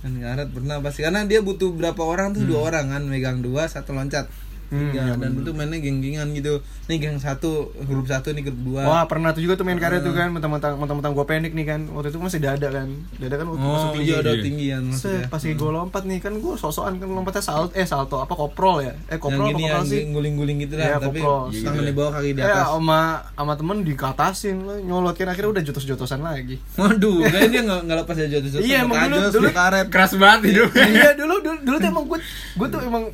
Main 0.01 0.14
karet 0.20 0.49
pernah 0.51 0.77
pasti 0.79 1.01
karena 1.01 1.25
dia 1.25 1.41
butuh 1.41 1.72
berapa 1.72 1.97
orang 1.99 2.33
tuh 2.33 2.45
dua 2.45 2.68
orang 2.68 2.93
kan 2.93 3.03
megang 3.03 3.41
dua 3.41 3.64
satu 3.64 3.91
loncat 3.91 4.29
Hmm, 4.66 4.90
Tiga. 4.90 5.02
dan 5.14 5.30
bener. 5.30 5.40
itu 5.40 5.50
mainnya 5.52 5.78
geng-gengan 5.78 6.28
gitu. 6.32 6.54
Nih 6.84 6.96
geng 6.98 7.16
satu 7.16 7.52
grup 7.80 8.04
satu 8.04 8.30
nih 8.30 8.42
grup 8.42 8.60
dua. 8.62 8.82
Wah 8.82 9.04
pernah 9.04 9.30
tuh 9.30 9.40
juga 9.40 9.54
tuh 9.54 9.62
main 9.62 9.76
karet 9.76 10.00
tuh 10.00 10.10
kan 10.10 10.28
mentang-mentang 10.28 10.74
mentang-mentang 10.74 11.12
gue 11.12 11.24
pendek 11.24 11.52
nih 11.52 11.66
kan. 11.66 11.80
Waktu 11.88 12.08
itu 12.08 12.18
masih 12.18 12.38
dada 12.38 12.68
kan. 12.68 12.88
Dada 13.14 13.34
kan 13.34 13.46
waktu 13.46 13.60
masuk 13.62 13.72
oh 13.82 13.92
tinggi 13.94 14.06
iya 14.06 14.16
ada 14.18 14.30
Iya. 14.30 14.42
tinggian 14.42 14.84
pas 15.24 15.40
gue 15.40 15.70
lompat 15.70 16.02
nih 16.02 16.18
kan 16.18 16.32
gue 16.34 16.54
sosokan 16.54 16.96
kan 16.96 17.06
lompatnya 17.06 17.40
salto 17.40 17.72
eh 17.72 17.84
salto 17.84 18.18
apa 18.18 18.32
koprol 18.32 18.80
ya? 18.80 18.92
Eh 19.06 19.14
yang 19.14 19.20
koprol 19.20 19.40
apa 19.40 19.50
gini 19.50 19.62
koprol 19.62 19.74
yang 19.74 19.86
sih? 19.86 20.02
guling-guling 20.08 20.56
gitu 20.60 20.74
lah 20.74 20.84
Iya, 20.84 20.96
tapi 20.98 21.18
koprol. 21.18 21.42
tangan 21.54 21.82
di 21.82 21.94
bawah 21.94 22.12
kaki 22.14 22.30
di 22.30 22.40
ya 22.40 22.46
atas. 22.50 22.66
sama 22.68 23.00
sama 23.30 23.52
temen 23.54 23.76
dikatasin 23.80 24.56
lo 24.60 24.74
nyolot 24.76 25.14
kan 25.14 25.28
akhirnya 25.28 25.50
udah 25.50 25.62
jotos-jotosan 25.62 26.20
lagi. 26.20 26.56
Waduh 26.74 27.22
kayaknya 27.24 27.48
dia 27.48 27.62
nggak 27.64 27.80
nggak 27.84 27.96
lepas 28.00 28.16
ya 28.16 28.26
jatuh 28.28 28.50
Iya, 28.60 28.76
emang 28.82 28.96
dulu- 29.06 29.30
dulu- 29.30 29.52
karet. 29.52 29.86
keras 29.88 30.12
banget 30.14 30.40
hidupnya. 30.50 30.84
Iya 30.86 31.10
dulu 31.14 31.34
dulu 31.38 31.56
dulu 31.62 31.76
tuh 31.76 31.88
emang 31.92 32.04
gue 32.04 32.18
gue 32.54 32.66
tuh 32.68 32.80
emang 32.80 33.04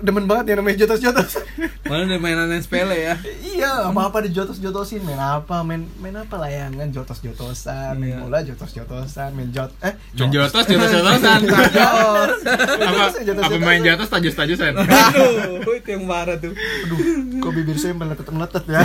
demen 0.00 0.24
banget 0.24 0.44
ya 0.46 0.54
namanya 0.54 0.76
jotos-jotos. 0.78 1.40
Mana 1.82 2.04
ada 2.04 2.16
mainan 2.16 2.48
yang 2.48 2.60
sepele 2.60 2.92
ya. 2.94 3.14
Iya 3.40 3.72
apa 3.86 4.00
apa 4.06 4.18
dijotos-jotosin 4.22 5.00
main 5.00 5.16
apa 5.16 5.60
main 5.60 5.84
main 5.96 6.16
apa 6.16 6.36
layangan 6.36 6.88
jotos-jotosan 6.88 7.94
main 7.94 8.10
Iya. 8.10 8.18
bola 8.20 8.38
jotos-jotosan 8.40 9.30
main 9.32 9.48
jot 9.48 9.70
eh 9.80 9.94
main 10.14 10.30
jotos 10.30 10.64
jotos 10.70 10.90
jotosan 10.90 11.40
Jotos. 11.42 12.38
apa 12.40 13.04
Jotos-jotosan. 13.10 13.44
apa 13.46 13.56
main 13.60 13.80
jotos 13.80 14.08
tajus 14.08 14.34
tajusan 14.34 14.72
aduh 14.80 15.72
itu 15.72 15.88
yang 15.88 16.04
marah 16.04 16.36
tuh. 16.36 16.52
Aduh 16.56 16.98
kok 17.38 17.50
bibir 17.52 17.76
saya 17.76 17.92
meletet 17.92 18.26
meletet 18.26 18.64
ya? 18.66 18.80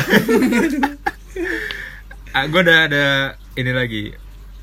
Ah, 2.29 2.45
gue 2.45 2.61
ada 2.61 2.75
ada 2.85 3.05
ini 3.55 3.71
lagi 3.71 4.03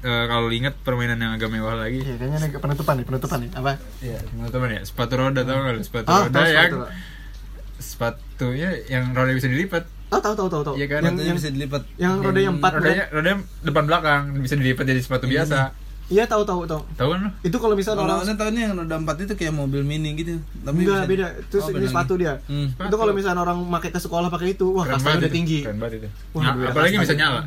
Eh, 0.02 0.24
kalau 0.26 0.44
lu 0.44 0.52
inget 0.52 0.74
permainan 0.76 1.14
yang 1.16 1.32
agak 1.32 1.46
mewah 1.46 1.74
lagi 1.76 1.98
iya 1.98 2.14
kayaknya 2.16 2.38
nih 2.42 2.50
penutupan 2.56 2.94
nih 2.94 3.06
penutupan 3.06 3.38
nih 3.38 3.50
apa 3.52 3.78
Iya, 4.00 4.18
teman-teman 4.20 4.68
ya, 4.72 4.80
sepatu 4.82 5.14
roda 5.14 5.40
tau 5.40 5.56
gak 5.56 5.72
lu? 5.72 5.80
Sepatu 5.80 6.08
Ah, 6.08 6.20
roda 6.20 6.34
tahu 6.34 6.46
yang 6.48 6.64
sepatu. 6.66 6.78
sepatunya 7.78 8.68
yang 8.86 9.04
roda 9.10 9.30
bisa 9.30 9.46
dilipat. 9.46 9.84
Oh 10.08 10.18
tahu 10.18 10.34
tahu 10.36 10.48
tahu 10.48 10.62
tahu. 10.62 10.74
Iya 10.74 10.86
kan? 10.88 11.00
Yang 11.02 11.14
yang, 11.20 11.36
bisa 11.36 11.48
dilipat 11.48 11.82
yang 11.96 12.12
roda 12.18 12.36
yang 12.38 12.54
empat 12.56 12.70
Rodanya 12.74 13.04
kan? 13.04 13.14
rodanya 13.14 13.36
depan 13.62 13.82
belakang 13.84 14.20
bisa 14.38 14.54
dilipat 14.54 14.84
jadi 14.84 15.00
sepatu 15.00 15.24
biasa. 15.24 15.58
Iya 16.08 16.26
tahu 16.26 16.42
tahu 16.42 16.66
tahu. 16.66 16.82
Tahu 16.92 17.08
kan 17.08 17.18
lu? 17.22 17.30
Itu 17.40 17.56
kalau 17.56 17.72
misalnya 17.72 17.98
kalau 17.98 18.12
orang 18.12 18.22
anda 18.22 18.34
tahunya 18.36 18.60
yang 18.60 18.74
roda 18.76 18.96
empat 18.98 19.16
itu 19.20 19.34
kayak 19.34 19.54
mobil 19.54 19.80
mini 19.80 20.12
gitu 20.14 20.36
tapi 20.60 20.76
enggak 20.80 20.98
bisa- 20.98 21.08
beda. 21.08 21.26
Itu 21.40 21.56
Oh, 21.58 21.70
ini 21.72 21.86
sepatu 21.86 22.12
dia. 22.16 22.34
Hmm. 22.44 22.68
Itu 22.76 22.96
kalau 22.96 23.12
misalnya 23.12 23.40
orang 23.40 23.58
pakai 23.70 23.90
ke 23.90 24.00
sekolah 24.00 24.28
pakai 24.28 24.48
itu, 24.52 24.66
wah 24.68 24.84
banget 24.84 25.00
udah 25.16 25.22
itu. 25.24 25.30
tinggi. 25.32 25.58
Keren 25.62 25.78
banget 25.78 25.94
itu. 25.96 26.08
Wah, 26.32 26.42
Nah, 26.42 26.52
udah 26.52 26.68
apalagi 26.68 26.92
kasta 26.92 27.04
bisa 27.06 27.14
nyala. 27.16 27.40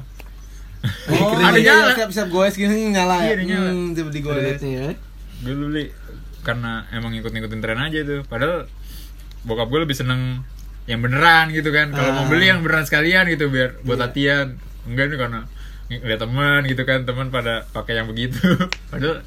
Oh, 1.08 1.36
Ada 1.36 1.56
iya, 1.56 1.74
nyala. 1.74 1.92
siap-siap 1.94 2.28
goes 2.28 2.54
gini 2.54 2.90
nyala 2.90 3.16
Iya, 3.20 3.28
ya. 3.28 3.34
dia 3.36 3.46
nyala. 3.48 3.70
Hmm, 3.70 3.90
tiba 3.92 4.10
digoes. 4.10 4.38
Lihatnya 4.38 4.70
ya. 4.72 4.86
Dulu 5.42 5.66
li 5.70 5.84
karena 6.42 6.72
emang 6.90 7.12
ngikut-ngikutin 7.12 7.60
tren 7.60 7.80
aja 7.80 8.00
tuh. 8.02 8.22
Padahal 8.24 8.70
bokap 9.42 9.68
gue 9.68 9.80
lebih 9.82 9.94
seneng 9.94 10.42
yang 10.86 11.00
beneran 11.00 11.50
gitu 11.50 11.70
kan. 11.70 11.90
Kalau 11.90 12.10
Ah. 12.10 12.16
mau 12.16 12.26
beli 12.26 12.46
yang 12.46 12.62
beneran 12.62 12.84
sekalian 12.84 13.26
gitu 13.28 13.48
biar 13.48 13.82
buat 13.82 13.96
Iya. 13.96 14.04
latihan. 14.04 14.48
Enggak 14.84 15.06
nih 15.08 15.18
karena 15.18 15.40
lihat 15.88 16.20
teman 16.20 16.62
gitu 16.66 16.82
kan, 16.82 17.00
teman 17.04 17.28
pada 17.30 17.66
pakai 17.68 17.94
yang 17.96 18.08
begitu. 18.08 18.42
Padahal 18.90 19.22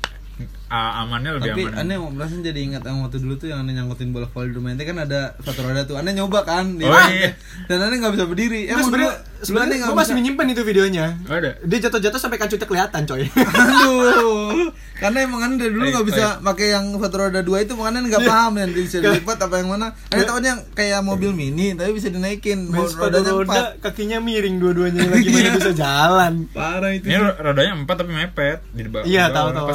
ah, 0.69 1.03
amannya 1.05 1.41
lebih 1.41 1.49
Tapi 1.49 1.63
aman. 1.69 1.81
aneh 1.81 1.97
mau 1.97 2.11
belasan 2.13 2.41
jadi 2.41 2.61
ingat 2.61 2.83
yang 2.85 3.01
waktu 3.01 3.19
dulu 3.19 3.35
tuh 3.37 3.49
yang 3.49 3.65
aneh 3.65 3.73
nyangkutin 3.73 4.13
bola 4.13 4.29
voli 4.29 4.53
di 4.53 4.55
rumah 4.57 4.71
ente 4.73 4.85
kan 4.85 4.97
ada 5.01 5.33
sepatu 5.41 5.61
roda 5.65 5.83
tuh. 5.85 5.97
Aneh 5.97 6.13
nyoba 6.13 6.45
kan 6.45 6.77
di 6.77 6.85
Oh, 6.85 7.05
iya. 7.09 7.33
Dan 7.67 7.85
aneh 7.85 7.97
nggak 7.99 8.13
bisa 8.15 8.25
berdiri. 8.29 8.69
Enggak 8.69 8.77
Emang 8.77 8.87
sebenarnya 8.89 9.13
sebenarnya 9.41 9.69
aneh 9.69 9.77
gue 9.81 9.87
nggak 9.89 10.01
masih 10.05 10.15
menyimpan 10.17 10.47
itu 10.53 10.63
videonya. 10.65 11.07
Ada. 11.25 11.51
Dia 11.65 11.79
jatuh-jatuh 11.89 12.21
sampai 12.21 12.39
kancutnya 12.39 12.69
kelihatan, 12.69 13.03
coy. 13.05 13.25
Aduh. 13.27 14.69
Karena 14.99 15.19
emang 15.23 15.41
aneh 15.41 15.57
dari 15.57 15.71
dulu 15.71 15.87
nggak 15.87 16.07
bisa 16.07 16.27
pakai 16.41 16.67
yang 16.71 16.91
sepatu 16.91 17.17
roda 17.17 17.41
dua 17.41 17.59
itu 17.61 17.73
makanya 17.73 18.03
nggak 18.05 18.25
paham 18.25 18.53
yang 18.57 18.71
bisa 18.73 18.99
dilipat 18.99 19.39
apa 19.39 19.55
yang 19.57 19.69
mana. 19.69 19.95
Aneh 20.09 20.25
tahunya 20.25 20.49
yang 20.49 20.61
kayak 20.73 21.01
mobil 21.01 21.31
mini 21.31 21.73
tapi 21.73 21.95
bisa 21.95 22.11
dinaikin. 22.11 22.67
Main 22.67 22.77
Mau 22.77 22.87
sepatu 22.87 23.15
rodanya 23.15 23.33
roda, 23.33 23.47
empat. 23.47 23.65
kakinya 23.81 24.19
miring 24.19 24.59
dua-duanya 24.59 25.07
lagi 25.07 25.29
mana 25.29 25.51
bisa 25.55 25.73
jalan. 25.73 26.33
Parah 26.51 26.91
itu. 26.91 27.07
Ini 27.07 27.17
ro- 27.17 27.39
rodanya 27.41 27.73
empat 27.77 27.97
tapi 27.97 28.11
mepet 28.11 28.59
di 28.69 28.83
bawah. 28.85 29.07
Iya 29.07 29.25
tahu 29.31 29.49
tahu. 29.53 29.67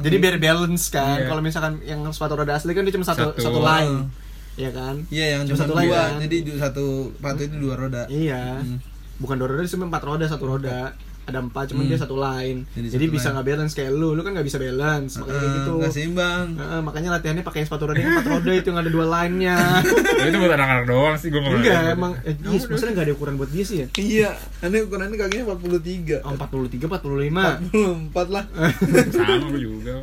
Jadi 0.00 0.16
biar 0.16 0.36
balance 0.38 0.84
kan. 0.88 1.16
Iya. 1.18 1.28
Kalau 1.28 1.40
misalkan 1.40 1.74
yang 1.82 2.00
sepatu 2.08 2.32
roda 2.34 2.52
asli 2.54 2.72
kan 2.72 2.82
dia 2.82 2.92
cuma 2.92 3.04
satu 3.04 3.30
Satu. 3.30 3.44
satu, 3.44 3.60
line. 3.60 4.08
Iya 4.54 4.70
kan? 4.70 4.94
Iya 5.10 5.26
yang 5.34 5.40
Cuma 5.44 5.58
satu 5.60 5.72
dua. 5.74 5.84
kan? 5.90 6.10
Jadi 6.22 6.36
satu 6.54 6.86
sepatu 7.10 7.40
itu 7.42 7.56
dua 7.58 7.74
roda. 7.76 8.02
Iya. 8.06 8.62
Hmm. 8.62 8.78
Bukan 9.14 9.34
dua 9.36 9.46
roda, 9.46 9.60
dia 9.60 9.70
cuma 9.70 9.86
empat 9.86 10.02
roda 10.02 10.24
satu 10.24 10.44
roda. 10.48 10.96
Ada 11.24 11.40
empat, 11.40 11.72
cuman 11.72 11.82
Hmm. 11.82 11.90
dia 11.90 11.96
satu 11.96 12.16
line. 12.16 12.58
Jadi 12.70 12.88
Jadi, 12.90 13.04
satu 13.04 13.14
bisa 13.14 13.28
nggak 13.30 13.46
balance 13.46 13.72
kayak 13.72 13.90
lu, 13.90 14.12
lu 14.12 14.20
kan 14.20 14.32
nggak 14.32 14.44
bisa 14.44 14.58
balance, 14.58 15.16
makanya 15.16 15.32
kayak 15.34 15.48
Eh, 15.48 15.56
gitu. 15.56 15.72
nggak 15.74 15.92
seimbang. 15.92 16.46
Heeh, 16.54 16.80
makanya 16.80 17.08
latihannya 17.12 17.40
pakai 17.42 17.60
sepatu 17.62 17.82
roda 17.84 17.96
yang 17.96 18.12
empat 18.12 18.26
roda 18.30 18.52
itu 18.52 18.66
yang 18.66 18.78
ada 18.78 18.90
dua 18.90 19.06
line-nya. 19.10 19.56
Tapi 19.80 20.28
itu 20.28 20.38
buat 20.38 20.52
anak-anak 20.52 20.84
doang 20.84 21.16
sih 21.16 21.28
gue 21.28 21.40
Enggak, 21.40 21.82
emang 21.90 22.12
eh, 22.22 22.36
yes, 22.44 22.68
maksudnya 22.68 22.92
nggak 22.92 23.06
ada 23.06 23.14
ukuran 23.14 23.34
buat 23.34 23.48
dia 23.48 23.64
sih 23.64 23.76
ya? 23.78 23.86
Iya, 23.94 24.30
aneh 24.60 24.84
ukurannya 24.84 25.16
kakinya 25.16 25.44
43. 25.50 26.20
Oh, 26.20 26.32
43, 26.34 26.84
45. 26.84 27.72
44 28.12 28.28
lah. 28.28 28.44
sama 29.14 29.46
gue 29.48 29.60
juga. 29.62 29.96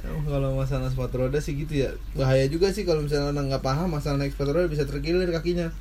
Oh, 0.00 0.22
kalau 0.24 0.54
masalah 0.54 0.86
sepatu 0.86 1.18
roda 1.18 1.38
sih 1.38 1.54
gitu 1.56 1.74
ya. 1.76 1.90
Bahaya 2.12 2.46
juga 2.46 2.70
sih 2.70 2.82
kalau 2.82 3.00
misalnya 3.00 3.30
orang 3.32 3.46
nggak 3.48 3.60
paham 3.60 3.90
masalah 3.90 4.16
naik 4.16 4.32
sepatu 4.32 4.50
roda 4.52 4.66
bisa 4.66 4.82
terkilir 4.84 5.26
kakinya. 5.28 5.74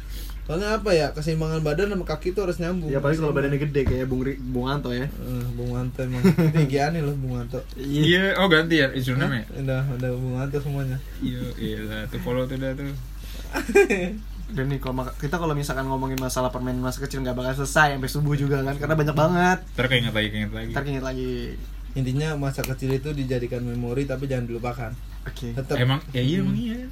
Soalnya 0.49 0.81
apa 0.81 0.89
ya? 0.97 1.13
Keseimbangan 1.13 1.61
badan 1.61 1.93
sama 1.93 2.09
kaki 2.09 2.33
itu 2.33 2.41
harus 2.41 2.57
nyambung. 2.57 2.89
Ya 2.89 2.97
apalagi 2.97 3.21
kalau 3.21 3.37
badannya 3.37 3.61
gede 3.61 3.85
kayak 3.85 4.09
Bung 4.09 4.25
Ri- 4.25 4.41
Bung 4.41 4.65
Anto 4.65 4.89
ya. 4.89 5.05
Eh, 5.05 5.45
Bung 5.53 5.77
Wanto 5.77 6.01
emang 6.01 6.25
tinggi 6.57 6.81
aneh 6.81 7.05
loh 7.05 7.13
Bung 7.13 7.37
Wanto. 7.37 7.61
Iya, 7.77 8.33
oh 8.41 8.49
ganti 8.49 8.81
ya 8.81 8.89
username 8.89 9.45
ya? 9.45 9.61
Udah, 9.61 9.81
udah 9.93 10.09
Bung 10.09 10.33
Wanto 10.41 10.57
semuanya. 10.57 10.97
Iya, 11.21 11.53
iya 11.61 11.77
lah, 11.85 12.01
tuh 12.09 12.17
follow 12.25 12.49
tuh 12.49 12.57
dah 12.57 12.73
tuh. 12.73 12.89
Dan 14.57 14.73
nih 14.73 14.81
kalau 14.81 15.05
kita 15.21 15.37
kalau 15.37 15.53
misalkan 15.53 15.85
ngomongin 15.85 16.17
masalah 16.17 16.49
permainan 16.49 16.81
masa 16.81 17.05
kecil 17.05 17.21
nggak 17.21 17.37
bakal 17.37 17.61
selesai 17.61 17.93
sampai 17.93 18.09
subuh 18.09 18.33
juga 18.33 18.65
kan 18.65 18.73
karena 18.81 18.97
banyak 18.97 19.13
banget. 19.13 19.59
Ntar 19.77 19.85
keinget 19.85 20.13
lagi, 20.17 20.27
keinget 20.33 20.53
lagi. 20.57 20.73
Ntar 20.73 20.83
lagi. 21.05 21.31
Intinya 21.93 22.33
masa 22.33 22.65
kecil 22.65 22.97
itu 22.97 23.13
dijadikan 23.13 23.61
memori 23.61 24.09
tapi 24.09 24.25
jangan 24.25 24.49
dilupakan. 24.49 24.91
Oke. 25.29 25.53
Tetap 25.53 25.77
Emang, 25.77 26.01
ya 26.09 26.25
iya 26.25 26.41
emang 26.41 26.57
iya. 26.57 26.89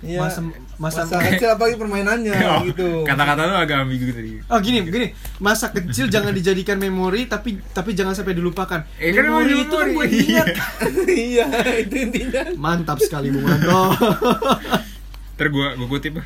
Iya. 0.00 0.18
Masa 0.18 0.40
masa, 0.80 1.04
masa 1.04 1.20
kecil 1.20 1.48
apalagi 1.52 1.76
permainannya 1.76 2.32
Oh, 2.56 2.64
gitu. 2.64 3.04
Kata-kata 3.04 3.44
lu 3.44 3.54
agak 3.56 3.84
ambigu 3.84 4.10
tadi. 4.16 4.40
Oh 4.48 4.58
gini, 4.58 4.80
gini. 4.88 5.12
Masa 5.36 5.68
kecil 5.70 6.08
jangan 6.14 6.32
dijadikan 6.32 6.80
memori 6.80 7.28
tapi 7.28 7.60
tapi 7.70 7.92
jangan 7.92 8.16
sampai 8.16 8.32
dilupakan. 8.32 8.80
Eh, 8.96 9.12
kan 9.12 9.28
memori 9.28 9.60
itu 9.60 9.76
kan 9.76 9.88
memori. 9.88 9.96
buat 9.96 10.10
ingat. 10.10 10.46
iya, 11.32 11.46
itu 11.78 11.94
intinya. 12.00 12.42
Mantap 12.56 12.98
sekali 12.98 13.28
Bung 13.28 13.44
Anto. 13.44 13.92
Ntar 15.36 15.46
gua, 15.48 15.72
gua 15.76 15.88
kutip 15.88 16.20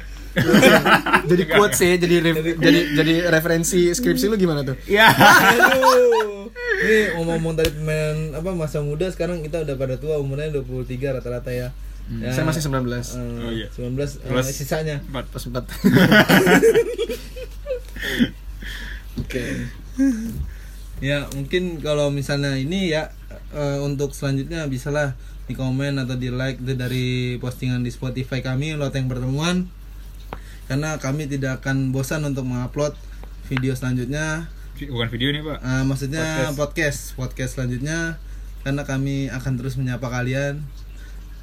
jadi 1.24 1.42
quotes 1.46 1.78
ya, 1.78 1.94
jadi 1.94 2.16
re- 2.18 2.58
jadi 2.58 2.80
jadi 2.98 3.14
referensi 3.30 3.94
skripsi 3.94 4.26
lu 4.26 4.34
gimana 4.34 4.66
tuh? 4.66 4.74
Iya. 4.90 5.06
Aduh. 5.06 6.50
Ini 6.82 7.14
ngomong-ngomong 7.14 7.54
tadi 7.54 7.70
pemain 7.70 8.34
apa 8.34 8.50
masa 8.52 8.82
muda 8.82 9.06
sekarang 9.08 9.46
kita 9.46 9.62
udah 9.62 9.76
pada 9.78 9.94
tua 9.96 10.18
umurnya 10.18 10.50
23 10.50 10.90
rata-rata 11.14 11.54
ya. 11.54 11.70
Ya, 12.05 12.36
Saya 12.36 12.44
masih 12.44 12.61
19. 12.61 13.16
eh, 13.16 13.16
Oh, 13.16 13.48
iya. 13.48 13.68
19 13.72 14.20
eh, 14.20 14.28
Plus- 14.28 14.52
sisanya. 14.52 15.00
Empat. 15.09 15.24
Pas 15.32 15.40
empat. 15.40 15.64
Oke. 19.20 19.44
ya, 21.00 21.26
mungkin 21.32 21.78
kalau 21.80 22.11
misalnya 22.11 22.59
ini 22.59 22.92
ya 22.92 23.09
eh, 23.55 23.78
untuk 23.80 24.12
selanjutnya 24.12 24.66
bisalah 24.66 25.14
di 25.44 25.52
komen 25.52 26.00
atau 26.00 26.16
di 26.16 26.32
like 26.32 26.61
itu 26.61 26.72
dari 26.72 27.07
postingan 27.36 27.84
di 27.84 27.92
Spotify 27.92 28.40
kami 28.40 28.74
Loteng 28.76 29.09
Pertemuan. 29.09 29.68
Karena 30.64 30.96
kami 30.96 31.28
tidak 31.28 31.61
akan 31.61 31.92
bosan 31.92 32.24
untuk 32.24 32.44
mengupload 32.44 32.96
video 33.52 33.76
selanjutnya 33.76 34.48
Bukan 34.74 35.07
video 35.07 35.30
nih, 35.30 35.44
Pak. 35.44 35.59
Ah, 35.62 35.84
maksudnya 35.84 36.50
Podcast. 36.50 36.57
podcast. 36.59 37.00
podcast 37.14 37.50
selanjutnya 37.55 38.18
karena 38.61 38.82
kami 38.82 39.28
akan 39.28 39.52
terus 39.55 39.76
menyapa 39.76 40.09
kalian 40.09 40.64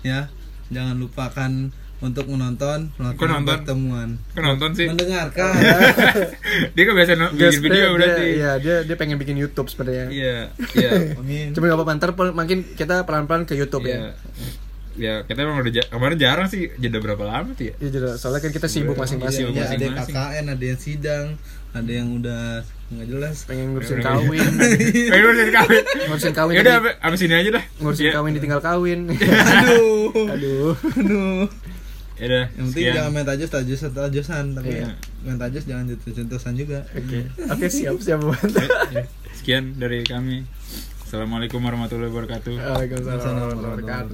ya 0.02 0.28
jangan 0.72 0.96
lupakan 0.96 1.52
untuk 2.00 2.26
menonton 2.26 2.90
Kok 2.98 3.14
nonton? 3.22 3.46
pertemuan 3.46 4.10
nonton 4.34 4.74
sih? 4.74 4.88
mendengarkan 4.88 5.54
Dia 6.76 6.84
kebiasaan 6.84 7.18
no- 7.20 7.30
Dia 7.32 7.50
bikin 7.52 7.62
video 7.62 7.78
dia- 7.78 7.94
berarti. 7.94 8.26
Iya, 8.34 8.52
dia 8.58 8.76
dia 8.82 8.96
pengen 8.96 9.16
bikin 9.16 9.36
YouTube 9.36 9.68
sebenarnya. 9.68 10.10
Iya, 10.10 10.38
iya. 10.74 10.92
amin 11.20 11.54
Coba 11.54 11.66
gak 11.68 11.78
apa-apa, 11.78 11.94
ntar 11.96 12.10
makin 12.34 12.66
kita 12.66 13.04
pelan-pelan 13.04 13.44
ke 13.44 13.54
YouTube 13.54 13.86
Iya. 13.86 13.98
ya. 14.02 14.12
Ya, 14.92 15.14
kita 15.24 15.40
emang 15.40 15.62
udah 15.62 15.72
kemarin 15.88 16.18
jarang 16.18 16.48
sih 16.48 16.68
jeda 16.76 16.98
berapa 16.98 17.22
lama 17.22 17.54
tuh 17.54 17.64
ya? 17.66 17.74
Iya, 17.78 17.90
jadi 17.92 18.08
soalnya 18.18 18.42
kan 18.42 18.52
kita 18.52 18.68
sibuk 18.68 18.96
masing-masing. 18.96 19.48
Iya, 19.50 19.70
ada 19.70 19.78
yang 19.78 19.96
masing-masing. 19.96 20.16
KKN 20.18 20.46
ada 20.50 20.66
yang 20.66 20.80
sidang 20.80 21.26
ada 21.72 21.88
yang 21.88 22.08
udah 22.14 22.60
nggak 22.90 23.08
jelas 23.08 23.36
Pengen 23.44 23.72
ngurusin 23.72 23.98
Iya. 23.98 24.06
kawin, 24.06 24.48
Ayo 25.08 25.26
udah 25.26 25.48
kawin. 25.58 25.84
ngurusin 26.06 26.34
kawin, 26.34 26.54
Ya 26.54 26.62
udah 26.62 26.76
abis- 27.02 27.22
ini 27.22 27.34
aja 27.34 27.50
dah. 27.54 27.64
ngurusin 27.78 28.04
Ya. 28.04 28.12
kawin 28.14 28.32
ditinggal 28.36 28.60
kawin. 28.60 29.00
aduh 29.54 30.12
Aduh. 30.28 30.76
aduh 30.76 31.48
Ya 32.16 32.26
udah. 32.28 32.46
yang 32.52 32.66
penting 32.68 32.84
sekian. 32.84 32.94
jangan 32.94 33.12
main 33.12 33.26
tajus 33.26 33.50
tajus 33.50 33.80
tajusan 33.88 34.46
tapi 34.54 34.70
Iya. 34.78 34.94
main 35.22 35.38
tajus 35.38 35.64
jangan 35.66 35.84
jatuh 35.88 36.12
jatuhan 36.14 36.54
juga 36.54 36.80
Oke. 36.92 37.20
Oke, 37.48 37.66
siap 37.68 37.96
siap 37.98 38.20
buat. 38.20 38.52
Ya, 38.92 39.04
Sekian 39.32 39.74
dari 39.76 40.04
kami. 40.04 40.44
Assalamualaikum 41.02 41.60
warahmatullahi 41.60 42.08
wabarakatuh. 42.08 42.54
Waalaikumsalam 42.54 43.20
warahmatullahi 43.20 43.74
wabarakatuh. 43.74 44.10